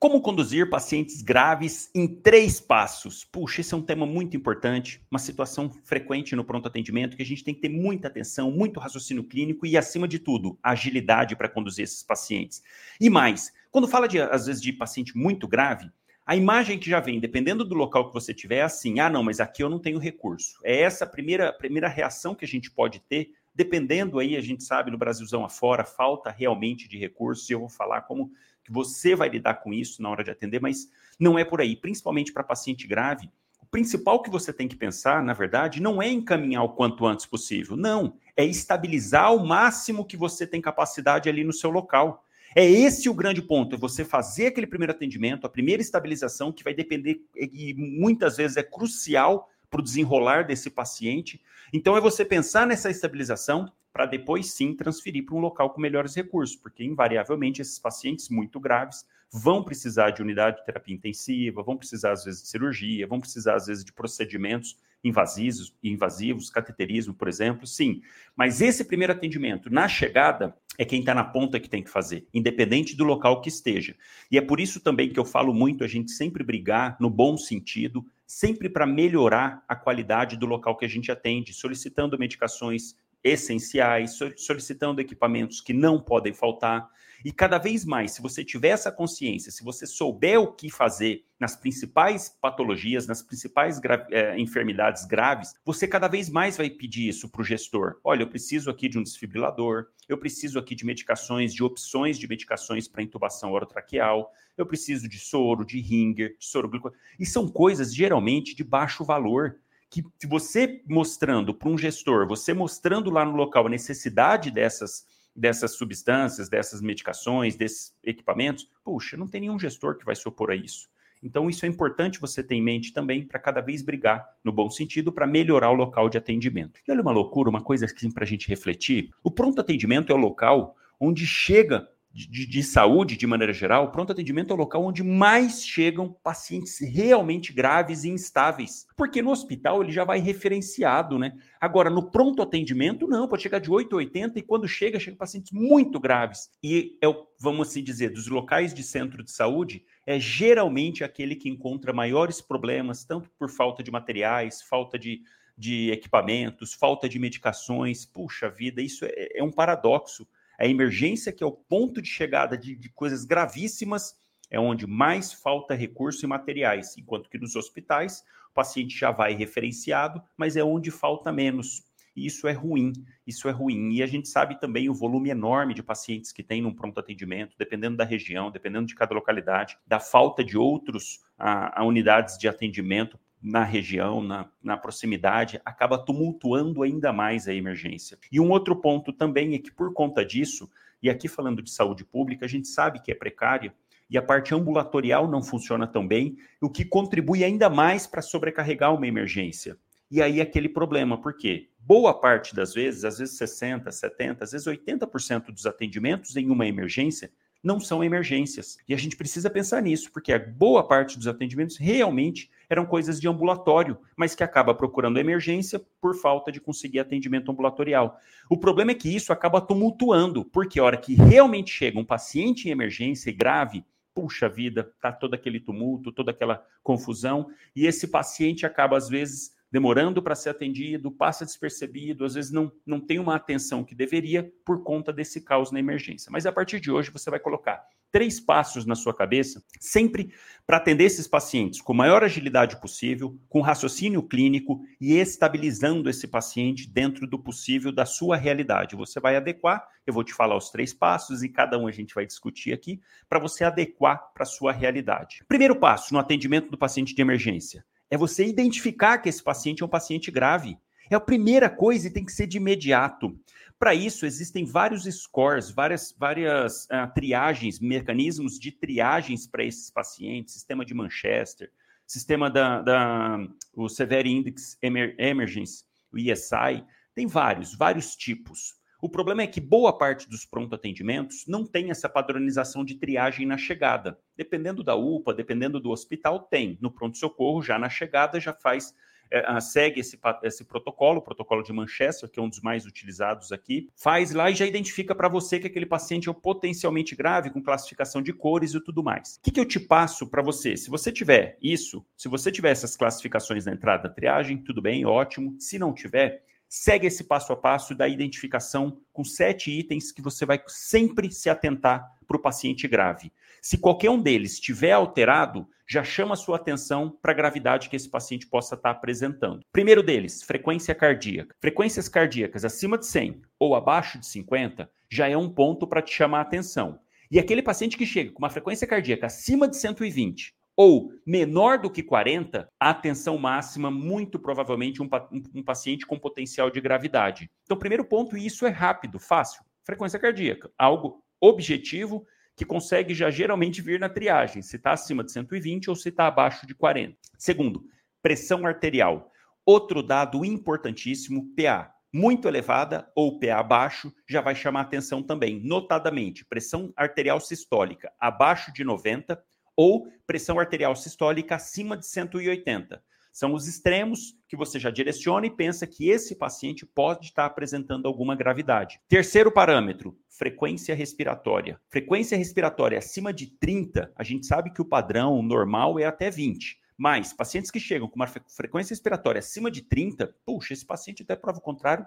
Como 0.00 0.22
conduzir 0.22 0.70
pacientes 0.70 1.20
graves 1.20 1.90
em 1.94 2.08
três 2.08 2.58
passos? 2.58 3.22
Puxa, 3.22 3.60
esse 3.60 3.74
é 3.74 3.76
um 3.76 3.82
tema 3.82 4.06
muito 4.06 4.34
importante, 4.34 4.98
uma 5.10 5.18
situação 5.18 5.70
frequente 5.84 6.34
no 6.34 6.42
pronto 6.42 6.66
atendimento 6.66 7.18
que 7.18 7.22
a 7.22 7.26
gente 7.26 7.44
tem 7.44 7.52
que 7.52 7.60
ter 7.60 7.68
muita 7.68 8.08
atenção, 8.08 8.50
muito 8.50 8.80
raciocínio 8.80 9.22
clínico 9.22 9.66
e, 9.66 9.76
acima 9.76 10.08
de 10.08 10.18
tudo, 10.18 10.58
agilidade 10.62 11.36
para 11.36 11.50
conduzir 11.50 11.84
esses 11.84 12.02
pacientes. 12.02 12.62
E 12.98 13.10
mais, 13.10 13.52
quando 13.70 13.86
fala 13.86 14.08
de, 14.08 14.18
às 14.18 14.46
vezes, 14.46 14.62
de 14.62 14.72
paciente 14.72 15.14
muito 15.14 15.46
grave, 15.46 15.90
a 16.24 16.34
imagem 16.34 16.78
que 16.78 16.88
já 16.88 16.98
vem, 16.98 17.20
dependendo 17.20 17.62
do 17.62 17.74
local 17.74 18.08
que 18.08 18.14
você 18.14 18.32
tiver, 18.32 18.56
é 18.56 18.62
assim: 18.62 19.00
ah, 19.00 19.10
não, 19.10 19.22
mas 19.22 19.38
aqui 19.38 19.62
eu 19.62 19.68
não 19.68 19.78
tenho 19.78 19.98
recurso. 19.98 20.58
É 20.64 20.80
essa 20.80 21.04
a 21.04 21.08
primeira, 21.08 21.52
primeira 21.52 21.88
reação 21.88 22.34
que 22.34 22.46
a 22.46 22.48
gente 22.48 22.70
pode 22.70 23.00
ter, 23.00 23.32
dependendo 23.54 24.18
aí, 24.18 24.34
a 24.34 24.40
gente 24.40 24.64
sabe, 24.64 24.90
no 24.90 24.96
Brasilzão 24.96 25.44
afora, 25.44 25.84
falta 25.84 26.30
realmente 26.30 26.88
de 26.88 26.96
recursos, 26.96 27.50
e 27.50 27.52
eu 27.52 27.60
vou 27.60 27.68
falar 27.68 28.00
como 28.00 28.30
você 28.70 29.16
vai 29.16 29.28
lidar 29.28 29.54
com 29.54 29.74
isso 29.74 30.00
na 30.00 30.08
hora 30.08 30.22
de 30.22 30.30
atender, 30.30 30.60
mas 30.60 30.88
não 31.18 31.36
é 31.36 31.44
por 31.44 31.60
aí, 31.60 31.74
principalmente 31.74 32.32
para 32.32 32.44
paciente 32.44 32.86
grave. 32.86 33.28
O 33.60 33.66
principal 33.66 34.22
que 34.22 34.30
você 34.30 34.52
tem 34.52 34.68
que 34.68 34.76
pensar, 34.76 35.22
na 35.22 35.32
verdade, 35.32 35.82
não 35.82 36.00
é 36.00 36.08
encaminhar 36.08 36.62
o 36.62 36.70
quanto 36.70 37.04
antes 37.04 37.26
possível, 37.26 37.76
não, 37.76 38.14
é 38.36 38.44
estabilizar 38.44 39.34
o 39.34 39.46
máximo 39.46 40.04
que 40.04 40.16
você 40.16 40.46
tem 40.46 40.60
capacidade 40.60 41.28
ali 41.28 41.42
no 41.42 41.52
seu 41.52 41.70
local. 41.70 42.24
É 42.54 42.68
esse 42.68 43.08
o 43.08 43.14
grande 43.14 43.42
ponto, 43.42 43.74
é 43.74 43.78
você 43.78 44.04
fazer 44.04 44.46
aquele 44.46 44.66
primeiro 44.66 44.92
atendimento, 44.92 45.46
a 45.46 45.50
primeira 45.50 45.82
estabilização, 45.82 46.52
que 46.52 46.64
vai 46.64 46.74
depender, 46.74 47.20
e 47.36 47.74
muitas 47.76 48.36
vezes 48.36 48.56
é 48.56 48.62
crucial 48.62 49.48
para 49.70 49.80
o 49.80 49.84
desenrolar 49.84 50.44
desse 50.44 50.68
paciente. 50.68 51.40
Então, 51.72 51.96
é 51.96 52.00
você 52.00 52.24
pensar 52.24 52.66
nessa 52.66 52.90
estabilização, 52.90 53.70
para 53.92 54.06
depois 54.06 54.52
sim 54.52 54.74
transferir 54.74 55.24
para 55.24 55.34
um 55.34 55.40
local 55.40 55.70
com 55.70 55.80
melhores 55.80 56.14
recursos, 56.14 56.56
porque 56.56 56.84
invariavelmente 56.84 57.60
esses 57.60 57.78
pacientes 57.78 58.28
muito 58.28 58.60
graves 58.60 59.04
vão 59.32 59.62
precisar 59.62 60.10
de 60.10 60.22
unidade 60.22 60.58
de 60.58 60.66
terapia 60.66 60.94
intensiva, 60.94 61.62
vão 61.62 61.76
precisar 61.76 62.12
às 62.12 62.24
vezes 62.24 62.42
de 62.42 62.48
cirurgia, 62.48 63.06
vão 63.06 63.20
precisar 63.20 63.54
às 63.54 63.66
vezes 63.66 63.84
de 63.84 63.92
procedimentos 63.92 64.76
invasivos, 65.02 65.74
invasivos, 65.82 66.50
cateterismo, 66.50 67.14
por 67.14 67.28
exemplo, 67.28 67.66
sim. 67.66 68.02
Mas 68.36 68.60
esse 68.60 68.84
primeiro 68.84 69.12
atendimento 69.12 69.70
na 69.70 69.88
chegada 69.88 70.54
é 70.78 70.84
quem 70.84 71.00
está 71.00 71.14
na 71.14 71.24
ponta 71.24 71.60
que 71.60 71.68
tem 71.68 71.82
que 71.82 71.90
fazer, 71.90 72.26
independente 72.32 72.96
do 72.96 73.04
local 73.04 73.40
que 73.40 73.48
esteja. 73.48 73.94
E 74.30 74.38
é 74.38 74.40
por 74.40 74.60
isso 74.60 74.80
também 74.80 75.10
que 75.10 75.20
eu 75.20 75.24
falo 75.24 75.52
muito 75.52 75.84
a 75.84 75.86
gente 75.86 76.10
sempre 76.10 76.42
brigar 76.42 76.96
no 76.98 77.10
bom 77.10 77.36
sentido, 77.36 78.04
sempre 78.26 78.68
para 78.68 78.86
melhorar 78.86 79.62
a 79.68 79.76
qualidade 79.76 80.36
do 80.36 80.46
local 80.46 80.76
que 80.76 80.84
a 80.84 80.88
gente 80.88 81.10
atende, 81.10 81.52
solicitando 81.52 82.18
medicações 82.18 82.94
essenciais, 83.22 84.18
solicitando 84.36 85.00
equipamentos 85.00 85.60
que 85.60 85.72
não 85.72 86.00
podem 86.00 86.32
faltar. 86.32 86.88
E 87.24 87.32
cada 87.32 87.58
vez 87.58 87.84
mais, 87.84 88.12
se 88.12 88.22
você 88.22 88.44
tiver 88.44 88.68
essa 88.68 88.90
consciência, 88.90 89.52
se 89.52 89.62
você 89.62 89.86
souber 89.86 90.40
o 90.40 90.52
que 90.52 90.70
fazer 90.70 91.24
nas 91.38 91.56
principais 91.56 92.28
patologias, 92.40 93.06
nas 93.06 93.22
principais 93.22 93.78
gra 93.78 94.06
é, 94.10 94.38
enfermidades 94.38 95.04
graves, 95.06 95.54
você 95.64 95.88
cada 95.88 96.08
vez 96.08 96.28
mais 96.28 96.56
vai 96.56 96.68
pedir 96.68 97.08
isso 97.08 97.28
para 97.28 97.40
o 97.40 97.44
gestor. 97.44 97.98
Olha, 98.04 98.22
eu 98.22 98.28
preciso 98.28 98.70
aqui 98.70 98.88
de 98.88 98.98
um 98.98 99.02
desfibrilador, 99.02 99.86
eu 100.08 100.18
preciso 100.18 100.58
aqui 100.58 100.74
de 100.74 100.84
medicações, 100.84 101.54
de 101.54 101.62
opções 101.62 102.18
de 102.18 102.28
medicações 102.28 102.88
para 102.88 103.02
intubação 103.02 103.52
orotraqueal, 103.52 104.30
eu 104.56 104.66
preciso 104.66 105.08
de 105.08 105.18
soro, 105.18 105.64
de 105.64 105.80
ringer, 105.80 106.36
de 106.38 106.44
soro 106.44 106.68
glucose. 106.68 106.96
E 107.18 107.24
são 107.24 107.48
coisas 107.48 107.94
geralmente 107.94 108.54
de 108.54 108.64
baixo 108.64 109.04
valor 109.04 109.56
que 109.90 110.04
você 110.26 110.82
mostrando 110.86 111.52
para 111.52 111.68
um 111.68 111.76
gestor, 111.76 112.26
você 112.26 112.54
mostrando 112.54 113.10
lá 113.10 113.24
no 113.24 113.32
local 113.32 113.66
a 113.66 113.70
necessidade 113.70 114.50
dessas, 114.50 115.04
dessas 115.40 115.72
substâncias, 115.72 116.50
dessas 116.50 116.82
medicações, 116.82 117.56
desses 117.56 117.94
equipamentos, 118.04 118.68
puxa, 118.84 119.16
não 119.16 119.26
tem 119.26 119.40
nenhum 119.40 119.58
gestor 119.58 119.96
que 119.96 120.04
vai 120.04 120.14
se 120.14 120.28
opor 120.28 120.50
a 120.50 120.54
isso. 120.54 120.86
Então, 121.22 121.48
isso 121.48 121.64
é 121.64 121.68
importante 121.68 122.20
você 122.20 122.42
ter 122.42 122.54
em 122.54 122.62
mente 122.62 122.92
também 122.92 123.26
para 123.26 123.38
cada 123.38 123.62
vez 123.62 123.82
brigar, 123.82 124.26
no 124.44 124.52
bom 124.52 124.68
sentido, 124.68 125.10
para 125.10 125.26
melhorar 125.26 125.70
o 125.70 125.74
local 125.74 126.10
de 126.10 126.18
atendimento. 126.18 126.80
E 126.86 126.92
olha 126.92 127.00
uma 127.00 127.10
loucura, 127.10 127.48
uma 127.48 127.62
coisa 127.62 127.86
assim 127.86 128.10
para 128.10 128.24
a 128.24 128.26
gente 128.26 128.48
refletir: 128.48 129.10
o 129.24 129.30
pronto 129.30 129.60
atendimento 129.60 130.12
é 130.12 130.14
o 130.14 130.18
local 130.18 130.76
onde 130.98 131.26
chega 131.26 131.88
de, 132.12 132.46
de, 132.46 132.62
saúde, 132.62 133.16
de 133.16 133.26
maneira 133.26 133.52
geral, 133.52 133.84
o 133.84 133.90
pronto 133.92 134.12
atendimento 134.12 134.50
é 134.50 134.54
o 134.54 134.58
local 134.58 134.84
onde 134.84 135.02
mais 135.02 135.64
chegam 135.64 136.12
pacientes 136.24 136.80
realmente 136.80 137.52
graves 137.52 138.02
e 138.02 138.08
instáveis. 138.08 138.86
Porque 138.96 139.22
no 139.22 139.30
hospital 139.30 139.82
ele 139.82 139.92
já 139.92 140.04
vai 140.04 140.18
referenciado, 140.18 141.18
né? 141.18 141.32
Agora, 141.60 141.88
no 141.88 142.10
pronto 142.10 142.42
atendimento, 142.42 143.06
não, 143.06 143.28
pode 143.28 143.42
chegar 143.42 143.60
de 143.60 143.70
8 143.70 143.94
a 143.94 143.98
80 143.98 144.38
e 144.38 144.42
quando 144.42 144.66
chega, 144.66 144.98
chega 144.98 145.16
pacientes 145.16 145.52
muito 145.52 146.00
graves. 146.00 146.50
E 146.62 146.98
é 147.02 147.06
vamos 147.40 147.68
assim 147.68 147.82
dizer, 147.82 148.10
dos 148.10 148.28
locais 148.28 148.74
de 148.74 148.82
centro 148.82 149.24
de 149.24 149.30
saúde, 149.30 149.82
é 150.06 150.20
geralmente 150.20 151.02
aquele 151.02 151.34
que 151.34 151.48
encontra 151.48 151.92
maiores 151.92 152.40
problemas, 152.40 153.02
tanto 153.02 153.30
por 153.38 153.48
falta 153.48 153.82
de 153.82 153.90
materiais, 153.90 154.60
falta 154.60 154.98
de, 154.98 155.22
de 155.56 155.90
equipamentos, 155.90 156.74
falta 156.74 157.08
de 157.08 157.18
medicações. 157.18 158.04
Puxa 158.04 158.50
vida, 158.50 158.82
isso 158.82 159.06
é, 159.06 159.38
é 159.38 159.42
um 159.42 159.50
paradoxo 159.50 160.28
a 160.60 160.66
emergência, 160.66 161.32
que 161.32 161.42
é 161.42 161.46
o 161.46 161.52
ponto 161.52 162.02
de 162.02 162.08
chegada 162.08 162.56
de, 162.56 162.76
de 162.76 162.90
coisas 162.90 163.24
gravíssimas, 163.24 164.14
é 164.50 164.60
onde 164.60 164.86
mais 164.86 165.32
falta 165.32 165.74
recurso 165.74 166.26
e 166.26 166.28
materiais, 166.28 166.98
enquanto 166.98 167.30
que 167.30 167.38
nos 167.38 167.56
hospitais 167.56 168.22
o 168.50 168.52
paciente 168.52 168.98
já 168.98 169.10
vai 169.10 169.32
referenciado, 169.32 170.20
mas 170.36 170.56
é 170.56 170.62
onde 170.62 170.90
falta 170.90 171.32
menos. 171.32 171.82
E 172.14 172.26
isso 172.26 172.46
é 172.46 172.52
ruim, 172.52 172.92
isso 173.26 173.48
é 173.48 173.52
ruim. 173.52 173.92
E 173.92 174.02
a 174.02 174.06
gente 174.06 174.28
sabe 174.28 174.60
também 174.60 174.90
o 174.90 174.94
volume 174.94 175.30
enorme 175.30 175.72
de 175.72 175.82
pacientes 175.82 176.32
que 176.32 176.42
tem 176.42 176.60
num 176.60 176.74
pronto 176.74 176.98
atendimento, 177.00 177.56
dependendo 177.56 177.96
da 177.96 178.04
região, 178.04 178.50
dependendo 178.50 178.86
de 178.86 178.94
cada 178.94 179.14
localidade, 179.14 179.78
da 179.86 180.00
falta 180.00 180.44
de 180.44 180.58
outros 180.58 181.20
a, 181.38 181.80
a 181.80 181.84
unidades 181.84 182.36
de 182.36 182.48
atendimento 182.48 183.18
na 183.42 183.64
região, 183.64 184.22
na, 184.22 184.50
na 184.62 184.76
proximidade, 184.76 185.60
acaba 185.64 185.98
tumultuando 185.98 186.82
ainda 186.82 187.12
mais 187.12 187.48
a 187.48 187.54
emergência. 187.54 188.18
E 188.30 188.38
um 188.38 188.50
outro 188.50 188.76
ponto 188.76 189.12
também 189.12 189.54
é 189.54 189.58
que, 189.58 189.72
por 189.72 189.92
conta 189.92 190.24
disso, 190.24 190.70
e 191.02 191.08
aqui 191.08 191.28
falando 191.28 191.62
de 191.62 191.70
saúde 191.70 192.04
pública, 192.04 192.44
a 192.44 192.48
gente 192.48 192.68
sabe 192.68 193.00
que 193.00 193.10
é 193.10 193.14
precária 193.14 193.74
e 194.10 194.18
a 194.18 194.22
parte 194.22 194.52
ambulatorial 194.54 195.30
não 195.30 195.42
funciona 195.42 195.86
tão 195.86 196.06
bem, 196.06 196.36
o 196.60 196.68
que 196.68 196.84
contribui 196.84 197.44
ainda 197.44 197.70
mais 197.70 198.06
para 198.06 198.20
sobrecarregar 198.20 198.92
uma 198.92 199.06
emergência. 199.06 199.78
E 200.10 200.20
aí 200.20 200.40
aquele 200.40 200.68
problema, 200.68 201.16
por 201.16 201.36
quê? 201.36 201.68
Boa 201.78 202.12
parte 202.12 202.54
das 202.54 202.74
vezes, 202.74 203.04
às 203.04 203.18
vezes 203.18 203.36
60, 203.36 203.90
70, 203.92 204.42
às 204.42 204.50
vezes 204.50 204.66
80% 204.66 205.52
dos 205.52 205.64
atendimentos 205.64 206.36
em 206.36 206.50
uma 206.50 206.66
emergência 206.66 207.30
não 207.62 207.78
são 207.78 208.02
emergências. 208.02 208.78
E 208.88 208.94
a 208.94 208.96
gente 208.96 209.16
precisa 209.16 209.48
pensar 209.48 209.80
nisso, 209.82 210.10
porque 210.12 210.32
a 210.32 210.38
boa 210.38 210.86
parte 210.86 211.16
dos 211.16 211.28
atendimentos 211.28 211.76
realmente 211.76 212.50
eram 212.70 212.86
coisas 212.86 213.20
de 213.20 213.28
ambulatório, 213.28 213.98
mas 214.16 214.34
que 214.34 214.44
acaba 214.44 214.72
procurando 214.72 215.18
emergência 215.18 215.84
por 216.00 216.14
falta 216.14 216.52
de 216.52 216.60
conseguir 216.60 217.00
atendimento 217.00 217.50
ambulatorial. 217.50 218.16
O 218.48 218.56
problema 218.56 218.92
é 218.92 218.94
que 218.94 219.14
isso 219.14 219.32
acaba 219.32 219.60
tumultuando, 219.60 220.44
porque 220.44 220.78
a 220.78 220.84
hora 220.84 220.96
que 220.96 221.14
realmente 221.14 221.72
chega 221.72 221.98
um 221.98 222.04
paciente 222.04 222.68
em 222.68 222.70
emergência 222.70 223.32
grave, 223.32 223.84
puxa 224.14 224.48
vida, 224.48 224.92
tá 225.02 225.10
todo 225.10 225.34
aquele 225.34 225.58
tumulto, 225.58 226.12
toda 226.12 226.30
aquela 226.30 226.64
confusão, 226.82 227.48
e 227.74 227.86
esse 227.86 228.06
paciente 228.06 228.64
acaba 228.64 228.96
às 228.96 229.08
vezes 229.08 229.58
demorando 229.70 230.22
para 230.22 230.34
ser 230.34 230.50
atendido, 230.50 231.10
passa 231.10 231.44
despercebido, 231.44 232.24
às 232.24 232.34
vezes 232.34 232.50
não, 232.50 232.72
não 232.84 233.00
tem 233.00 233.18
uma 233.18 233.36
atenção 233.36 233.84
que 233.84 233.94
deveria 233.94 234.52
por 234.64 234.82
conta 234.82 235.12
desse 235.12 235.40
caos 235.42 235.70
na 235.70 235.78
emergência. 235.78 236.30
Mas 236.30 236.44
a 236.46 236.52
partir 236.52 236.80
de 236.80 236.90
hoje 236.90 237.10
você 237.10 237.30
vai 237.30 237.38
colocar 237.38 237.84
três 238.10 238.40
passos 238.40 238.84
na 238.84 238.94
sua 238.94 239.14
cabeça, 239.14 239.62
sempre 239.78 240.32
para 240.66 240.76
atender 240.76 241.04
esses 241.04 241.26
pacientes 241.26 241.80
com 241.80 241.92
maior 241.92 242.22
agilidade 242.22 242.80
possível, 242.80 243.38
com 243.48 243.60
raciocínio 243.60 244.22
clínico 244.22 244.80
e 245.00 245.14
estabilizando 245.14 246.08
esse 246.08 246.28
paciente 246.28 246.88
dentro 246.88 247.26
do 247.26 247.38
possível 247.38 247.92
da 247.92 248.06
sua 248.06 248.36
realidade. 248.36 248.96
Você 248.96 249.18
vai 249.20 249.36
adequar, 249.36 249.86
eu 250.06 250.14
vou 250.14 250.24
te 250.24 250.34
falar 250.34 250.56
os 250.56 250.70
três 250.70 250.92
passos 250.92 251.42
e 251.42 251.48
cada 251.48 251.78
um 251.78 251.86
a 251.86 251.92
gente 251.92 252.14
vai 252.14 252.26
discutir 252.26 252.72
aqui, 252.72 253.00
para 253.28 253.38
você 253.38 253.64
adequar 253.64 254.32
para 254.32 254.42
a 254.44 254.46
sua 254.46 254.72
realidade. 254.72 255.44
Primeiro 255.48 255.76
passo 255.76 256.12
no 256.12 256.20
atendimento 256.20 256.70
do 256.70 256.78
paciente 256.78 257.14
de 257.14 257.22
emergência 257.22 257.84
é 258.10 258.16
você 258.16 258.44
identificar 258.44 259.18
que 259.18 259.28
esse 259.28 259.42
paciente 259.42 259.82
é 259.82 259.86
um 259.86 259.88
paciente 259.88 260.30
grave. 260.30 260.76
É 261.08 261.14
a 261.14 261.20
primeira 261.20 261.70
coisa 261.70 262.08
e 262.08 262.10
tem 262.10 262.24
que 262.24 262.32
ser 262.32 262.46
de 262.46 262.56
imediato. 262.56 263.38
Para 263.80 263.94
isso, 263.94 264.26
existem 264.26 264.66
vários 264.66 265.04
scores, 265.04 265.70
várias, 265.70 266.14
várias 266.18 266.84
uh, 266.84 267.10
triagens, 267.14 267.80
mecanismos 267.80 268.58
de 268.58 268.70
triagens 268.70 269.46
para 269.46 269.64
esses 269.64 269.90
pacientes, 269.90 270.52
sistema 270.52 270.84
de 270.84 270.92
Manchester, 270.92 271.72
sistema 272.06 272.50
da, 272.50 272.82
da 272.82 273.38
o 273.74 273.88
Severe 273.88 274.30
Index 274.30 274.76
Emer 274.82 275.14
Emergence, 275.18 275.82
o 276.12 276.18
ESI, 276.18 276.84
tem 277.14 277.26
vários, 277.26 277.74
vários 277.74 278.14
tipos. 278.14 278.74
O 279.00 279.08
problema 279.08 279.40
é 279.40 279.46
que 279.46 279.62
boa 279.62 279.96
parte 279.96 280.28
dos 280.28 280.44
pronto 280.44 280.74
atendimentos 280.74 281.46
não 281.46 281.64
tem 281.64 281.90
essa 281.90 282.06
padronização 282.06 282.84
de 282.84 282.96
triagem 282.96 283.46
na 283.46 283.56
chegada. 283.56 284.18
Dependendo 284.36 284.84
da 284.84 284.94
UPA, 284.94 285.32
dependendo 285.32 285.80
do 285.80 285.88
hospital, 285.88 286.40
tem. 286.40 286.76
No 286.82 286.90
pronto-socorro, 286.90 287.62
já 287.62 287.78
na 287.78 287.88
chegada, 287.88 288.38
já 288.38 288.52
faz 288.52 288.94
é, 289.30 289.60
segue 289.60 290.00
esse, 290.00 290.18
esse 290.42 290.64
protocolo, 290.64 291.18
o 291.18 291.22
protocolo 291.22 291.62
de 291.62 291.72
Manchester, 291.72 292.28
que 292.28 292.40
é 292.40 292.42
um 292.42 292.48
dos 292.48 292.60
mais 292.60 292.84
utilizados 292.84 293.52
aqui, 293.52 293.88
faz 293.94 294.32
lá 294.32 294.50
e 294.50 294.54
já 294.54 294.66
identifica 294.66 295.14
para 295.14 295.28
você 295.28 295.58
que 295.60 295.66
aquele 295.66 295.86
paciente 295.86 296.28
é 296.28 296.32
potencialmente 296.32 297.14
grave, 297.14 297.50
com 297.50 297.62
classificação 297.62 298.20
de 298.20 298.32
cores 298.32 298.74
e 298.74 298.80
tudo 298.80 299.02
mais. 299.02 299.36
O 299.36 299.42
que, 299.42 299.50
que 299.50 299.60
eu 299.60 299.64
te 299.64 299.78
passo 299.78 300.26
para 300.26 300.42
você? 300.42 300.76
Se 300.76 300.90
você 300.90 301.12
tiver 301.12 301.56
isso, 301.62 302.04
se 302.16 302.28
você 302.28 302.50
tiver 302.50 302.70
essas 302.70 302.96
classificações 302.96 303.66
na 303.66 303.72
entrada 303.72 304.04
da 304.04 304.14
triagem, 304.14 304.58
tudo 304.58 304.82
bem, 304.82 305.06
ótimo. 305.06 305.56
Se 305.58 305.78
não 305.78 305.92
tiver, 305.92 306.42
segue 306.68 307.06
esse 307.06 307.24
passo 307.24 307.52
a 307.52 307.56
passo 307.56 307.94
da 307.94 308.08
identificação 308.08 309.00
com 309.12 309.24
sete 309.24 309.70
itens 309.70 310.12
que 310.12 310.22
você 310.22 310.46
vai 310.46 310.62
sempre 310.68 311.30
se 311.30 311.50
atentar 311.50 312.08
para 312.30 312.36
o 312.36 312.40
paciente 312.40 312.86
grave. 312.86 313.32
Se 313.60 313.76
qualquer 313.76 314.08
um 314.08 314.22
deles 314.22 314.52
estiver 314.52 314.92
alterado, 314.92 315.66
já 315.88 316.04
chama 316.04 316.34
a 316.34 316.36
sua 316.36 316.54
atenção 316.54 317.18
para 317.20 317.32
a 317.32 317.34
gravidade 317.34 317.88
que 317.88 317.96
esse 317.96 318.08
paciente 318.08 318.46
possa 318.46 318.76
estar 318.76 318.94
tá 318.94 318.96
apresentando. 318.96 319.64
Primeiro 319.72 320.00
deles, 320.00 320.40
frequência 320.40 320.94
cardíaca. 320.94 321.56
Frequências 321.60 322.08
cardíacas 322.08 322.64
acima 322.64 322.96
de 322.96 323.06
100 323.06 323.42
ou 323.58 323.74
abaixo 323.74 324.16
de 324.16 324.26
50 324.26 324.88
já 325.10 325.28
é 325.28 325.36
um 325.36 325.50
ponto 325.52 325.88
para 325.88 326.00
te 326.00 326.14
chamar 326.14 326.38
a 326.38 326.42
atenção. 326.42 327.00
E 327.28 327.36
aquele 327.36 327.62
paciente 327.62 327.96
que 327.96 328.06
chega 328.06 328.30
com 328.30 328.38
uma 328.38 328.48
frequência 328.48 328.86
cardíaca 328.86 329.26
acima 329.26 329.66
de 329.66 329.76
120 329.76 330.54
ou 330.76 331.12
menor 331.26 331.78
do 331.78 331.90
que 331.90 332.00
40, 332.00 332.68
a 332.78 332.90
atenção 332.90 333.36
máxima, 333.36 333.90
muito 333.90 334.38
provavelmente 334.38 335.02
um, 335.02 335.08
um, 335.32 335.42
um 335.56 335.62
paciente 335.64 336.06
com 336.06 336.16
potencial 336.16 336.70
de 336.70 336.80
gravidade. 336.80 337.50
Então, 337.64 337.76
primeiro 337.76 338.04
ponto, 338.04 338.36
e 338.36 338.46
isso 338.46 338.64
é 338.64 338.70
rápido, 338.70 339.18
fácil, 339.18 339.64
frequência 339.84 340.18
cardíaca, 340.18 340.70
algo 340.78 341.24
objetivo 341.40 342.26
que 342.56 342.64
consegue 342.64 343.14
já 343.14 343.30
geralmente 343.30 343.80
vir 343.80 343.98
na 343.98 344.08
triagem, 344.08 344.60
se 344.60 344.76
está 344.76 344.92
acima 344.92 345.24
de 345.24 345.32
120 345.32 345.88
ou 345.88 345.96
se 345.96 346.10
está 346.10 346.26
abaixo 346.26 346.66
de 346.66 346.74
40. 346.74 347.16
Segundo, 347.38 347.84
pressão 348.22 348.66
arterial. 348.66 349.32
Outro 349.64 350.02
dado 350.02 350.44
importantíssimo, 350.44 351.54
PA. 351.56 351.94
Muito 352.12 352.48
elevada 352.48 353.10
ou 353.14 353.38
PA 353.38 353.62
baixo 353.62 354.12
já 354.28 354.40
vai 354.40 354.54
chamar 354.54 354.82
atenção 354.82 355.22
também. 355.22 355.60
Notadamente, 355.60 356.44
pressão 356.44 356.92
arterial 356.96 357.40
sistólica 357.40 358.12
abaixo 358.18 358.72
de 358.72 358.82
90 358.82 359.40
ou 359.76 360.08
pressão 360.26 360.58
arterial 360.58 360.94
sistólica 360.96 361.54
acima 361.54 361.96
de 361.96 362.06
180. 362.06 363.02
São 363.32 363.54
os 363.54 363.68
extremos 363.68 364.34
que 364.48 364.56
você 364.56 364.78
já 364.78 364.90
direciona 364.90 365.46
e 365.46 365.50
pensa 365.50 365.86
que 365.86 366.08
esse 366.08 366.34
paciente 366.34 366.84
pode 366.84 367.26
estar 367.26 367.46
apresentando 367.46 368.06
alguma 368.06 368.34
gravidade. 368.34 369.00
Terceiro 369.08 369.52
parâmetro, 369.52 370.18
frequência 370.28 370.94
respiratória. 370.94 371.80
Frequência 371.88 372.36
respiratória 372.36 372.98
acima 372.98 373.32
de 373.32 373.46
30, 373.58 374.12
a 374.16 374.24
gente 374.24 374.46
sabe 374.46 374.72
que 374.72 374.82
o 374.82 374.84
padrão 374.84 375.42
normal 375.42 375.98
é 375.98 376.04
até 376.04 376.30
20. 376.30 376.78
Mas 376.96 377.32
pacientes 377.32 377.70
que 377.70 377.80
chegam 377.80 378.08
com 378.08 378.16
uma 378.16 378.26
frequência 378.26 378.92
respiratória 378.92 379.38
acima 379.38 379.70
de 379.70 379.82
30, 379.82 380.34
puxa, 380.44 380.74
esse 380.74 380.84
paciente 380.84 381.22
até 381.22 381.34
prova 381.34 381.58
o 381.58 381.62
contrário, 381.62 382.04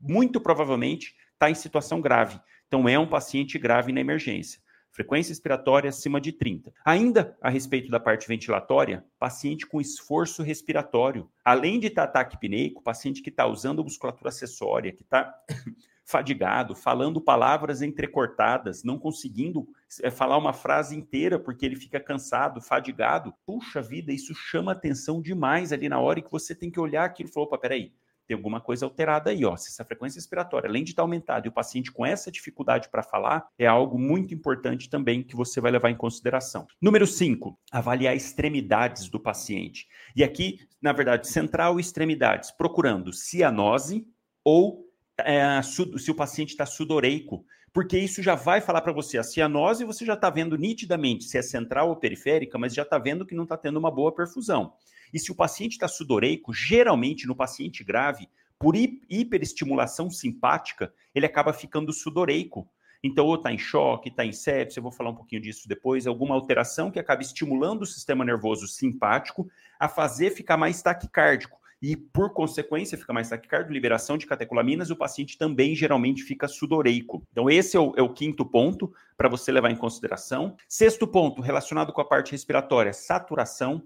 muito 0.00 0.40
provavelmente 0.40 1.14
está 1.32 1.50
em 1.50 1.54
situação 1.54 2.00
grave. 2.00 2.38
Então 2.68 2.88
é 2.88 2.98
um 2.98 3.08
paciente 3.08 3.58
grave 3.58 3.92
na 3.92 4.00
emergência 4.00 4.60
frequência 4.90 5.30
respiratória 5.30 5.88
acima 5.88 6.20
de 6.20 6.32
30. 6.32 6.72
Ainda 6.84 7.36
a 7.40 7.48
respeito 7.48 7.90
da 7.90 8.00
parte 8.00 8.26
ventilatória, 8.26 9.04
paciente 9.18 9.66
com 9.66 9.80
esforço 9.80 10.42
respiratório. 10.42 11.30
Além 11.44 11.78
de 11.78 11.86
estar 11.86 12.04
ataque 12.04 12.38
pineico, 12.38 12.82
paciente 12.82 13.22
que 13.22 13.30
está 13.30 13.46
usando 13.46 13.84
musculatura 13.84 14.28
acessória, 14.28 14.92
que 14.92 15.02
está 15.02 15.32
fadigado, 16.04 16.74
falando 16.74 17.20
palavras 17.20 17.82
entrecortadas, 17.82 18.82
não 18.82 18.98
conseguindo 18.98 19.68
é, 20.02 20.10
falar 20.10 20.36
uma 20.36 20.52
frase 20.52 20.96
inteira 20.96 21.38
porque 21.38 21.64
ele 21.64 21.76
fica 21.76 22.00
cansado, 22.00 22.60
fadigado. 22.60 23.32
Puxa 23.46 23.80
vida, 23.80 24.12
isso 24.12 24.34
chama 24.34 24.72
atenção 24.72 25.22
demais 25.22 25.72
ali 25.72 25.88
na 25.88 26.00
hora 26.00 26.20
que 26.20 26.30
você 26.30 26.54
tem 26.54 26.70
que 26.70 26.80
olhar 26.80 27.04
aquilo 27.04 27.28
e 27.28 27.32
falar, 27.32 27.46
opa, 27.46 27.58
peraí, 27.58 27.92
tem 28.30 28.36
alguma 28.36 28.60
coisa 28.60 28.86
alterada 28.86 29.30
aí, 29.30 29.44
ó. 29.44 29.56
Se 29.56 29.70
essa 29.70 29.84
frequência 29.84 30.18
respiratória, 30.18 30.68
além 30.68 30.84
de 30.84 30.90
estar 30.90 31.02
aumentada, 31.02 31.48
e 31.48 31.50
o 31.50 31.52
paciente 31.52 31.90
com 31.90 32.06
essa 32.06 32.30
dificuldade 32.30 32.88
para 32.88 33.02
falar, 33.02 33.48
é 33.58 33.66
algo 33.66 33.98
muito 33.98 34.32
importante 34.32 34.88
também 34.88 35.20
que 35.20 35.34
você 35.34 35.60
vai 35.60 35.72
levar 35.72 35.90
em 35.90 35.96
consideração. 35.96 36.64
Número 36.80 37.08
5, 37.08 37.58
avaliar 37.72 38.14
extremidades 38.14 39.08
do 39.08 39.18
paciente. 39.18 39.88
E 40.14 40.22
aqui, 40.22 40.60
na 40.80 40.92
verdade, 40.92 41.26
central 41.26 41.78
e 41.78 41.80
extremidades, 41.80 42.52
procurando 42.52 43.12
cianose 43.12 44.06
ou 44.44 44.86
é, 45.18 45.60
se 45.62 46.10
o 46.10 46.14
paciente 46.14 46.50
está 46.50 46.64
sudoreico, 46.64 47.44
porque 47.72 47.98
isso 47.98 48.22
já 48.22 48.36
vai 48.36 48.60
falar 48.60 48.80
para 48.80 48.92
você 48.92 49.18
a 49.18 49.24
cianose, 49.24 49.84
você 49.84 50.04
já 50.04 50.14
está 50.14 50.30
vendo 50.30 50.56
nitidamente 50.56 51.24
se 51.24 51.36
é 51.36 51.42
central 51.42 51.88
ou 51.88 51.96
periférica, 51.96 52.56
mas 52.58 52.74
já 52.74 52.82
está 52.82 52.96
vendo 52.96 53.26
que 53.26 53.34
não 53.34 53.42
está 53.42 53.56
tendo 53.56 53.78
uma 53.78 53.90
boa 53.90 54.14
perfusão. 54.14 54.72
E 55.12 55.18
se 55.18 55.30
o 55.30 55.34
paciente 55.34 55.72
está 55.72 55.88
sudoreico, 55.88 56.52
geralmente 56.52 57.26
no 57.26 57.34
paciente 57.34 57.82
grave, 57.84 58.28
por 58.58 58.74
hiperestimulação 58.76 60.10
simpática, 60.10 60.92
ele 61.14 61.26
acaba 61.26 61.52
ficando 61.52 61.92
sudoreico. 61.92 62.68
Então, 63.02 63.26
ou 63.26 63.36
está 63.36 63.50
em 63.50 63.58
choque, 63.58 64.10
está 64.10 64.24
em 64.24 64.32
sepsia, 64.32 64.78
eu 64.78 64.82
vou 64.82 64.92
falar 64.92 65.10
um 65.10 65.14
pouquinho 65.14 65.40
disso 65.40 65.66
depois, 65.66 66.06
alguma 66.06 66.34
alteração 66.34 66.90
que 66.90 66.98
acaba 66.98 67.22
estimulando 67.22 67.82
o 67.82 67.86
sistema 67.86 68.24
nervoso 68.24 68.68
simpático 68.68 69.48
a 69.78 69.88
fazer 69.88 70.30
ficar 70.30 70.58
mais 70.58 70.82
taquicárdico 70.82 71.59
e, 71.82 71.96
por 71.96 72.34
consequência, 72.34 72.98
fica 72.98 73.12
mais 73.12 73.30
taquicárdio, 73.30 73.72
liberação 73.72 74.18
de 74.18 74.26
catecolaminas, 74.26 74.90
o 74.90 74.96
paciente 74.96 75.38
também 75.38 75.74
geralmente 75.74 76.22
fica 76.22 76.46
sudoreico. 76.46 77.26
Então, 77.32 77.48
esse 77.48 77.76
é 77.76 77.80
o, 77.80 77.94
é 77.96 78.02
o 78.02 78.12
quinto 78.12 78.44
ponto 78.44 78.92
para 79.16 79.28
você 79.28 79.50
levar 79.50 79.70
em 79.70 79.76
consideração. 79.76 80.56
Sexto 80.68 81.06
ponto, 81.06 81.40
relacionado 81.40 81.92
com 81.92 82.00
a 82.00 82.04
parte 82.04 82.32
respiratória, 82.32 82.92
saturação. 82.92 83.82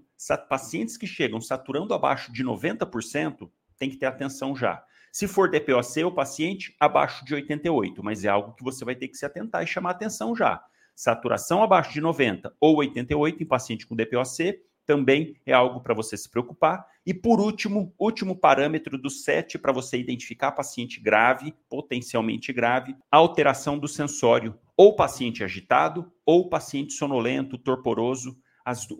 Pacientes 0.49 0.97
que 0.97 1.07
chegam 1.07 1.39
saturando 1.39 1.93
abaixo 1.93 2.31
de 2.33 2.43
90%, 2.43 3.49
tem 3.77 3.89
que 3.89 3.97
ter 3.97 4.05
atenção 4.05 4.55
já. 4.55 4.83
Se 5.11 5.27
for 5.27 5.49
DPOC, 5.49 6.03
o 6.03 6.11
paciente 6.11 6.75
abaixo 6.77 7.23
de 7.23 7.33
88, 7.33 8.03
mas 8.03 8.25
é 8.25 8.27
algo 8.27 8.53
que 8.53 8.63
você 8.63 8.83
vai 8.83 8.95
ter 8.95 9.07
que 9.07 9.15
se 9.15 9.25
atentar 9.25 9.63
e 9.63 9.67
chamar 9.67 9.91
atenção 9.91 10.35
já. 10.35 10.61
Saturação 10.93 11.63
abaixo 11.63 11.93
de 11.93 12.01
90 12.01 12.53
ou 12.59 12.77
88 12.77 13.41
em 13.41 13.45
paciente 13.45 13.87
com 13.87 13.95
DPOC 13.95 14.59
também 14.85 15.35
é 15.45 15.53
algo 15.53 15.81
para 15.81 15.93
você 15.93 16.15
se 16.15 16.29
preocupar. 16.29 16.85
E 17.05 17.13
por 17.13 17.39
último, 17.39 17.93
último 17.99 18.35
parâmetro 18.35 18.97
do 18.97 19.09
SET 19.09 19.57
para 19.57 19.71
você 19.71 19.97
identificar 19.97 20.51
paciente 20.51 20.99
grave, 20.99 21.53
potencialmente 21.69 22.51
grave, 22.51 22.95
alteração 23.11 23.77
do 23.77 23.87
sensório, 23.87 24.57
ou 24.77 24.95
paciente 24.95 25.43
agitado, 25.43 26.11
ou 26.25 26.49
paciente 26.49 26.93
sonolento, 26.93 27.57
torporoso, 27.57 28.37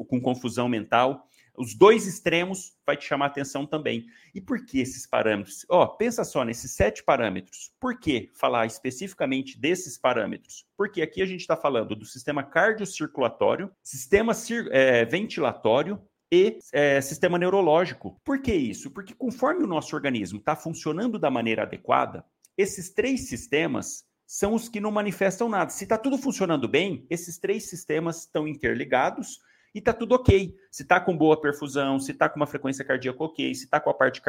com 0.07 0.21
confusão 0.21 0.69
mental. 0.69 1.27
Os 1.57 1.73
dois 1.73 2.07
extremos 2.07 2.73
vai 2.85 2.97
te 2.97 3.05
chamar 3.05 3.27
atenção 3.27 3.65
também. 3.65 4.05
E 4.33 4.41
por 4.41 4.65
que 4.65 4.79
esses 4.79 5.05
parâmetros? 5.05 5.65
Ó, 5.69 5.85
pensa 5.87 6.23
só 6.23 6.43
nesses 6.43 6.71
sete 6.71 7.03
parâmetros. 7.03 7.71
Por 7.79 7.99
que 7.99 8.31
falar 8.33 8.65
especificamente 8.65 9.59
desses 9.59 9.97
parâmetros? 9.97 10.65
Porque 10.77 11.01
aqui 11.01 11.21
a 11.21 11.25
gente 11.25 11.41
está 11.41 11.55
falando 11.55 11.95
do 11.95 12.05
sistema 12.05 12.43
cardiocirculatório, 12.43 13.71
sistema 13.83 14.33
é, 14.71 15.05
ventilatório, 15.05 16.01
e 16.31 16.59
é, 16.73 16.99
sistema 17.01 17.37
neurológico. 17.37 18.19
Por 18.23 18.41
que 18.41 18.53
isso? 18.53 18.91
Porque 18.91 19.13
conforme 19.13 19.63
o 19.63 19.67
nosso 19.67 19.95
organismo 19.95 20.39
está 20.39 20.55
funcionando 20.55 21.19
da 21.19 21.29
maneira 21.29 21.63
adequada, 21.63 22.25
esses 22.57 22.89
três 22.89 23.27
sistemas 23.27 24.05
são 24.25 24.53
os 24.53 24.67
que 24.67 24.79
não 24.79 24.91
manifestam 24.91 25.47
nada. 25.47 25.69
Se 25.69 25.83
está 25.83 25.97
tudo 25.97 26.17
funcionando 26.17 26.67
bem, 26.67 27.05
esses 27.09 27.37
três 27.37 27.69
sistemas 27.69 28.21
estão 28.21 28.47
interligados 28.47 29.39
e 29.75 29.81
tá 29.81 29.91
tudo 29.91 30.15
ok. 30.15 30.55
Se 30.71 30.85
tá 30.85 31.01
com 31.01 31.15
boa 31.15 31.39
perfusão, 31.39 31.99
se 31.99 32.13
tá 32.13 32.29
com 32.29 32.37
uma 32.37 32.47
frequência 32.47 32.85
cardíaca 32.85 33.21
ok, 33.21 33.53
se 33.53 33.67
tá 33.67 33.77
com 33.77 33.89
a 33.89 33.93
parte 33.93 34.21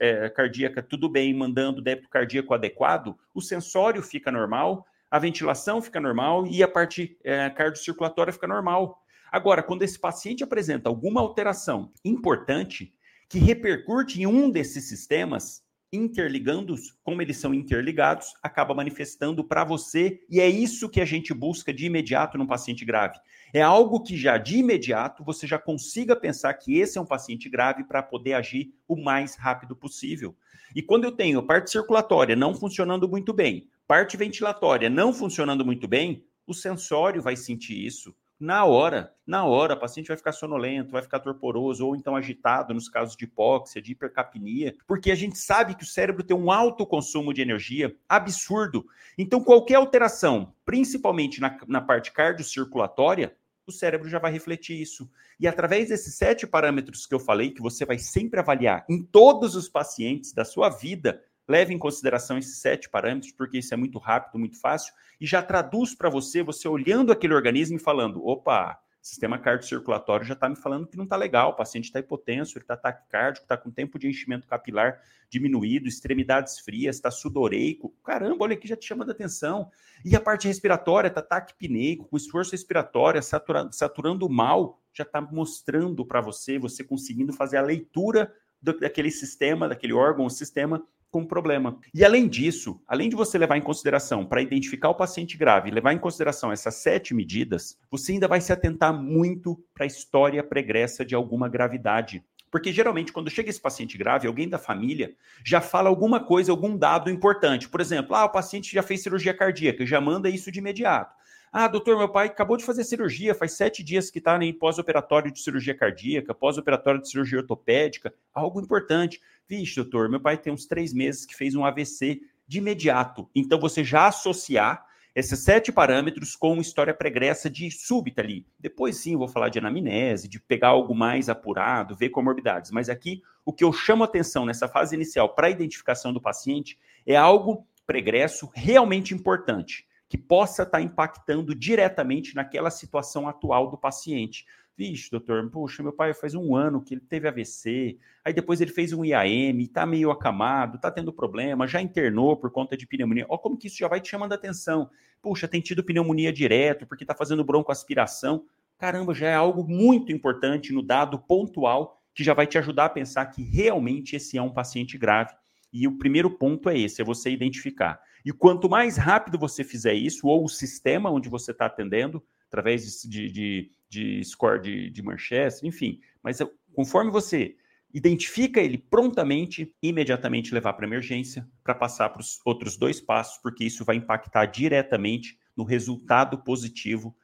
é, 0.00 0.30
cardíaca 0.30 0.82
tudo 0.82 1.10
bem, 1.10 1.34
mandando 1.34 1.82
débito 1.82 2.08
cardíaco 2.08 2.54
adequado, 2.54 3.14
o 3.34 3.42
sensório 3.42 4.02
fica 4.02 4.32
normal, 4.32 4.86
a 5.10 5.18
ventilação 5.18 5.82
fica 5.82 6.00
normal 6.00 6.46
e 6.46 6.62
a 6.62 6.68
parte 6.68 7.18
é, 7.22 7.50
cardiocirculatória 7.50 8.32
fica 8.32 8.46
normal. 8.46 9.04
Agora, 9.30 9.62
quando 9.62 9.82
esse 9.82 9.98
paciente 9.98 10.42
apresenta 10.42 10.88
alguma 10.88 11.20
alteração 11.20 11.92
importante 12.02 12.94
que 13.28 13.38
repercute 13.38 14.22
em 14.22 14.26
um 14.26 14.50
desses 14.50 14.88
sistemas, 14.88 15.63
interligando-os, 15.94 16.92
como 17.02 17.22
eles 17.22 17.36
são 17.36 17.54
interligados, 17.54 18.34
acaba 18.42 18.74
manifestando 18.74 19.44
para 19.44 19.64
você, 19.64 20.20
e 20.28 20.40
é 20.40 20.48
isso 20.48 20.88
que 20.88 21.00
a 21.00 21.04
gente 21.04 21.32
busca 21.32 21.72
de 21.72 21.86
imediato 21.86 22.36
num 22.36 22.46
paciente 22.46 22.84
grave. 22.84 23.18
É 23.52 23.62
algo 23.62 24.02
que 24.02 24.16
já 24.16 24.36
de 24.36 24.58
imediato 24.58 25.22
você 25.24 25.46
já 25.46 25.58
consiga 25.58 26.16
pensar 26.16 26.52
que 26.54 26.78
esse 26.78 26.98
é 26.98 27.00
um 27.00 27.06
paciente 27.06 27.48
grave 27.48 27.84
para 27.84 28.02
poder 28.02 28.34
agir 28.34 28.74
o 28.88 28.96
mais 28.96 29.36
rápido 29.36 29.76
possível. 29.76 30.36
E 30.74 30.82
quando 30.82 31.04
eu 31.04 31.12
tenho 31.12 31.42
parte 31.42 31.70
circulatória 31.70 32.34
não 32.34 32.54
funcionando 32.54 33.08
muito 33.08 33.32
bem, 33.32 33.68
parte 33.86 34.16
ventilatória 34.16 34.90
não 34.90 35.12
funcionando 35.12 35.64
muito 35.64 35.86
bem, 35.86 36.24
o 36.46 36.52
sensório 36.52 37.22
vai 37.22 37.36
sentir 37.36 37.86
isso 37.86 38.14
na 38.38 38.64
hora. 38.64 39.14
Na 39.26 39.44
hora, 39.44 39.74
o 39.74 39.80
paciente 39.80 40.08
vai 40.08 40.16
ficar 40.16 40.32
sonolento, 40.32 40.92
vai 40.92 41.02
ficar 41.02 41.20
torporoso 41.20 41.86
ou 41.86 41.96
então 41.96 42.14
agitado 42.14 42.74
nos 42.74 42.88
casos 42.88 43.16
de 43.16 43.24
hipóxia, 43.24 43.80
de 43.80 43.92
hipercapnia, 43.92 44.74
porque 44.86 45.10
a 45.10 45.14
gente 45.14 45.38
sabe 45.38 45.74
que 45.74 45.84
o 45.84 45.86
cérebro 45.86 46.22
tem 46.22 46.36
um 46.36 46.50
alto 46.50 46.86
consumo 46.86 47.32
de 47.32 47.40
energia 47.40 47.94
absurdo. 48.08 48.86
Então, 49.16 49.42
qualquer 49.42 49.76
alteração, 49.76 50.52
principalmente 50.64 51.40
na, 51.40 51.58
na 51.66 51.80
parte 51.80 52.12
cardiocirculatória, 52.12 53.34
o 53.66 53.72
cérebro 53.72 54.08
já 54.08 54.18
vai 54.18 54.30
refletir 54.30 54.80
isso. 54.80 55.10
E 55.40 55.48
através 55.48 55.88
desses 55.88 56.14
sete 56.16 56.46
parâmetros 56.46 57.06
que 57.06 57.14
eu 57.14 57.18
falei, 57.18 57.50
que 57.50 57.62
você 57.62 57.84
vai 57.84 57.98
sempre 57.98 58.38
avaliar 58.40 58.84
em 58.88 59.02
todos 59.02 59.56
os 59.56 59.68
pacientes 59.68 60.32
da 60.32 60.44
sua 60.44 60.68
vida, 60.68 61.22
leve 61.48 61.74
em 61.74 61.78
consideração 61.78 62.38
esses 62.38 62.58
sete 62.58 62.88
parâmetros, 62.88 63.32
porque 63.32 63.58
isso 63.58 63.72
é 63.74 63.76
muito 63.76 63.98
rápido, 63.98 64.38
muito 64.38 64.60
fácil, 64.60 64.92
e 65.20 65.26
já 65.26 65.42
traduz 65.42 65.94
para 65.94 66.08
você, 66.08 66.42
você 66.42 66.66
olhando 66.68 67.12
aquele 67.12 67.34
organismo 67.34 67.76
e 67.76 67.80
falando: 67.80 68.26
opa, 68.26 68.78
sistema 69.04 69.38
cardiocirculatório 69.38 70.24
já 70.24 70.32
está 70.32 70.48
me 70.48 70.56
falando 70.56 70.86
que 70.86 70.96
não 70.96 71.04
está 71.04 71.14
legal, 71.14 71.50
o 71.50 71.56
paciente 71.56 71.84
está 71.84 72.00
hipotenso, 72.00 72.56
ele 72.56 72.64
está 72.64 72.74
taquicárdico, 72.74 73.44
está 73.44 73.54
com 73.54 73.70
tempo 73.70 73.98
de 73.98 74.08
enchimento 74.08 74.46
capilar 74.46 74.98
diminuído, 75.28 75.86
extremidades 75.86 76.58
frias, 76.60 76.96
está 76.96 77.10
sudoreico. 77.10 77.94
Caramba, 78.02 78.44
olha 78.44 78.54
aqui, 78.54 78.66
já 78.66 78.76
te 78.76 78.86
chamando 78.86 79.10
a 79.10 79.12
atenção. 79.12 79.70
E 80.04 80.16
a 80.16 80.20
parte 80.20 80.48
respiratória, 80.48 81.08
está 81.08 81.20
taquipneico, 81.20 82.06
com 82.06 82.16
esforço 82.16 82.52
respiratório, 82.52 83.22
saturando, 83.22 83.74
saturando 83.74 84.28
mal, 84.28 84.80
já 84.94 85.04
está 85.04 85.20
mostrando 85.20 86.06
para 86.06 86.22
você, 86.22 86.58
você 86.58 86.82
conseguindo 86.82 87.32
fazer 87.32 87.58
a 87.58 87.62
leitura 87.62 88.32
daquele 88.62 89.10
sistema, 89.10 89.68
daquele 89.68 89.92
órgão, 89.92 90.30
sistema, 90.30 90.82
com 91.14 91.24
problema. 91.24 91.78
E 91.94 92.04
além 92.04 92.26
disso, 92.26 92.82
além 92.88 93.08
de 93.08 93.14
você 93.14 93.38
levar 93.38 93.56
em 93.56 93.62
consideração 93.62 94.26
para 94.26 94.42
identificar 94.42 94.88
o 94.88 94.96
paciente 94.96 95.36
grave, 95.36 95.70
levar 95.70 95.92
em 95.92 95.98
consideração 95.98 96.50
essas 96.50 96.74
sete 96.74 97.14
medidas, 97.14 97.78
você 97.88 98.10
ainda 98.10 98.26
vai 98.26 98.40
se 98.40 98.52
atentar 98.52 98.92
muito 98.92 99.56
para 99.72 99.84
a 99.84 99.86
história 99.86 100.42
pregressa 100.42 101.04
de 101.04 101.14
alguma 101.14 101.48
gravidade. 101.48 102.20
Porque 102.50 102.72
geralmente, 102.72 103.12
quando 103.12 103.30
chega 103.30 103.48
esse 103.48 103.60
paciente 103.60 103.96
grave, 103.96 104.26
alguém 104.26 104.48
da 104.48 104.58
família 104.58 105.14
já 105.44 105.60
fala 105.60 105.88
alguma 105.88 106.18
coisa, 106.18 106.50
algum 106.50 106.76
dado 106.76 107.08
importante. 107.08 107.68
Por 107.68 107.80
exemplo, 107.80 108.16
ah, 108.16 108.24
o 108.24 108.32
paciente 108.32 108.74
já 108.74 108.82
fez 108.82 109.00
cirurgia 109.00 109.32
cardíaca, 109.32 109.86
já 109.86 110.00
manda 110.00 110.28
isso 110.28 110.50
de 110.50 110.58
imediato. 110.58 111.14
Ah, 111.56 111.68
doutor, 111.68 111.96
meu 111.96 112.08
pai 112.08 112.26
acabou 112.26 112.56
de 112.56 112.64
fazer 112.64 112.82
cirurgia, 112.82 113.32
faz 113.32 113.52
sete 113.52 113.80
dias 113.84 114.10
que 114.10 114.18
está 114.18 114.36
em 114.42 114.52
pós-operatório 114.52 115.30
de 115.30 115.38
cirurgia 115.38 115.72
cardíaca, 115.72 116.34
pós-operatório 116.34 117.00
de 117.00 117.08
cirurgia 117.08 117.38
ortopédica, 117.38 118.12
algo 118.34 118.60
importante. 118.60 119.20
Vixe, 119.48 119.76
doutor, 119.76 120.08
meu 120.08 120.20
pai 120.20 120.38
tem 120.38 120.52
uns 120.52 120.66
três 120.66 120.92
meses 120.92 121.26
que 121.26 121.34
fez 121.34 121.54
um 121.54 121.64
AVC 121.64 122.20
de 122.46 122.58
imediato. 122.58 123.28
Então, 123.34 123.58
você 123.58 123.84
já 123.84 124.06
associar 124.06 124.84
esses 125.14 125.44
sete 125.44 125.70
parâmetros 125.70 126.34
com 126.34 126.60
história 126.60 126.92
pregressa 126.92 127.48
de 127.48 127.70
súbita 127.70 128.20
ali. 128.20 128.44
Depois 128.58 128.96
sim, 128.96 129.16
vou 129.16 129.28
falar 129.28 129.48
de 129.48 129.58
anamnese, 129.58 130.28
de 130.28 130.40
pegar 130.40 130.68
algo 130.68 130.94
mais 130.94 131.28
apurado, 131.28 131.94
ver 131.94 132.08
comorbidades. 132.08 132.72
Mas 132.72 132.88
aqui, 132.88 133.22
o 133.44 133.52
que 133.52 133.62
eu 133.62 133.72
chamo 133.72 134.02
atenção 134.02 134.44
nessa 134.44 134.66
fase 134.66 134.96
inicial 134.96 135.34
para 135.34 135.46
a 135.46 135.50
identificação 135.50 136.12
do 136.12 136.20
paciente 136.20 136.76
é 137.06 137.14
algo 137.14 137.64
pregresso 137.86 138.50
realmente 138.54 139.14
importante 139.14 139.86
que 140.08 140.18
possa 140.18 140.62
estar 140.62 140.78
tá 140.78 140.80
impactando 140.82 141.54
diretamente 141.54 142.34
naquela 142.34 142.70
situação 142.70 143.28
atual 143.28 143.70
do 143.70 143.78
paciente. 143.78 144.44
Vixe, 144.76 145.10
doutor, 145.10 145.48
puxa, 145.50 145.82
meu 145.82 145.92
pai 145.92 146.12
faz 146.12 146.34
um 146.34 146.56
ano 146.56 146.82
que 146.82 146.94
ele 146.94 147.00
teve 147.00 147.28
AVC, 147.28 147.96
aí 148.24 148.32
depois 148.32 148.60
ele 148.60 148.72
fez 148.72 148.92
um 148.92 149.04
IAM, 149.04 149.60
está 149.60 149.86
meio 149.86 150.10
acamado, 150.10 150.76
está 150.76 150.90
tendo 150.90 151.12
problema, 151.12 151.66
já 151.66 151.80
internou 151.80 152.36
por 152.36 152.50
conta 152.50 152.76
de 152.76 152.86
pneumonia. 152.86 153.24
Olha 153.28 153.38
como 153.38 153.56
que 153.56 153.68
isso 153.68 153.76
já 153.76 153.86
vai 153.86 154.00
te 154.00 154.10
chamando 154.10 154.32
a 154.32 154.34
atenção. 154.34 154.90
Puxa, 155.22 155.46
tem 155.46 155.60
tido 155.60 155.84
pneumonia 155.84 156.32
direto 156.32 156.86
porque 156.86 157.04
está 157.04 157.14
fazendo 157.14 157.44
broncoaspiração. 157.44 158.44
Caramba, 158.76 159.14
já 159.14 159.28
é 159.28 159.34
algo 159.34 159.62
muito 159.62 160.10
importante 160.10 160.72
no 160.72 160.82
dado 160.82 161.18
pontual 161.20 162.00
que 162.12 162.24
já 162.24 162.34
vai 162.34 162.46
te 162.46 162.58
ajudar 162.58 162.86
a 162.86 162.90
pensar 162.90 163.26
que 163.26 163.42
realmente 163.42 164.16
esse 164.16 164.36
é 164.36 164.42
um 164.42 164.52
paciente 164.52 164.98
grave. 164.98 165.32
E 165.72 165.86
o 165.86 165.98
primeiro 165.98 166.30
ponto 166.30 166.68
é 166.68 166.78
esse, 166.78 167.00
é 167.00 167.04
você 167.04 167.30
identificar 167.30 168.00
e 168.24 168.32
quanto 168.32 168.70
mais 168.70 168.96
rápido 168.96 169.38
você 169.38 169.62
fizer 169.62 169.92
isso, 169.92 170.26
ou 170.26 170.44
o 170.44 170.48
sistema 170.48 171.10
onde 171.10 171.28
você 171.28 171.50
está 171.50 171.66
atendendo, 171.66 172.24
através 172.46 173.02
de, 173.02 173.30
de, 173.30 173.70
de 173.94 174.24
score 174.24 174.60
de, 174.60 174.90
de 174.90 175.02
Manchester, 175.02 175.68
enfim, 175.68 176.00
mas 176.22 176.38
conforme 176.74 177.10
você 177.10 177.56
identifica 177.92 178.60
ele 178.60 178.76
prontamente, 178.76 179.72
imediatamente 179.80 180.52
levar 180.52 180.72
para 180.72 180.86
emergência, 180.86 181.46
para 181.62 181.76
passar 181.76 182.10
para 182.10 182.20
os 182.20 182.40
outros 182.44 182.76
dois 182.76 183.00
passos, 183.00 183.38
porque 183.40 183.64
isso 183.64 183.84
vai 183.84 183.96
impactar 183.96 184.46
diretamente 184.46 185.38
no 185.56 185.62
resultado 185.62 186.38
positivo 186.38 187.16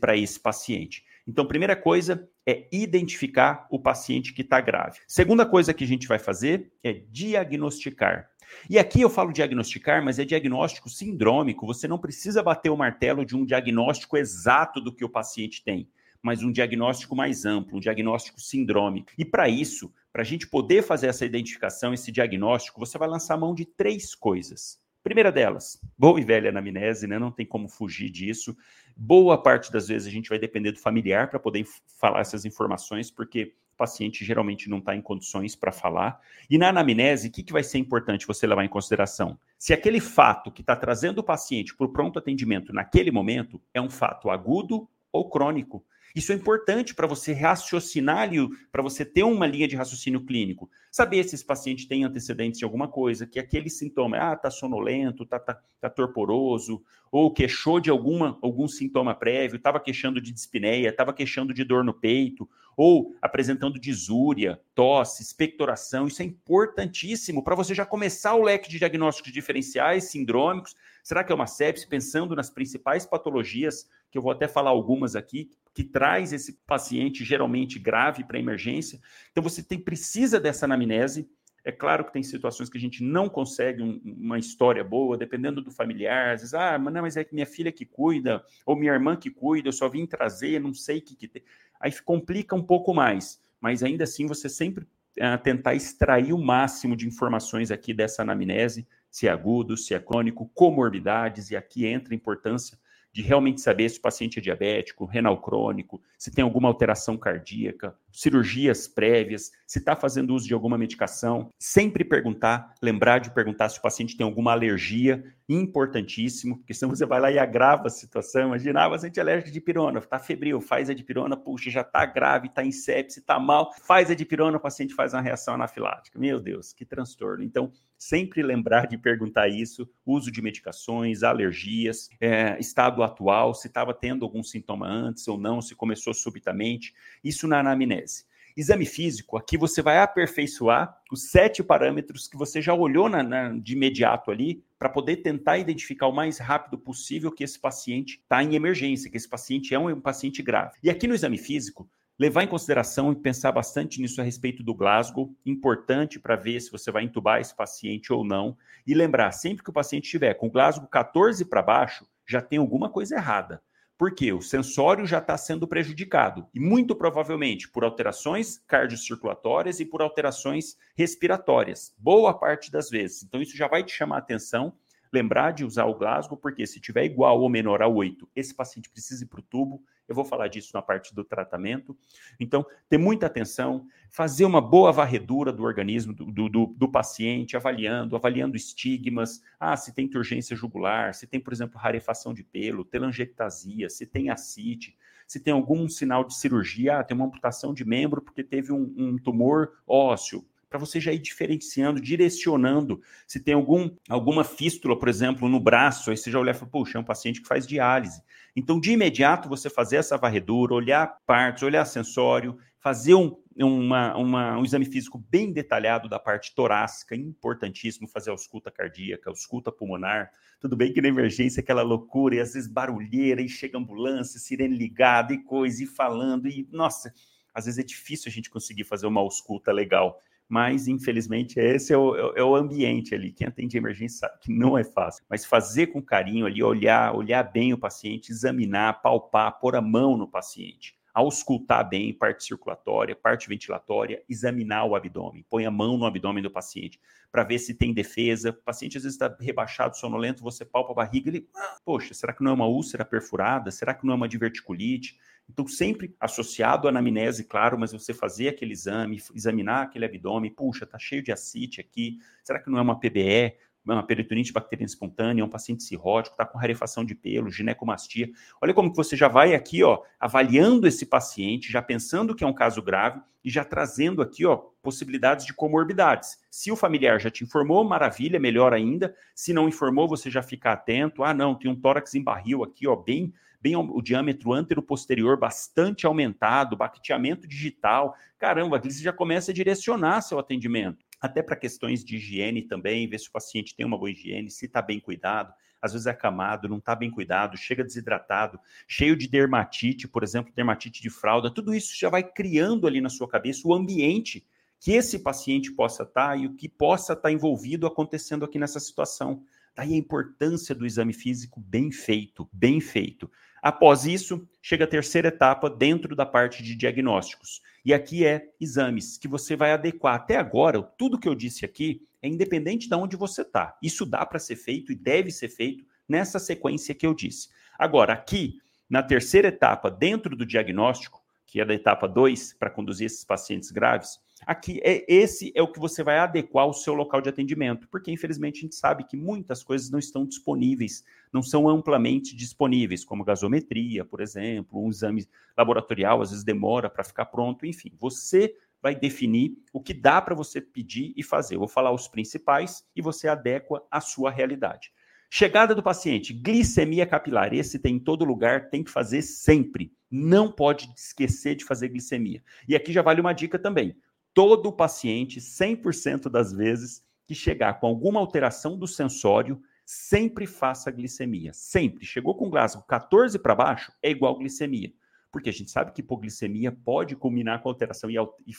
para 0.00 0.16
esse 0.16 0.38
paciente. 0.38 1.02
Então, 1.26 1.46
primeira 1.46 1.74
coisa 1.74 2.28
é 2.46 2.68
identificar 2.72 3.66
o 3.70 3.80
paciente 3.80 4.32
que 4.32 4.42
está 4.42 4.60
grave. 4.60 5.00
Segunda 5.08 5.46
coisa 5.46 5.74
que 5.74 5.82
a 5.82 5.86
gente 5.86 6.06
vai 6.06 6.18
fazer 6.18 6.72
é 6.84 6.92
diagnosticar. 6.92 8.28
E 8.68 8.78
aqui 8.78 9.00
eu 9.00 9.10
falo 9.10 9.32
diagnosticar, 9.32 10.04
mas 10.04 10.18
é 10.18 10.24
diagnóstico 10.24 10.88
sindrômico. 10.88 11.66
Você 11.66 11.88
não 11.88 11.98
precisa 11.98 12.42
bater 12.42 12.70
o 12.70 12.76
martelo 12.76 13.24
de 13.24 13.36
um 13.36 13.44
diagnóstico 13.44 14.16
exato 14.16 14.80
do 14.80 14.94
que 14.94 15.04
o 15.04 15.08
paciente 15.08 15.64
tem, 15.64 15.88
mas 16.22 16.42
um 16.42 16.52
diagnóstico 16.52 17.16
mais 17.16 17.44
amplo, 17.44 17.76
um 17.76 17.80
diagnóstico 17.80 18.40
sindrômico. 18.40 19.10
E 19.18 19.24
para 19.24 19.48
isso, 19.48 19.92
para 20.12 20.22
a 20.22 20.24
gente 20.24 20.46
poder 20.46 20.82
fazer 20.82 21.08
essa 21.08 21.26
identificação, 21.26 21.92
esse 21.92 22.12
diagnóstico, 22.12 22.78
você 22.78 22.96
vai 22.96 23.08
lançar 23.08 23.36
mão 23.36 23.54
de 23.54 23.66
três 23.66 24.14
coisas. 24.14 24.80
Primeira 25.02 25.32
delas, 25.32 25.80
boa 25.98 26.20
e 26.20 26.24
velha 26.24 26.50
anamnese, 26.50 27.08
né? 27.08 27.18
Não 27.18 27.32
tem 27.32 27.44
como 27.44 27.68
fugir 27.68 28.08
disso. 28.08 28.56
Boa 28.96 29.36
parte 29.36 29.72
das 29.72 29.88
vezes 29.88 30.06
a 30.06 30.10
gente 30.12 30.28
vai 30.28 30.38
depender 30.38 30.70
do 30.70 30.78
familiar 30.78 31.28
para 31.28 31.40
poder 31.40 31.66
falar 31.98 32.20
essas 32.20 32.44
informações, 32.44 33.10
porque 33.10 33.52
o 33.74 33.76
paciente 33.76 34.24
geralmente 34.24 34.70
não 34.70 34.78
está 34.78 34.94
em 34.94 35.02
condições 35.02 35.56
para 35.56 35.72
falar. 35.72 36.20
E 36.48 36.56
na 36.56 36.68
anamnese, 36.68 37.26
o 37.26 37.32
que, 37.32 37.42
que 37.42 37.52
vai 37.52 37.64
ser 37.64 37.78
importante 37.78 38.28
você 38.28 38.46
levar 38.46 38.64
em 38.64 38.68
consideração? 38.68 39.36
Se 39.58 39.72
aquele 39.72 39.98
fato 39.98 40.52
que 40.52 40.60
está 40.60 40.76
trazendo 40.76 41.18
o 41.18 41.24
paciente 41.24 41.74
para 41.74 41.86
o 41.86 41.92
pronto 41.92 42.20
atendimento 42.20 42.72
naquele 42.72 43.10
momento 43.10 43.60
é 43.74 43.80
um 43.80 43.90
fato 43.90 44.30
agudo 44.30 44.88
ou 45.10 45.28
crônico. 45.28 45.84
Isso 46.14 46.32
é 46.32 46.34
importante 46.34 46.94
para 46.94 47.06
você 47.06 47.32
raciocinar, 47.32 48.30
para 48.70 48.82
você 48.82 49.04
ter 49.04 49.22
uma 49.22 49.46
linha 49.46 49.66
de 49.66 49.76
raciocínio 49.76 50.24
clínico. 50.24 50.70
Saber 50.90 51.24
se 51.24 51.34
esse 51.34 51.44
paciente 51.44 51.88
tem 51.88 52.04
antecedentes 52.04 52.58
de 52.58 52.64
alguma 52.64 52.88
coisa, 52.88 53.26
que 53.26 53.38
aquele 53.38 53.70
sintoma, 53.70 54.16
ah, 54.18 54.36
tá 54.36 54.50
sonolento, 54.50 55.24
tá, 55.24 55.38
tá, 55.38 55.60
tá 55.80 55.88
torporoso, 55.88 56.82
ou 57.10 57.32
queixou 57.32 57.80
de 57.80 57.90
alguma, 57.90 58.38
algum 58.42 58.66
sintoma 58.68 59.14
prévio, 59.14 59.56
estava 59.56 59.80
queixando 59.80 60.20
de 60.20 60.32
dispneia, 60.32 60.88
estava 60.88 61.12
queixando 61.12 61.52
de 61.52 61.64
dor 61.64 61.84
no 61.84 61.92
peito, 61.92 62.48
ou 62.76 63.14
apresentando 63.20 63.78
disúria, 63.78 64.60
tosse, 64.74 65.22
expectoração. 65.22 66.06
Isso 66.06 66.22
é 66.22 66.24
importantíssimo 66.24 67.44
para 67.44 67.54
você 67.54 67.74
já 67.74 67.84
começar 67.84 68.34
o 68.34 68.42
leque 68.42 68.70
de 68.70 68.78
diagnósticos 68.78 69.32
diferenciais, 69.32 70.04
sindrômicos. 70.04 70.74
Será 71.02 71.22
que 71.22 71.32
é 71.32 71.34
uma 71.34 71.46
sepse? 71.46 71.86
Pensando 71.86 72.34
nas 72.34 72.50
principais 72.50 73.04
patologias, 73.04 73.86
que 74.10 74.16
eu 74.16 74.22
vou 74.22 74.32
até 74.32 74.48
falar 74.48 74.70
algumas 74.70 75.16
aqui, 75.16 75.50
que 75.74 75.84
traz 75.84 76.32
esse 76.32 76.54
paciente 76.66 77.24
geralmente 77.24 77.78
grave 77.78 78.24
para 78.24 78.38
emergência. 78.38 79.00
Então 79.30 79.42
você 79.42 79.62
tem 79.62 79.78
precisa 79.78 80.38
dessa 80.38 80.66
anamnese. 80.66 81.28
É 81.64 81.70
claro 81.70 82.04
que 82.04 82.12
tem 82.12 82.22
situações 82.22 82.68
que 82.68 82.76
a 82.76 82.80
gente 82.80 83.04
não 83.04 83.28
consegue 83.28 83.82
um, 83.82 84.00
uma 84.04 84.38
história 84.38 84.82
boa, 84.82 85.16
dependendo 85.16 85.62
do 85.62 85.70
familiar. 85.70 86.34
Às 86.34 86.40
vezes, 86.40 86.54
ah, 86.54 86.76
mas 86.78 86.92
não, 86.92 87.02
mas 87.02 87.16
é 87.16 87.24
que 87.24 87.34
minha 87.34 87.46
filha 87.46 87.70
que 87.70 87.86
cuida, 87.86 88.44
ou 88.66 88.74
minha 88.74 88.92
irmã 88.92 89.16
que 89.16 89.30
cuida, 89.30 89.68
eu 89.68 89.72
só 89.72 89.88
vim 89.88 90.04
trazer, 90.04 90.60
não 90.60 90.74
sei 90.74 90.98
o 90.98 91.02
que, 91.02 91.14
que 91.14 91.28
tem. 91.28 91.42
Aí 91.80 91.92
complica 92.00 92.54
um 92.54 92.62
pouco 92.62 92.92
mais, 92.92 93.40
mas 93.60 93.82
ainda 93.82 94.04
assim 94.04 94.26
você 94.26 94.48
sempre 94.48 94.84
uh, 94.84 95.40
tentar 95.42 95.74
extrair 95.74 96.32
o 96.32 96.38
máximo 96.38 96.96
de 96.96 97.06
informações 97.06 97.70
aqui 97.70 97.94
dessa 97.94 98.22
anamnese, 98.22 98.86
se 99.08 99.28
é 99.28 99.30
agudo, 99.30 99.76
se 99.76 99.94
é 99.94 100.00
crônico, 100.00 100.50
comorbidades, 100.54 101.50
e 101.50 101.56
aqui 101.56 101.86
entra 101.86 102.12
a 102.12 102.16
importância 102.16 102.76
de 103.12 103.22
realmente 103.22 103.60
saber 103.60 103.88
se 103.88 103.98
o 103.98 104.02
paciente 104.02 104.38
é 104.38 104.42
diabético, 104.42 105.04
renal 105.04 105.40
crônico, 105.40 106.00
se 106.18 106.30
tem 106.30 106.42
alguma 106.42 106.68
alteração 106.68 107.16
cardíaca, 107.16 107.94
cirurgias 108.10 108.88
prévias, 108.88 109.50
se 109.66 109.78
está 109.78 109.94
fazendo 109.94 110.34
uso 110.34 110.46
de 110.46 110.54
alguma 110.54 110.78
medicação. 110.78 111.50
Sempre 111.58 112.04
perguntar, 112.04 112.74
lembrar 112.80 113.18
de 113.18 113.30
perguntar 113.30 113.68
se 113.68 113.78
o 113.78 113.82
paciente 113.82 114.16
tem 114.16 114.24
alguma 114.24 114.52
alergia, 114.52 115.22
importantíssimo, 115.48 116.58
porque 116.58 116.72
senão 116.72 116.94
você 116.94 117.04
vai 117.04 117.20
lá 117.20 117.30
e 117.30 117.38
agrava 117.38 117.88
a 117.88 117.90
situação. 117.90 118.48
Imagina, 118.48 118.84
ah, 118.84 118.90
paciente 118.90 119.18
é 119.18 119.22
alérgico 119.22 119.50
de 119.50 119.60
pirona, 119.60 119.98
está 119.98 120.18
febril, 120.18 120.60
faz 120.60 120.88
a 120.88 120.94
dipirona, 120.94 121.36
puxa, 121.36 121.70
já 121.70 121.82
está 121.82 122.06
grave, 122.06 122.48
está 122.48 122.64
em 122.64 122.72
sepse, 122.72 123.20
está 123.20 123.38
mal, 123.38 123.72
faz 123.82 124.10
a 124.10 124.14
dipirona, 124.14 124.56
o 124.56 124.60
paciente 124.60 124.94
faz 124.94 125.12
uma 125.12 125.20
reação 125.20 125.54
anafilática. 125.54 126.18
Meu 126.18 126.40
Deus, 126.40 126.72
que 126.72 126.84
transtorno. 126.84 127.42
Então, 127.42 127.70
sempre 128.02 128.42
lembrar 128.42 128.86
de 128.86 128.98
perguntar 128.98 129.48
isso, 129.48 129.88
uso 130.04 130.30
de 130.30 130.42
medicações, 130.42 131.22
alergias, 131.22 132.10
é, 132.20 132.58
estado 132.58 133.02
atual, 133.02 133.54
se 133.54 133.68
estava 133.68 133.94
tendo 133.94 134.24
algum 134.24 134.42
sintoma 134.42 134.88
antes 134.88 135.28
ou 135.28 135.38
não, 135.38 135.62
se 135.62 135.74
começou 135.74 136.12
subitamente, 136.12 136.92
isso 137.22 137.46
na 137.46 137.60
anamnese. 137.60 138.24
Exame 138.56 138.84
físico, 138.84 139.38
aqui 139.38 139.56
você 139.56 139.80
vai 139.80 139.98
aperfeiçoar 139.98 140.94
os 141.10 141.30
sete 141.30 141.62
parâmetros 141.62 142.28
que 142.28 142.36
você 142.36 142.60
já 142.60 142.74
olhou 142.74 143.08
na, 143.08 143.22
na, 143.22 143.48
de 143.56 143.72
imediato 143.72 144.30
ali, 144.30 144.62
para 144.78 144.88
poder 144.88 145.18
tentar 145.18 145.58
identificar 145.58 146.08
o 146.08 146.12
mais 146.12 146.38
rápido 146.38 146.76
possível 146.76 147.30
que 147.30 147.44
esse 147.44 147.58
paciente 147.58 148.20
está 148.20 148.42
em 148.42 148.56
emergência, 148.56 149.08
que 149.10 149.16
esse 149.16 149.28
paciente 149.28 149.72
é 149.72 149.78
um, 149.78 149.88
um 149.88 150.00
paciente 150.00 150.42
grave. 150.42 150.76
E 150.82 150.90
aqui 150.90 151.06
no 151.06 151.14
exame 151.14 151.38
físico, 151.38 151.88
levar 152.18 152.42
em 152.42 152.48
consideração 152.48 153.12
e 153.12 153.16
pensar 153.16 153.52
bastante 153.52 154.00
nisso 154.00 154.20
a 154.20 154.24
respeito 154.24 154.62
do 154.62 154.74
Glasgow, 154.74 155.34
importante 155.44 156.20
para 156.20 156.36
ver 156.36 156.60
se 156.60 156.70
você 156.70 156.90
vai 156.90 157.04
entubar 157.04 157.40
esse 157.40 157.54
paciente 157.54 158.12
ou 158.12 158.24
não. 158.24 158.56
E 158.86 158.94
lembrar, 158.94 159.32
sempre 159.32 159.62
que 159.62 159.70
o 159.70 159.72
paciente 159.72 160.04
estiver 160.04 160.34
com 160.34 160.50
Glasgow 160.50 160.86
14 160.86 161.44
para 161.44 161.62
baixo, 161.62 162.06
já 162.26 162.40
tem 162.40 162.58
alguma 162.58 162.88
coisa 162.88 163.16
errada. 163.16 163.62
Porque 163.98 164.32
o 164.32 164.42
sensório 164.42 165.06
já 165.06 165.18
está 165.18 165.36
sendo 165.36 165.66
prejudicado, 165.66 166.48
e 166.52 166.58
muito 166.58 166.94
provavelmente 166.94 167.68
por 167.68 167.84
alterações 167.84 168.58
cardiocirculatórias 168.66 169.80
e 169.80 169.84
por 169.84 170.02
alterações 170.02 170.76
respiratórias, 170.96 171.94
boa 171.96 172.34
parte 172.34 172.70
das 172.70 172.90
vezes. 172.90 173.22
Então, 173.22 173.40
isso 173.40 173.56
já 173.56 173.68
vai 173.68 173.84
te 173.84 173.92
chamar 173.92 174.16
a 174.16 174.18
atenção 174.18 174.72
lembrar 175.12 175.52
de 175.52 175.64
usar 175.64 175.84
o 175.84 175.94
Glasgow, 175.94 176.38
porque 176.38 176.66
se 176.66 176.80
tiver 176.80 177.04
igual 177.04 177.40
ou 177.40 177.48
menor 177.48 177.82
a 177.82 177.88
8, 177.88 178.28
esse 178.34 178.54
paciente 178.54 178.88
precisa 178.88 179.24
ir 179.24 179.26
para 179.26 179.40
o 179.40 179.42
tubo. 179.42 179.84
Eu 180.08 180.14
vou 180.14 180.24
falar 180.24 180.48
disso 180.48 180.70
na 180.74 180.82
parte 180.82 181.14
do 181.14 181.24
tratamento. 181.24 181.96
Então, 182.38 182.66
ter 182.88 182.98
muita 182.98 183.26
atenção, 183.26 183.86
fazer 184.10 184.44
uma 184.44 184.60
boa 184.60 184.92
varredura 184.92 185.52
do 185.52 185.62
organismo 185.62 186.12
do, 186.12 186.48
do, 186.48 186.66
do 186.66 186.88
paciente, 186.88 187.56
avaliando, 187.56 188.16
avaliando 188.16 188.56
estigmas. 188.56 189.42
Ah, 189.58 189.76
se 189.76 189.94
tem 189.94 190.08
turgência 190.08 190.56
jugular, 190.56 191.14
se 191.14 191.26
tem, 191.26 191.40
por 191.40 191.52
exemplo, 191.52 191.78
rarefação 191.78 192.34
de 192.34 192.42
pelo, 192.42 192.84
telangiectasia, 192.84 193.88
se 193.88 194.06
tem 194.06 194.30
ascite, 194.30 194.96
se 195.26 195.40
tem 195.40 195.52
algum 195.52 195.88
sinal 195.88 196.24
de 196.24 196.34
cirurgia, 196.34 196.98
ah, 196.98 197.04
tem 197.04 197.16
uma 197.16 197.26
amputação 197.26 197.72
de 197.72 197.84
membro 197.84 198.20
porque 198.20 198.44
teve 198.44 198.72
um, 198.72 198.92
um 198.96 199.16
tumor 199.16 199.72
ósseo 199.86 200.44
para 200.72 200.78
você 200.78 200.98
já 200.98 201.12
ir 201.12 201.18
diferenciando, 201.18 202.00
direcionando. 202.00 203.02
Se 203.26 203.38
tem 203.38 203.52
algum, 203.52 203.90
alguma 204.08 204.42
fístula, 204.42 204.98
por 204.98 205.06
exemplo, 205.06 205.46
no 205.50 205.60
braço, 205.60 206.10
aí 206.10 206.16
você 206.16 206.30
já 206.30 206.38
olha 206.38 206.52
e 206.52 206.54
fala, 206.54 206.70
puxa, 206.70 206.96
é 206.96 207.00
um 207.00 207.04
paciente 207.04 207.42
que 207.42 207.46
faz 207.46 207.66
diálise. 207.66 208.22
Então, 208.56 208.80
de 208.80 208.92
imediato, 208.92 209.50
você 209.50 209.68
fazer 209.68 209.96
essa 209.96 210.16
varredura, 210.16 210.72
olhar 210.72 211.18
partes, 211.26 211.62
olhar 211.62 211.84
sensório, 211.84 212.56
fazer 212.78 213.14
um, 213.14 213.36
uma, 213.54 214.16
uma, 214.16 214.58
um 214.58 214.64
exame 214.64 214.86
físico 214.86 215.22
bem 215.28 215.52
detalhado 215.52 216.08
da 216.08 216.18
parte 216.18 216.54
torácica, 216.54 217.14
importantíssimo 217.14 218.08
fazer 218.08 218.30
a 218.30 218.32
ausculta 218.32 218.70
cardíaca, 218.70 219.28
a 219.28 219.32
ausculta 219.32 219.70
pulmonar. 219.70 220.30
Tudo 220.58 220.74
bem 220.74 220.90
que 220.90 221.02
na 221.02 221.08
emergência 221.08 221.60
é 221.60 221.62
aquela 221.62 221.82
loucura, 221.82 222.36
e 222.36 222.40
às 222.40 222.54
vezes 222.54 222.66
barulheira, 222.66 223.42
e 223.42 223.48
chega 223.48 223.76
ambulância, 223.76 224.40
sirene 224.40 224.74
ligada, 224.74 225.34
e 225.34 225.42
coisa, 225.42 225.84
e 225.84 225.86
falando, 225.86 226.48
e 226.48 226.66
nossa, 226.72 227.12
às 227.54 227.66
vezes 227.66 227.78
é 227.78 227.82
difícil 227.82 228.30
a 228.30 228.32
gente 228.32 228.48
conseguir 228.48 228.84
fazer 228.84 229.06
uma 229.06 229.20
ausculta 229.20 229.70
legal 229.70 230.18
mas 230.48 230.86
infelizmente 230.86 231.58
esse 231.58 231.92
é 231.92 231.96
o, 231.96 232.14
é, 232.14 232.40
é 232.40 232.44
o, 232.44 232.54
ambiente 232.54 233.14
ali. 233.14 233.32
Quem 233.32 233.46
atende 233.46 233.76
emergência 233.76 234.20
sabe 234.20 234.38
que 234.40 234.52
não 234.52 234.76
é 234.76 234.84
fácil, 234.84 235.24
mas 235.28 235.44
fazer 235.44 235.88
com 235.88 236.02
carinho 236.02 236.46
ali, 236.46 236.62
olhar, 236.62 237.14
olhar 237.14 237.42
bem 237.42 237.72
o 237.72 237.78
paciente, 237.78 238.30
examinar, 238.30 239.00
palpar, 239.02 239.58
pôr 239.58 239.76
a 239.76 239.80
mão 239.80 240.16
no 240.16 240.28
paciente, 240.28 240.94
auscultar 241.14 241.88
bem 241.88 242.12
parte 242.12 242.44
circulatória, 242.44 243.14
parte 243.14 243.48
ventilatória, 243.48 244.22
examinar 244.28 244.84
o 244.84 244.94
abdômen, 244.94 245.44
põe 245.48 245.66
a 245.66 245.70
mão 245.70 245.96
no 245.96 246.06
abdômen 246.06 246.42
do 246.42 246.50
paciente 246.50 247.00
para 247.30 247.44
ver 247.44 247.58
se 247.58 247.74
tem 247.74 247.94
defesa. 247.94 248.50
O 248.50 248.54
paciente 248.54 248.98
às 248.98 249.04
vezes 249.04 249.18
está 249.18 249.34
rebaixado, 249.40 249.96
sonolento, 249.96 250.42
você 250.42 250.64
palpa 250.64 250.92
a 250.92 250.96
barriga, 250.96 251.30
ele, 251.30 251.48
ah, 251.56 251.78
poxa, 251.84 252.12
será 252.12 252.32
que 252.32 252.44
não 252.44 252.50
é 252.50 252.54
uma 252.54 252.66
úlcera 252.66 253.04
perfurada? 253.04 253.70
Será 253.70 253.94
que 253.94 254.06
não 254.06 254.12
é 254.12 254.16
uma 254.16 254.28
diverticulite? 254.28 255.18
Então, 255.52 255.66
sempre 255.66 256.16
associado 256.18 256.88
à 256.88 256.90
anamnese, 256.90 257.44
claro, 257.44 257.78
mas 257.78 257.92
você 257.92 258.14
fazer 258.14 258.48
aquele 258.48 258.72
exame, 258.72 259.20
examinar 259.34 259.82
aquele 259.82 260.06
abdômen, 260.06 260.50
puxa, 260.50 260.86
tá 260.86 260.98
cheio 260.98 261.22
de 261.22 261.30
ascite 261.30 261.78
aqui, 261.78 262.18
será 262.42 262.58
que 262.58 262.70
não 262.70 262.78
é 262.78 262.82
uma 262.82 262.98
PBE? 262.98 263.54
uma 263.84 264.06
peritonite 264.06 264.52
bacteriana 264.52 264.86
espontânea, 264.86 265.44
um 265.44 265.48
paciente 265.48 265.82
cirrótico, 265.82 266.34
está 266.34 266.46
com 266.46 266.56
rarefação 266.56 267.04
de 267.04 267.16
pelo, 267.16 267.50
ginecomastia. 267.50 268.30
Olha 268.62 268.72
como 268.72 268.90
que 268.90 268.96
você 268.96 269.16
já 269.16 269.26
vai 269.26 269.54
aqui, 269.54 269.82
ó, 269.82 270.00
avaliando 270.20 270.86
esse 270.86 271.04
paciente, 271.04 271.72
já 271.72 271.82
pensando 271.82 272.32
que 272.34 272.44
é 272.44 272.46
um 272.46 272.52
caso 272.52 272.80
grave 272.80 273.20
e 273.44 273.50
já 273.50 273.64
trazendo 273.64 274.22
aqui, 274.22 274.46
ó, 274.46 274.56
possibilidades 274.80 275.44
de 275.44 275.52
comorbidades. 275.52 276.38
Se 276.48 276.70
o 276.70 276.76
familiar 276.76 277.20
já 277.20 277.28
te 277.28 277.42
informou, 277.42 277.82
maravilha, 277.82 278.38
melhor 278.38 278.72
ainda. 278.72 279.12
Se 279.34 279.52
não 279.52 279.68
informou, 279.68 280.06
você 280.06 280.30
já 280.30 280.42
fica 280.42 280.72
atento. 280.72 281.24
Ah, 281.24 281.34
não, 281.34 281.56
tem 281.56 281.68
um 281.68 281.74
tórax 281.74 282.14
em 282.14 282.22
barril 282.22 282.62
aqui, 282.62 282.86
ó, 282.86 282.94
bem 282.94 283.32
bem 283.62 283.76
o 283.76 284.02
diâmetro 284.02 284.52
antero-posterior 284.52 285.38
bastante 285.38 286.04
aumentado, 286.04 286.76
baqueteamento 286.76 287.46
digital. 287.46 288.16
Caramba, 288.36 288.80
você 288.82 289.00
já 289.00 289.12
começa 289.12 289.52
a 289.52 289.54
direcionar 289.54 290.20
seu 290.20 290.38
atendimento. 290.40 291.04
Até 291.20 291.40
para 291.40 291.54
questões 291.54 292.04
de 292.04 292.16
higiene 292.16 292.62
também, 292.62 293.08
ver 293.08 293.20
se 293.20 293.28
o 293.28 293.32
paciente 293.32 293.76
tem 293.76 293.86
uma 293.86 293.96
boa 293.96 294.10
higiene, 294.10 294.50
se 294.50 294.66
está 294.66 294.82
bem 294.82 294.98
cuidado. 294.98 295.54
Às 295.80 295.92
vezes 295.92 296.08
é 296.08 296.10
acamado, 296.10 296.68
não 296.68 296.78
está 296.78 296.96
bem 296.96 297.10
cuidado, 297.10 297.56
chega 297.56 297.84
desidratado, 297.84 298.58
cheio 298.88 299.16
de 299.16 299.28
dermatite, 299.28 300.08
por 300.08 300.24
exemplo, 300.24 300.52
dermatite 300.54 301.00
de 301.00 301.10
fralda. 301.10 301.48
Tudo 301.48 301.72
isso 301.72 301.96
já 301.96 302.08
vai 302.08 302.24
criando 302.24 302.86
ali 302.86 303.00
na 303.00 303.08
sua 303.08 303.28
cabeça 303.28 303.62
o 303.64 303.74
ambiente 303.74 304.44
que 304.80 304.92
esse 304.92 305.20
paciente 305.20 305.70
possa 305.72 306.02
estar 306.02 306.30
tá 306.30 306.36
e 306.36 306.46
o 306.46 306.54
que 306.54 306.68
possa 306.68 307.12
estar 307.12 307.22
tá 307.22 307.32
envolvido 307.32 307.86
acontecendo 307.86 308.44
aqui 308.44 308.58
nessa 308.58 308.80
situação. 308.80 309.44
Daí 309.74 309.94
a 309.94 309.96
importância 309.96 310.74
do 310.74 310.84
exame 310.84 311.12
físico 311.12 311.60
bem 311.60 311.90
feito, 311.90 312.48
bem 312.52 312.80
feito. 312.80 313.30
Após 313.62 314.04
isso, 314.04 314.44
chega 314.60 314.84
a 314.84 314.88
terceira 314.88 315.28
etapa 315.28 315.70
dentro 315.70 316.16
da 316.16 316.26
parte 316.26 316.64
de 316.64 316.74
diagnósticos. 316.74 317.62
E 317.84 317.94
aqui 317.94 318.26
é 318.26 318.50
exames 318.60 319.16
que 319.16 319.28
você 319.28 319.54
vai 319.54 319.70
adequar. 319.70 320.16
Até 320.16 320.36
agora, 320.36 320.82
tudo 320.82 321.18
que 321.18 321.28
eu 321.28 321.34
disse 321.34 321.64
aqui 321.64 322.02
é 322.20 322.26
independente 322.26 322.88
de 322.88 322.94
onde 322.96 323.14
você 323.14 323.42
está. 323.42 323.78
Isso 323.80 324.04
dá 324.04 324.26
para 324.26 324.40
ser 324.40 324.56
feito 324.56 324.90
e 324.90 324.96
deve 324.96 325.30
ser 325.30 325.48
feito 325.48 325.84
nessa 326.08 326.40
sequência 326.40 326.92
que 326.92 327.06
eu 327.06 327.14
disse. 327.14 327.50
Agora, 327.78 328.12
aqui, 328.12 328.58
na 328.90 329.00
terceira 329.00 329.46
etapa, 329.46 329.88
dentro 329.88 330.34
do 330.34 330.44
diagnóstico, 330.44 331.22
que 331.46 331.60
é 331.60 331.64
da 331.64 331.74
etapa 331.74 332.08
2, 332.08 332.54
para 332.54 332.70
conduzir 332.70 333.06
esses 333.06 333.24
pacientes 333.24 333.70
graves, 333.70 334.18
Aqui, 334.44 334.80
é, 334.82 335.04
esse 335.08 335.52
é 335.54 335.62
o 335.62 335.70
que 335.70 335.78
você 335.78 336.02
vai 336.02 336.18
adequar 336.18 336.64
ao 336.64 336.72
seu 336.72 336.94
local 336.94 337.20
de 337.20 337.28
atendimento, 337.28 337.88
porque 337.88 338.10
infelizmente 338.10 338.58
a 338.58 338.60
gente 338.62 338.74
sabe 338.74 339.04
que 339.04 339.16
muitas 339.16 339.62
coisas 339.62 339.88
não 339.90 339.98
estão 339.98 340.26
disponíveis, 340.26 341.04
não 341.32 341.42
são 341.42 341.68
amplamente 341.68 342.34
disponíveis, 342.34 343.04
como 343.04 343.24
gasometria, 343.24 344.04
por 344.04 344.20
exemplo, 344.20 344.84
um 344.84 344.90
exame 344.90 345.28
laboratorial 345.56 346.20
às 346.20 346.30
vezes 346.30 346.44
demora 346.44 346.90
para 346.90 347.04
ficar 347.04 347.26
pronto, 347.26 347.64
enfim, 347.64 347.92
você 347.98 348.56
vai 348.82 348.96
definir 348.96 349.56
o 349.72 349.80
que 349.80 349.94
dá 349.94 350.20
para 350.20 350.34
você 350.34 350.60
pedir 350.60 351.12
e 351.16 351.22
fazer. 351.22 351.54
Eu 351.54 351.60
vou 351.60 351.68
falar 351.68 351.92
os 351.92 352.08
principais 352.08 352.84
e 352.96 353.00
você 353.00 353.28
adequa 353.28 353.80
à 353.88 354.00
sua 354.00 354.28
realidade. 354.28 354.92
Chegada 355.30 355.72
do 355.72 355.82
paciente, 355.84 356.34
glicemia 356.34 357.06
capilar, 357.06 357.54
esse 357.54 357.78
tem 357.78 357.94
em 357.94 358.00
todo 358.00 358.24
lugar, 358.24 358.68
tem 358.70 358.82
que 358.82 358.90
fazer 358.90 359.22
sempre. 359.22 359.92
Não 360.10 360.50
pode 360.50 360.92
esquecer 360.96 361.54
de 361.54 361.64
fazer 361.64 361.88
glicemia. 361.88 362.42
E 362.68 362.74
aqui 362.74 362.92
já 362.92 363.00
vale 363.02 363.20
uma 363.20 363.32
dica 363.32 363.58
também 363.58 363.96
todo 364.34 364.72
paciente, 364.72 365.40
100% 365.40 366.28
das 366.28 366.52
vezes, 366.52 367.04
que 367.26 367.34
chegar 367.34 367.80
com 367.80 367.86
alguma 367.86 368.20
alteração 368.20 368.76
do 368.76 368.86
sensório, 368.86 369.62
sempre 369.84 370.46
faça 370.46 370.90
glicemia. 370.90 371.52
Sempre. 371.52 372.04
Chegou 372.04 372.34
com 372.34 372.50
Glasgow 372.50 372.82
14 372.82 373.38
para 373.38 373.54
baixo, 373.54 373.92
é 374.02 374.10
igual 374.10 374.38
glicemia. 374.38 374.92
Porque 375.30 375.48
a 375.48 375.52
gente 375.52 375.70
sabe 375.70 375.92
que 375.92 376.00
hipoglicemia 376.00 376.70
pode 376.72 377.16
culminar 377.16 377.62
com 377.62 377.68
alteração 377.68 378.10
e, 378.10 378.16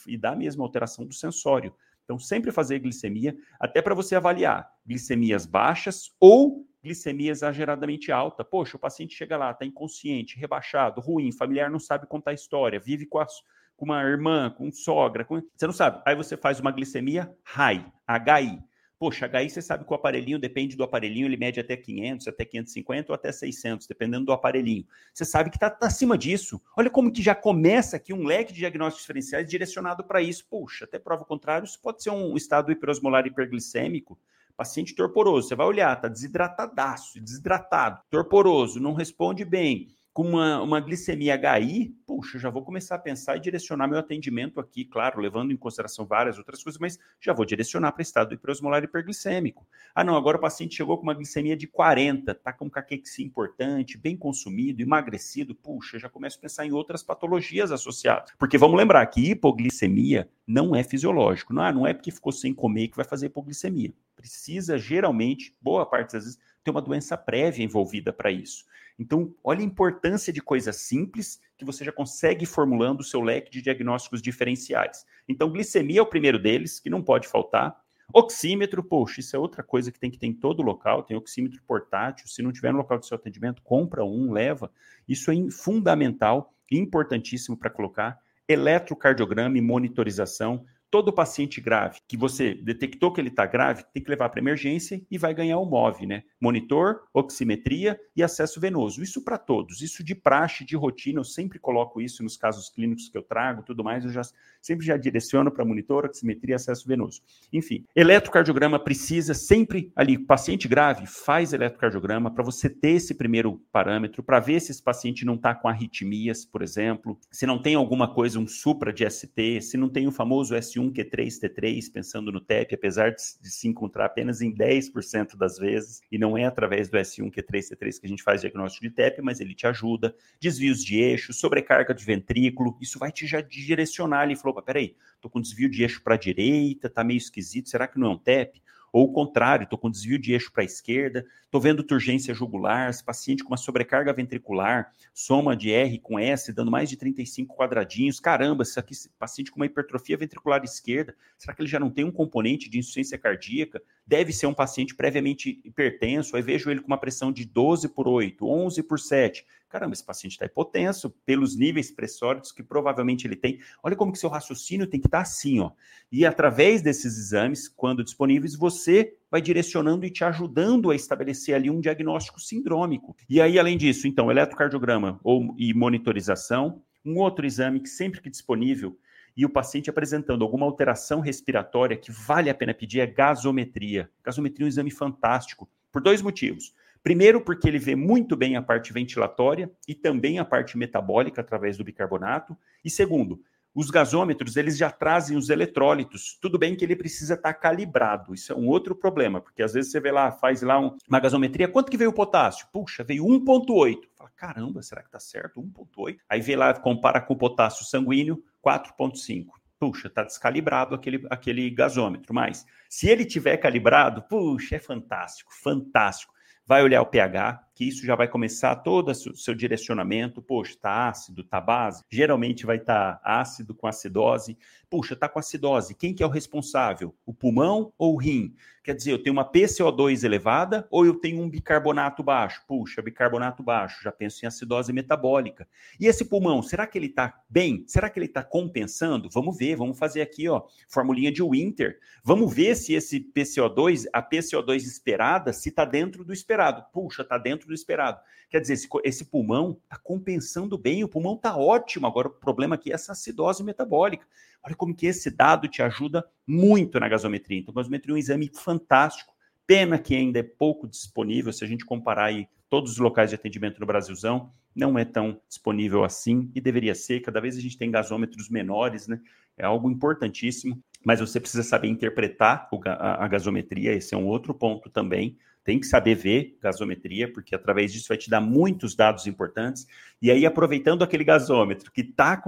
e, 0.08 0.18
dar 0.18 0.34
a 0.34 0.36
mesma 0.36 0.64
alteração 0.64 1.06
do 1.06 1.14
sensório. 1.14 1.74
Então, 2.04 2.20
sempre 2.20 2.52
fazer 2.52 2.80
glicemia, 2.80 3.38
até 3.60 3.82
para 3.82 3.96
você 3.96 4.16
avaliar 4.16 4.70
glicemias 4.86 5.46
baixas 5.46 6.12
ou 6.20 6.68
glicemia 6.84 7.32
exageradamente 7.32 8.12
alta. 8.12 8.44
Poxa, 8.44 8.76
o 8.76 8.80
paciente 8.80 9.16
chega 9.16 9.38
lá, 9.38 9.52
está 9.52 9.66
inconsciente, 9.66 10.38
rebaixado, 10.38 11.00
ruim, 11.00 11.32
familiar 11.32 11.70
não 11.70 11.80
sabe 11.80 12.08
contar 12.08 12.34
história, 12.34 12.80
vive 12.80 13.06
com 13.06 13.20
a 13.20 13.28
com 13.76 13.86
uma 13.86 14.02
irmã, 14.02 14.50
com 14.50 14.72
sogra, 14.72 15.26
com... 15.26 15.42
você 15.56 15.66
não 15.66 15.74
sabe. 15.74 16.02
Aí 16.06 16.16
você 16.16 16.38
faz 16.38 16.60
uma 16.60 16.72
glicemia 16.72 17.36
high, 17.44 17.86
HI. 18.08 18.64
Poxa, 19.00 19.28
HI 19.28 19.50
você 19.50 19.62
sabe 19.62 19.84
que 19.84 19.92
o 19.92 19.96
aparelhinho, 19.96 20.40
depende 20.40 20.78
do 20.78 20.84
aparelhinho, 20.84 21.26
ele 21.26 21.36
mede 21.36 21.60
até 21.60 21.76
500, 21.76 22.28
até 22.28 22.46
550 22.46 23.12
ou 23.12 23.16
até 23.16 23.32
600, 23.32 23.86
dependendo 23.86 24.26
do 24.26 24.32
aparelhinho. 24.32 24.86
Você 25.14 25.26
sabe 25.26 25.50
que 25.50 25.58
está 25.58 25.70
tá 25.70 25.88
acima 25.88 26.18
disso. 26.18 26.62
Olha 26.78 26.90
como 26.90 27.12
que 27.12 27.22
já 27.22 27.36
começa 27.36 27.98
aqui 27.98 28.14
um 28.14 28.24
leque 28.24 28.54
de 28.54 28.60
diagnósticos 28.60 29.04
diferenciais 29.04 29.50
direcionado 29.50 30.06
para 30.06 30.22
isso. 30.22 30.48
Puxa, 30.50 30.86
até 30.86 31.00
prova 31.00 31.26
contrário, 31.26 31.66
isso 31.66 31.82
pode 31.82 32.02
ser 32.02 32.12
um 32.12 32.38
estado 32.38 32.72
hiperosmolar 32.72 33.28
hiperglicêmico, 33.28 34.18
paciente 34.56 34.96
torporoso. 34.96 35.50
Você 35.50 35.56
vai 35.56 35.68
olhar, 35.68 35.94
está 35.94 36.08
desidratadaço, 36.08 37.20
desidratado, 37.20 38.00
torporoso, 38.10 38.80
não 38.80 38.94
responde 38.94 39.44
bem 39.44 39.90
com 40.14 40.22
uma, 40.22 40.62
uma 40.62 40.80
glicemia 40.80 41.36
HI, 41.36 41.96
puxa, 42.06 42.38
já 42.38 42.48
vou 42.48 42.64
começar 42.64 42.96
a 42.96 43.00
pensar 43.00 43.36
e 43.36 43.40
direcionar 43.40 43.88
meu 43.88 43.98
atendimento 43.98 44.60
aqui, 44.60 44.86
claro, 44.86 45.20
levando 45.20 45.52
em 45.52 45.58
consideração 45.58 46.06
várias 46.06 46.38
outras 46.38 46.64
coisas, 46.64 46.80
mas 46.80 47.00
já 47.20 47.34
vou 47.34 47.44
direcionar 47.44 47.92
para 47.94 48.04
estado 48.04 48.36
hiperosmolar 48.36 48.84
hiperglicêmico. 48.84 49.66
Ah, 49.96 50.04
não, 50.04 50.16
agora 50.16 50.38
o 50.38 50.42
paciente 50.42 50.76
chegou 50.76 50.98
com 50.98 51.04
uma 51.04 51.16
glicemia 51.16 51.58
de 51.58 51.66
40, 51.66 52.36
tá 52.36 52.54
com 52.54 52.66
um 52.66 52.70
caquexia 52.70 53.26
importante, 53.26 53.98
bem 53.98 54.16
consumido, 54.16 54.84
emagrecido, 54.84 55.56
puxa, 55.56 55.98
já 55.98 56.08
começo 56.08 56.38
a 56.38 56.42
pensar 56.42 56.66
em 56.68 56.72
outras 56.72 57.02
patologias 57.02 57.72
associadas. 57.72 58.32
Porque 58.38 58.58
vamos 58.58 58.78
lembrar 58.78 59.04
que 59.08 59.32
hipoglicemia 59.32 60.30
não 60.46 60.76
é 60.76 60.84
fisiológico, 60.84 61.54
não, 61.54 61.66
é, 61.66 61.74
não 61.74 61.88
é 61.88 61.94
porque 61.94 62.12
ficou 62.12 62.32
sem 62.32 62.54
comer 62.54 62.90
que 62.90 62.98
vai 62.98 63.06
fazer 63.06 63.26
hipoglicemia. 63.28 63.92
Precisa, 64.16 64.78
geralmente, 64.78 65.56
boa 65.60 65.88
parte 65.88 66.14
das 66.14 66.24
vezes, 66.26 66.40
ter 66.64 66.70
uma 66.70 66.82
doença 66.82 67.18
prévia 67.18 67.64
envolvida 67.64 68.14
para 68.14 68.32
isso. 68.32 68.66
Então, 68.98 69.34
olha 69.44 69.62
a 69.62 69.64
importância 69.64 70.32
de 70.32 70.42
coisas 70.42 70.76
simples 70.78 71.42
que 71.58 71.66
você 71.66 71.84
já 71.84 71.92
consegue 71.92 72.46
formulando 72.46 73.02
o 73.02 73.04
seu 73.04 73.22
leque 73.22 73.52
de 73.52 73.62
diagnósticos 73.62 74.22
diferenciais. 74.22 75.06
Então, 75.28 75.52
glicemia 75.52 76.00
é 76.00 76.02
o 76.02 76.06
primeiro 76.06 76.38
deles, 76.38 76.80
que 76.80 76.90
não 76.90 77.02
pode 77.02 77.28
faltar. 77.28 77.76
Oxímetro, 78.14 78.84
poxa, 78.84 79.22
isso 79.22 79.36
é 79.36 79.40
outra 79.40 79.64
coisa 79.64 79.92
que 79.92 80.00
tem 80.00 80.12
que 80.12 80.18
ter 80.18 80.28
em 80.28 80.34
todo 80.34 80.62
local, 80.62 81.04
tem 81.04 81.18
oxímetro 81.18 81.62
portátil, 81.66 82.28
se 82.28 82.42
não 82.44 82.52
tiver 82.52 82.72
no 82.72 82.78
local 82.78 83.00
do 83.00 83.06
seu 83.06 83.16
atendimento, 83.16 83.62
compra 83.64 84.06
um, 84.06 84.32
leva. 84.32 84.72
Isso 85.08 85.32
é 85.32 85.36
fundamental, 85.50 86.54
importantíssimo 86.72 87.58
para 87.58 87.70
colocar. 87.70 88.20
Eletrocardiograma 88.48 89.58
e 89.58 89.62
monitorização, 89.62 90.66
todo 90.94 91.12
paciente 91.12 91.60
grave 91.60 92.02
que 92.08 92.16
você 92.16 92.54
detectou 92.54 93.12
que 93.12 93.20
ele 93.20 93.30
está 93.30 93.48
grave, 93.48 93.84
tem 93.92 94.04
que 94.04 94.12
levar 94.12 94.30
para 94.30 94.40
emergência 94.40 95.02
e 95.10 95.18
vai 95.18 95.34
ganhar 95.34 95.58
o 95.58 95.66
MOV, 95.66 96.06
né? 96.06 96.22
Monitor, 96.40 97.08
oximetria 97.12 98.00
e 98.16 98.22
acesso 98.22 98.62
venoso. 98.62 99.02
Isso 99.02 99.24
para 99.24 99.40
todos. 99.40 99.82
Isso 99.82 100.04
de 100.04 100.14
praxe, 100.14 100.64
de 100.64 100.76
rotina, 100.76 101.20
eu 101.20 101.24
sempre 101.24 101.58
coloco 101.58 102.00
isso 102.00 102.22
nos 102.22 102.38
casos 102.38 102.70
clínicos 102.70 103.10
que 103.10 103.18
eu 103.18 103.24
trago, 103.24 103.64
tudo 103.64 103.84
mais, 103.84 104.06
eu 104.06 104.12
já 104.12 104.22
sempre 104.62 104.86
já 104.86 104.96
direciono 104.96 105.52
para 105.52 105.66
monitor, 105.66 106.06
oximetria 106.06 106.56
acesso 106.56 106.88
venoso. 106.88 107.22
Enfim, 107.52 107.84
eletrocardiograma 107.96 108.80
precisa 108.80 109.34
sempre 109.34 109.92
ali, 109.96 110.18
paciente 110.18 110.68
grave, 110.68 111.06
faz 111.06 111.54
eletrocardiograma 111.54 112.32
para 112.32 112.44
você 112.44 112.70
ter 112.70 112.92
esse 112.92 113.16
primeiro 113.16 113.62
parâmetro, 113.72 114.24
para 114.24 114.40
ver 114.40 114.62
se 114.62 114.72
esse 114.72 114.82
paciente 114.82 115.26
não 115.26 115.34
está 115.34 115.54
com 115.56 115.68
arritmias, 115.68 116.46
por 116.46 116.62
exemplo, 116.62 117.20
se 117.30 117.46
não 117.46 117.62
tem 117.62 117.76
alguma 117.76 118.14
coisa, 118.14 118.40
um 118.40 118.48
supra 118.48 118.94
de 118.94 119.10
ST, 119.10 119.60
se 119.62 119.76
não 119.76 119.90
tem 119.90 120.08
o 120.08 120.12
famoso 120.12 120.56
S1 120.56 120.83
Q3, 120.92 121.28
T3, 121.40 121.92
pensando 121.92 122.32
no 122.32 122.42
TEP, 122.42 122.76
apesar 122.76 123.12
de, 123.12 123.22
se 123.22 123.68
encontrar 123.68 124.06
apenas 124.06 124.42
em 124.42 124.54
10% 124.54 125.36
das 125.36 125.58
vezes, 125.58 126.02
e 126.12 126.18
não 126.18 126.38
é 126.38 126.46
através 126.46 126.90
do 126.90 126.98
S1, 126.98 127.32
Q3, 127.32 127.76
T3 127.76 128.00
que 128.00 128.06
a 128.06 128.10
gente 128.10 128.24
faz 128.24 128.42
diagnóstico 128.42 128.86
de 128.86 128.92
TEP, 128.92 129.22
mas 129.22 129.40
ele 129.40 129.54
te 129.54 129.68
ajuda. 129.68 130.16
Desvios 130.40 130.84
de 130.84 130.98
eixo, 131.00 131.34
sobrecarga 131.34 131.94
de 131.94 132.04
ventrículo, 132.04 132.78
isso 132.82 133.00
vai 133.00 133.12
te 133.12 133.28
já 133.28 133.42
direcionar 133.42 134.22
ali. 134.22 134.36
Falou, 134.36 134.62
peraí, 134.62 134.96
tô 135.22 135.30
com 135.30 135.40
desvio 135.40 135.70
de 135.70 135.84
eixo 135.84 136.02
para 136.02 136.18
direita, 136.18 136.90
tá 136.90 137.04
meio 137.04 137.18
esquisito, 137.18 137.70
será 137.70 137.88
que 137.88 138.00
não 138.00 138.08
é 138.08 138.14
um 138.14 138.18
TEP? 138.18 138.62
Ou 138.94 139.06
o 139.06 139.12
contrário, 139.12 139.64
estou 139.64 139.80
com 139.80 139.90
desvio 139.90 140.20
de 140.20 140.34
eixo 140.34 140.52
para 140.52 140.62
a 140.62 140.66
esquerda, 140.66 141.26
estou 141.44 141.60
vendo 141.60 141.82
turgência 141.82 142.32
jugular, 142.32 142.92
esse 142.92 143.04
paciente 143.04 143.44
com 143.44 143.50
uma 143.50 143.58
sobrecarga 143.58 144.14
ventricular, 144.14 144.92
soma 145.12 145.58
de 145.58 145.72
R 145.72 145.98
com 145.98 146.20
S, 146.20 146.54
dando 146.54 146.70
mais 146.70 146.90
de 146.90 146.96
35 146.96 147.56
quadradinhos. 147.56 148.20
Caramba, 148.20 148.62
esse 148.62 148.80
aqui, 148.80 148.94
paciente 149.18 149.50
com 149.50 149.58
uma 149.58 149.66
hipertrofia 149.66 150.16
ventricular 150.16 150.64
esquerda, 150.64 151.16
será 151.40 151.56
que 151.56 151.64
ele 151.64 151.70
já 151.70 151.80
não 151.80 151.90
tem 151.90 152.06
um 152.06 152.12
componente 152.12 152.70
de 152.70 152.78
insuficiência 152.78 153.18
cardíaca? 153.18 153.82
Deve 154.06 154.32
ser 154.32 154.46
um 154.46 154.54
paciente 154.54 154.94
previamente 154.94 155.60
hipertenso, 155.66 156.36
aí 156.36 156.44
vejo 156.44 156.70
ele 156.70 156.80
com 156.80 156.88
uma 156.88 157.00
pressão 157.00 157.32
de 157.32 157.46
12 157.46 157.90
por 157.90 158.08
8, 158.08 158.48
11 158.48 158.84
por 158.84 159.00
7 159.00 159.44
caramba, 159.74 159.94
esse 159.94 160.06
paciente 160.06 160.34
está 160.34 160.46
hipotenso 160.46 161.10
pelos 161.26 161.58
níveis 161.58 161.90
pressóricos 161.90 162.52
que 162.52 162.62
provavelmente 162.62 163.26
ele 163.26 163.36
tem. 163.36 163.60
Olha 163.82 163.96
como 163.96 164.12
que 164.12 164.20
seu 164.20 164.30
raciocínio 164.30 164.86
tem 164.86 165.00
que 165.00 165.08
estar 165.08 165.18
tá 165.18 165.22
assim, 165.24 165.60
ó. 165.60 165.72
E 166.12 166.28
através 166.28 166.84
desses 166.84 167.18
exames, 167.18 167.68
quando 167.68 168.04
disponíveis, 168.04 168.56
você 168.56 169.16
vai 169.32 169.42
direcionando 169.42 170.06
e 170.06 170.12
te 170.12 170.24
ajudando 170.24 170.92
a 170.92 170.96
estabelecer 170.96 171.56
ali 171.56 171.72
um 171.72 171.82
diagnóstico 171.82 172.40
sindrômico. 172.40 173.18
E 173.28 173.42
aí, 173.42 173.58
além 173.58 173.76
disso, 173.76 174.08
então, 174.08 174.30
eletrocardiograma 174.30 175.20
ou, 175.24 175.56
e 175.58 175.74
monitorização, 175.74 176.84
um 177.04 177.18
outro 177.18 177.44
exame 177.44 177.80
que 177.80 177.90
sempre 177.90 178.22
que 178.22 178.30
disponível 178.30 178.96
e 179.36 179.44
o 179.44 179.50
paciente 179.50 179.90
apresentando 179.90 180.44
alguma 180.44 180.68
alteração 180.68 181.20
respiratória 181.20 181.98
que 181.98 182.12
vale 182.12 182.52
a 182.52 182.54
pena 182.54 182.76
pedir 182.76 183.00
é 183.00 183.08
gasometria. 183.08 184.08
Gasometria 184.24 184.66
é 184.66 184.68
um 184.68 184.70
exame 184.70 184.92
fantástico, 184.92 185.68
por 185.92 186.00
dois 186.00 186.22
motivos. 186.22 186.76
Primeiro, 187.04 187.42
porque 187.42 187.68
ele 187.68 187.78
vê 187.78 187.96
muito 187.96 188.34
bem 188.38 188.56
a 188.56 188.62
parte 188.62 188.94
ventilatória 188.94 189.70
e 189.86 189.94
também 189.94 190.40
a 190.40 190.46
parte 190.46 190.78
metabólica 190.78 191.42
através 191.42 191.78
do 191.78 191.84
bicarbonato. 191.84 192.58
E 192.84 192.90
segundo, 192.90 193.44
os 193.76 193.90
gasômetros, 193.90 194.56
eles 194.56 194.78
já 194.78 194.90
trazem 194.90 195.36
os 195.36 195.50
eletrólitos. 195.50 196.38
Tudo 196.40 196.58
bem 196.58 196.78
que 196.78 196.86
ele 196.86 196.96
precisa 196.96 197.34
estar 197.34 197.54
calibrado. 197.56 198.34
Isso 198.34 198.54
é 198.54 198.56
um 198.56 198.70
outro 198.70 198.96
problema, 198.96 199.42
porque 199.42 199.62
às 199.62 199.74
vezes 199.74 199.92
você 199.92 200.00
vê 200.00 200.12
lá, 200.12 200.32
faz 200.32 200.62
lá 200.62 200.80
um, 200.80 200.96
uma 201.10 201.20
gasometria, 201.20 201.68
quanto 201.68 201.92
que 201.92 201.98
veio 201.98 202.12
o 202.12 202.14
potássio? 202.14 202.68
Puxa, 202.72 203.04
veio 203.04 203.26
1.8. 203.26 203.98
Fala, 204.16 204.30
caramba, 204.34 204.82
será 204.82 205.04
que 205.04 205.12
tá 205.12 205.20
certo? 205.20 205.62
1.8. 205.62 206.20
Aí 206.30 206.40
vê 206.40 206.56
lá, 206.56 206.74
compara 206.74 207.20
com 207.20 207.34
o 207.34 207.38
potássio 207.38 207.86
sanguíneo, 207.86 208.42
4.5 208.66 209.48
puxa, 209.80 210.08
está 210.08 210.24
descalibrado 210.24 210.96
aquele, 210.96 211.28
aquele 211.30 211.70
gasômetro. 211.70 212.34
Mas 212.34 212.66
se 212.88 213.10
ele 213.10 213.26
tiver 213.26 213.58
calibrado, 213.58 214.22
puxa, 214.22 214.78
é 214.78 214.80
fantástico, 214.80 215.54
fantástico 215.54 216.34
vai 216.66 216.84
olhar 216.84 217.02
o 217.02 217.06
pH, 217.06 217.60
que 217.74 217.88
isso 217.88 218.06
já 218.06 218.16
vai 218.16 218.28
começar 218.28 218.76
todo 218.78 219.10
o 219.10 219.36
seu 219.36 219.56
direcionamento. 219.56 220.42
Poxa, 220.42 220.72
está 220.72 221.08
ácido, 221.10 221.42
está 221.42 221.60
base? 221.60 222.04
Geralmente 222.10 222.66
vai 222.66 222.78
estar 222.78 223.16
tá 223.16 223.22
ácido 223.24 223.74
com 223.74 223.88
acidose. 223.88 224.58
Puxa, 224.90 225.14
está 225.14 225.28
com 225.28 225.40
acidose. 225.40 225.96
Quem 225.96 226.14
que 226.14 226.22
é 226.22 226.26
o 226.26 226.30
responsável? 226.30 227.16
O 227.26 227.34
pulmão 227.34 227.92
ou 227.98 228.14
o 228.14 228.18
rim? 228.18 228.54
Quer 228.84 228.96
dizer, 228.96 229.14
eu 229.14 229.24
tenho 229.24 229.34
uma 229.34 229.50
PCO2 229.50 230.26
elevada 230.26 230.86
ou 230.92 231.06
eu 231.06 231.16
tenho 231.16 231.42
um 231.42 231.50
bicarbonato 231.50 232.22
baixo? 232.22 232.62
Puxa, 232.68 233.02
bicarbonato 233.02 233.64
baixo, 233.64 234.04
já 234.04 234.12
penso 234.12 234.44
em 234.44 234.48
acidose 234.48 234.92
metabólica. 234.92 235.66
E 235.98 236.06
esse 236.06 236.26
pulmão, 236.26 236.62
será 236.62 236.86
que 236.86 236.98
ele 236.98 237.06
está 237.06 237.42
bem? 237.50 237.86
Será 237.88 238.10
que 238.10 238.20
ele 238.20 238.26
está 238.26 238.44
compensando? 238.44 239.30
Vamos 239.32 239.58
ver, 239.58 239.78
vamos 239.78 239.98
fazer 239.98 240.22
aqui, 240.22 240.50
ó, 240.50 240.64
formulinha 240.90 241.32
de 241.32 241.42
Winter. 241.42 241.98
Vamos 242.26 242.54
ver 242.54 242.76
se 242.76 242.94
esse 242.94 243.22
PCO2, 243.22 244.06
a 244.12 244.22
PCO2 244.22 244.76
esperada, 244.76 245.54
se 245.54 245.70
está 245.70 245.86
dentro 245.86 246.26
do 246.26 246.34
esperado. 246.34 246.84
Puxa, 246.92 247.22
está 247.22 247.38
dentro 247.38 247.63
do 247.68 247.74
esperado. 247.74 248.20
Quer 248.50 248.60
dizer, 248.60 248.74
esse, 248.74 248.88
esse 249.04 249.26
pulmão 249.26 249.80
está 249.84 249.98
compensando 249.98 250.78
bem, 250.78 251.04
o 251.04 251.10
pulmão 251.10 251.36
está 251.36 251.58
ótimo. 251.58 252.06
Agora, 252.06 252.28
o 252.28 252.32
problema 252.32 252.76
aqui 252.76 252.92
é 252.92 252.94
essa 252.94 253.14
acidose 253.14 253.64
metabólica. 253.64 254.28
Olha 254.64 254.76
como 254.76 254.96
que 254.96 255.08
esse 255.08 255.30
dado 255.30 255.68
te 255.68 255.82
ajuda 255.82 256.24
muito 256.46 257.00
na 257.00 257.10
gasometria. 257.10 257.60
Então, 257.60 257.74
a 257.74 257.78
gasometria 257.78 258.14
é 258.14 258.16
um 258.16 258.20
exame 258.20 258.52
fantástico. 258.54 259.34
Pena 259.66 259.98
que 259.98 260.16
ainda 260.16 260.40
é 260.40 260.44
pouco 260.44 260.88
disponível, 260.88 261.52
se 261.52 261.64
a 261.64 261.68
gente 261.68 261.86
comparar 261.86 262.26
aí 262.26 262.48
todos 262.70 262.94
os 262.94 262.98
locais 262.98 263.30
de 263.30 263.36
atendimento 263.36 263.80
no 263.80 263.86
Brasilzão, 263.86 264.52
não 264.76 264.98
é 264.98 265.06
tão 265.06 265.40
disponível 265.48 266.04
assim 266.04 266.52
e 266.56 266.62
deveria 266.62 266.96
ser. 266.96 267.22
Cada 267.22 267.40
vez 267.40 267.56
a 267.56 267.62
gente 267.62 267.78
tem 267.78 267.92
gasômetros 267.92 268.50
menores, 268.50 269.08
né? 269.08 269.20
É 269.58 269.64
algo 269.64 269.90
importantíssimo, 269.90 270.82
mas 271.06 271.20
você 271.20 271.40
precisa 271.40 271.62
saber 271.62 271.88
interpretar 271.88 272.68
a 272.90 273.28
gasometria, 273.28 273.94
esse 273.94 274.16
é 274.16 274.18
um 274.18 274.26
outro 274.26 274.54
ponto 274.54 274.90
também 274.90 275.38
tem 275.64 275.80
que 275.80 275.88
saber 275.88 276.16
ver 276.16 276.58
gasometria, 276.62 277.32
porque 277.32 277.56
através 277.56 277.94
disso 277.94 278.10
vai 278.10 278.18
te 278.18 278.30
dar 278.30 278.42
muitos 278.42 278.96
dados 278.96 279.26
importantes. 279.28 279.88
E 280.22 280.30
aí, 280.30 280.46
aproveitando 280.46 281.04
aquele 281.04 281.24
gasômetro 281.24 281.92
que 281.92 282.02
está 282.02 282.42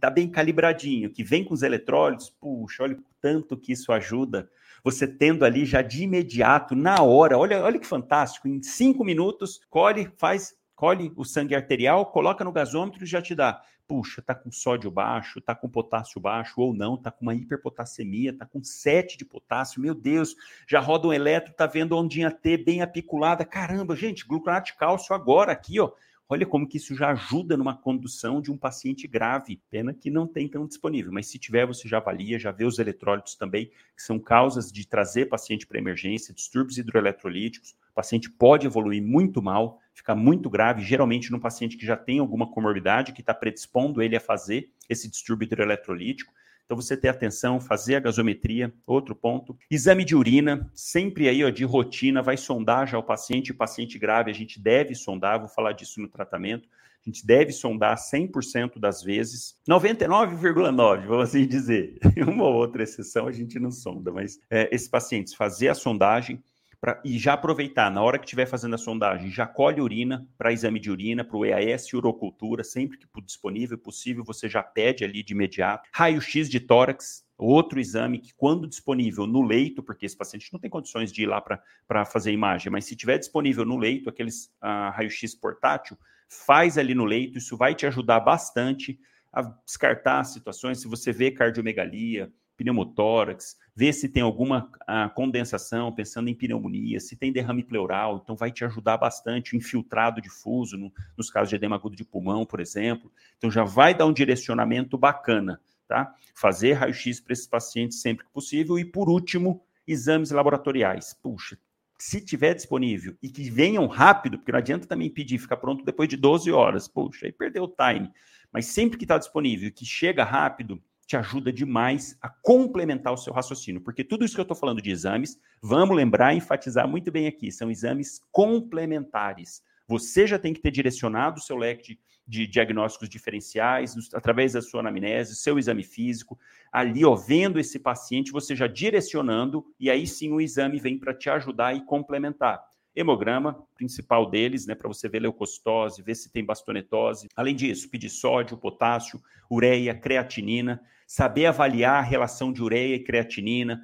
tá 0.00 0.10
bem 0.10 0.28
calibradinho, 0.28 1.10
que 1.10 1.22
vem 1.22 1.44
com 1.44 1.52
os 1.52 1.62
eletrólitos, 1.62 2.30
puxa, 2.30 2.82
olha 2.82 2.96
o 2.96 3.04
tanto 3.20 3.56
que 3.56 3.72
isso 3.72 3.92
ajuda. 3.92 4.48
Você 4.82 5.06
tendo 5.06 5.44
ali 5.44 5.64
já 5.64 5.82
de 5.82 6.02
imediato, 6.04 6.74
na 6.74 7.02
hora, 7.02 7.38
olha, 7.38 7.62
olha 7.62 7.78
que 7.78 7.86
fantástico, 7.86 8.48
em 8.48 8.62
cinco 8.62 9.04
minutos, 9.04 9.60
colhe, 9.68 10.10
faz, 10.16 10.54
colhe 10.74 11.12
o 11.14 11.24
sangue 11.24 11.54
arterial, 11.54 12.06
coloca 12.06 12.42
no 12.42 12.50
gasômetro 12.50 13.04
e 13.04 13.06
já 13.06 13.20
te 13.20 13.34
dá 13.34 13.62
puxa, 13.86 14.22
tá 14.22 14.34
com 14.34 14.50
sódio 14.50 14.90
baixo, 14.90 15.40
tá 15.40 15.54
com 15.54 15.68
potássio 15.68 16.20
baixo 16.20 16.60
ou 16.60 16.72
não, 16.72 16.96
tá 16.96 17.10
com 17.10 17.22
uma 17.22 17.34
hiperpotassemia, 17.34 18.36
tá 18.36 18.46
com 18.46 18.62
7 18.62 19.18
de 19.18 19.24
potássio, 19.24 19.80
meu 19.80 19.94
Deus, 19.94 20.34
já 20.66 20.80
roda 20.80 21.08
um 21.08 21.12
eletro, 21.12 21.52
tá 21.52 21.66
vendo 21.66 21.94
a 21.94 22.00
ondinha 22.00 22.30
T 22.30 22.56
bem 22.56 22.82
apiculada, 22.82 23.44
caramba, 23.44 23.94
gente, 23.96 24.26
gluconato 24.26 24.66
de 24.66 24.76
cálcio 24.76 25.14
agora 25.14 25.52
aqui, 25.52 25.78
ó, 25.80 25.90
Olha 26.32 26.46
como 26.46 26.66
que 26.66 26.78
isso 26.78 26.94
já 26.94 27.10
ajuda 27.10 27.58
numa 27.58 27.76
condução 27.76 28.40
de 28.40 28.50
um 28.50 28.56
paciente 28.56 29.06
grave. 29.06 29.60
Pena 29.68 29.92
que 29.92 30.10
não 30.10 30.26
tem 30.26 30.48
tão 30.48 30.66
disponível, 30.66 31.12
mas 31.12 31.26
se 31.26 31.38
tiver, 31.38 31.66
você 31.66 31.86
já 31.86 31.98
avalia, 31.98 32.38
já 32.38 32.50
vê 32.50 32.64
os 32.64 32.78
eletrólitos 32.78 33.34
também, 33.34 33.66
que 33.94 34.02
são 34.02 34.18
causas 34.18 34.72
de 34.72 34.88
trazer 34.88 35.26
paciente 35.26 35.66
para 35.66 35.76
emergência, 35.76 36.32
distúrbios 36.32 36.78
hidroeletrolíticos. 36.78 37.72
O 37.90 37.94
paciente 37.94 38.30
pode 38.30 38.66
evoluir 38.66 39.02
muito 39.02 39.42
mal, 39.42 39.78
ficar 39.92 40.14
muito 40.14 40.48
grave, 40.48 40.80
geralmente 40.82 41.30
no 41.30 41.38
paciente 41.38 41.76
que 41.76 41.84
já 41.84 41.98
tem 41.98 42.18
alguma 42.18 42.50
comorbidade, 42.50 43.12
que 43.12 43.20
está 43.20 43.34
predispondo 43.34 44.00
ele 44.00 44.16
a 44.16 44.20
fazer 44.20 44.72
esse 44.88 45.10
distúrbio 45.10 45.44
hidroeletrolítico. 45.44 46.32
Então, 46.64 46.76
você 46.76 46.96
ter 46.96 47.08
atenção, 47.08 47.60
fazer 47.60 47.96
a 47.96 48.00
gasometria, 48.00 48.72
outro 48.86 49.14
ponto. 49.14 49.56
Exame 49.70 50.04
de 50.04 50.16
urina, 50.16 50.70
sempre 50.74 51.28
aí 51.28 51.44
ó, 51.44 51.50
de 51.50 51.64
rotina, 51.64 52.22
vai 52.22 52.36
sondar 52.36 52.86
já 52.86 52.98
o 52.98 53.02
paciente, 53.02 53.52
o 53.52 53.56
paciente 53.56 53.98
grave, 53.98 54.30
a 54.30 54.34
gente 54.34 54.60
deve 54.60 54.94
sondar, 54.94 55.38
vou 55.38 55.48
falar 55.48 55.72
disso 55.72 56.00
no 56.00 56.08
tratamento. 56.08 56.68
A 57.04 57.10
gente 57.10 57.26
deve 57.26 57.50
sondar 57.50 57.96
100% 57.96 58.78
das 58.78 59.02
vezes, 59.02 59.56
99,9%, 59.68 61.06
vamos 61.06 61.24
assim 61.24 61.46
dizer. 61.48 61.98
Uma 62.28 62.44
ou 62.44 62.54
outra 62.54 62.84
exceção 62.84 63.26
a 63.26 63.32
gente 63.32 63.58
não 63.58 63.72
sonda, 63.72 64.12
mas 64.12 64.38
é, 64.48 64.72
esses 64.72 64.86
pacientes 64.86 65.34
fazer 65.34 65.68
a 65.68 65.74
sondagem, 65.74 66.40
Pra, 66.82 67.00
e 67.04 67.16
já 67.16 67.34
aproveitar, 67.34 67.92
na 67.92 68.02
hora 68.02 68.18
que 68.18 68.24
estiver 68.24 68.44
fazendo 68.44 68.74
a 68.74 68.78
sondagem, 68.78 69.30
já 69.30 69.46
colhe 69.46 69.80
urina 69.80 70.26
para 70.36 70.52
exame 70.52 70.80
de 70.80 70.90
urina, 70.90 71.24
para 71.24 71.36
o 71.36 71.46
EAS 71.46 71.92
urocultura, 71.92 72.64
sempre 72.64 72.98
que 72.98 73.06
disponível, 73.22 73.78
possível, 73.78 74.24
você 74.24 74.48
já 74.48 74.64
pede 74.64 75.04
ali 75.04 75.22
de 75.22 75.32
imediato. 75.32 75.88
Raio-X 75.94 76.50
de 76.50 76.58
tórax, 76.58 77.24
outro 77.38 77.78
exame 77.78 78.18
que, 78.18 78.34
quando 78.34 78.66
disponível 78.66 79.28
no 79.28 79.42
leito, 79.42 79.80
porque 79.80 80.06
esse 80.06 80.16
paciente 80.16 80.52
não 80.52 80.58
tem 80.58 80.68
condições 80.68 81.12
de 81.12 81.22
ir 81.22 81.26
lá 81.26 81.40
para 81.40 82.04
fazer 82.04 82.32
imagem, 82.32 82.72
mas 82.72 82.84
se 82.84 82.96
tiver 82.96 83.16
disponível 83.16 83.64
no 83.64 83.76
leito, 83.76 84.10
aqueles 84.10 84.46
uh, 84.60 84.90
raio-x 84.92 85.36
portátil, 85.36 85.96
faz 86.28 86.76
ali 86.76 86.96
no 86.96 87.04
leito, 87.04 87.38
isso 87.38 87.56
vai 87.56 87.76
te 87.76 87.86
ajudar 87.86 88.18
bastante 88.18 88.98
a 89.32 89.42
descartar 89.64 90.24
situações. 90.24 90.80
Se 90.80 90.88
você 90.88 91.12
vê 91.12 91.30
cardiomegalia, 91.30 92.32
pneumotórax, 92.62 93.56
ver 93.74 93.92
se 93.92 94.08
tem 94.08 94.22
alguma 94.22 94.70
a, 94.86 95.08
condensação, 95.08 95.92
pensando 95.92 96.28
em 96.28 96.34
pneumonia, 96.34 97.00
se 97.00 97.16
tem 97.16 97.32
derrame 97.32 97.64
pleural, 97.64 98.20
então 98.22 98.36
vai 98.36 98.52
te 98.52 98.64
ajudar 98.64 98.96
bastante, 98.96 99.54
o 99.54 99.56
infiltrado 99.56 100.20
difuso, 100.20 100.76
no, 100.78 100.92
nos 101.16 101.30
casos 101.30 101.48
de 101.48 101.56
edema 101.56 101.76
agudo 101.76 101.96
de 101.96 102.04
pulmão, 102.04 102.46
por 102.46 102.60
exemplo. 102.60 103.10
Então 103.36 103.50
já 103.50 103.64
vai 103.64 103.94
dar 103.94 104.06
um 104.06 104.12
direcionamento 104.12 104.96
bacana, 104.96 105.60
tá? 105.88 106.14
Fazer 106.34 106.74
raio-x 106.74 107.20
para 107.20 107.32
esses 107.32 107.46
pacientes 107.46 108.00
sempre 108.00 108.24
que 108.24 108.32
possível. 108.32 108.78
E 108.78 108.84
por 108.84 109.08
último, 109.08 109.62
exames 109.86 110.30
laboratoriais. 110.30 111.14
Puxa, 111.20 111.58
se 111.98 112.20
tiver 112.20 112.54
disponível 112.54 113.16
e 113.22 113.28
que 113.28 113.50
venham 113.50 113.86
rápido, 113.86 114.38
porque 114.38 114.52
não 114.52 114.58
adianta 114.58 114.86
também 114.86 115.10
pedir 115.10 115.38
ficar 115.38 115.56
pronto 115.56 115.84
depois 115.84 116.08
de 116.08 116.16
12 116.16 116.50
horas, 116.50 116.88
puxa, 116.88 117.26
aí 117.26 117.32
perdeu 117.32 117.64
o 117.64 117.68
time. 117.68 118.10
Mas 118.52 118.66
sempre 118.66 118.98
que 118.98 119.04
está 119.04 119.16
disponível 119.16 119.68
e 119.68 119.72
que 119.72 119.84
chega 119.84 120.24
rápido, 120.24 120.82
te 121.06 121.16
ajuda 121.16 121.52
demais 121.52 122.16
a 122.20 122.28
complementar 122.28 123.12
o 123.12 123.16
seu 123.16 123.32
raciocínio, 123.32 123.80
porque 123.80 124.04
tudo 124.04 124.24
isso 124.24 124.34
que 124.34 124.40
eu 124.40 124.44
estou 124.44 124.56
falando 124.56 124.80
de 124.80 124.90
exames, 124.90 125.38
vamos 125.60 125.96
lembrar 125.96 126.32
e 126.32 126.38
enfatizar 126.38 126.88
muito 126.88 127.10
bem 127.10 127.26
aqui, 127.26 127.50
são 127.50 127.70
exames 127.70 128.20
complementares. 128.30 129.62
Você 129.86 130.26
já 130.26 130.38
tem 130.38 130.54
que 130.54 130.60
ter 130.60 130.70
direcionado 130.70 131.38
o 131.38 131.42
seu 131.42 131.56
leque 131.56 131.82
de, 131.82 132.00
de 132.26 132.46
diagnósticos 132.46 133.08
diferenciais, 133.08 133.94
através 134.14 134.52
da 134.52 134.62
sua 134.62 134.80
anamnese, 134.80 135.36
seu 135.36 135.58
exame 135.58 135.82
físico, 135.82 136.38
ali, 136.72 137.04
ó, 137.04 137.14
vendo 137.14 137.58
esse 137.58 137.78
paciente, 137.78 138.32
você 138.32 138.54
já 138.56 138.66
direcionando, 138.66 139.66
e 139.78 139.90
aí 139.90 140.06
sim 140.06 140.32
o 140.32 140.40
exame 140.40 140.78
vem 140.78 140.98
para 140.98 141.12
te 141.12 141.28
ajudar 141.28 141.74
e 141.74 141.84
complementar 141.84 142.71
hemograma, 142.94 143.66
principal 143.74 144.28
deles, 144.28 144.66
né, 144.66 144.74
para 144.74 144.88
você 144.88 145.08
ver 145.08 145.20
leucocitose, 145.20 146.02
ver 146.02 146.14
se 146.14 146.30
tem 146.30 146.44
bastonetose. 146.44 147.28
Além 147.34 147.54
disso, 147.54 147.90
pedir 147.90 148.10
sódio, 148.10 148.56
potássio, 148.56 149.20
ureia, 149.50 149.94
creatinina, 149.94 150.80
saber 151.06 151.46
avaliar 151.46 151.98
a 151.98 152.06
relação 152.06 152.52
de 152.52 152.62
ureia 152.62 152.96
e 152.96 153.04
creatinina, 153.04 153.82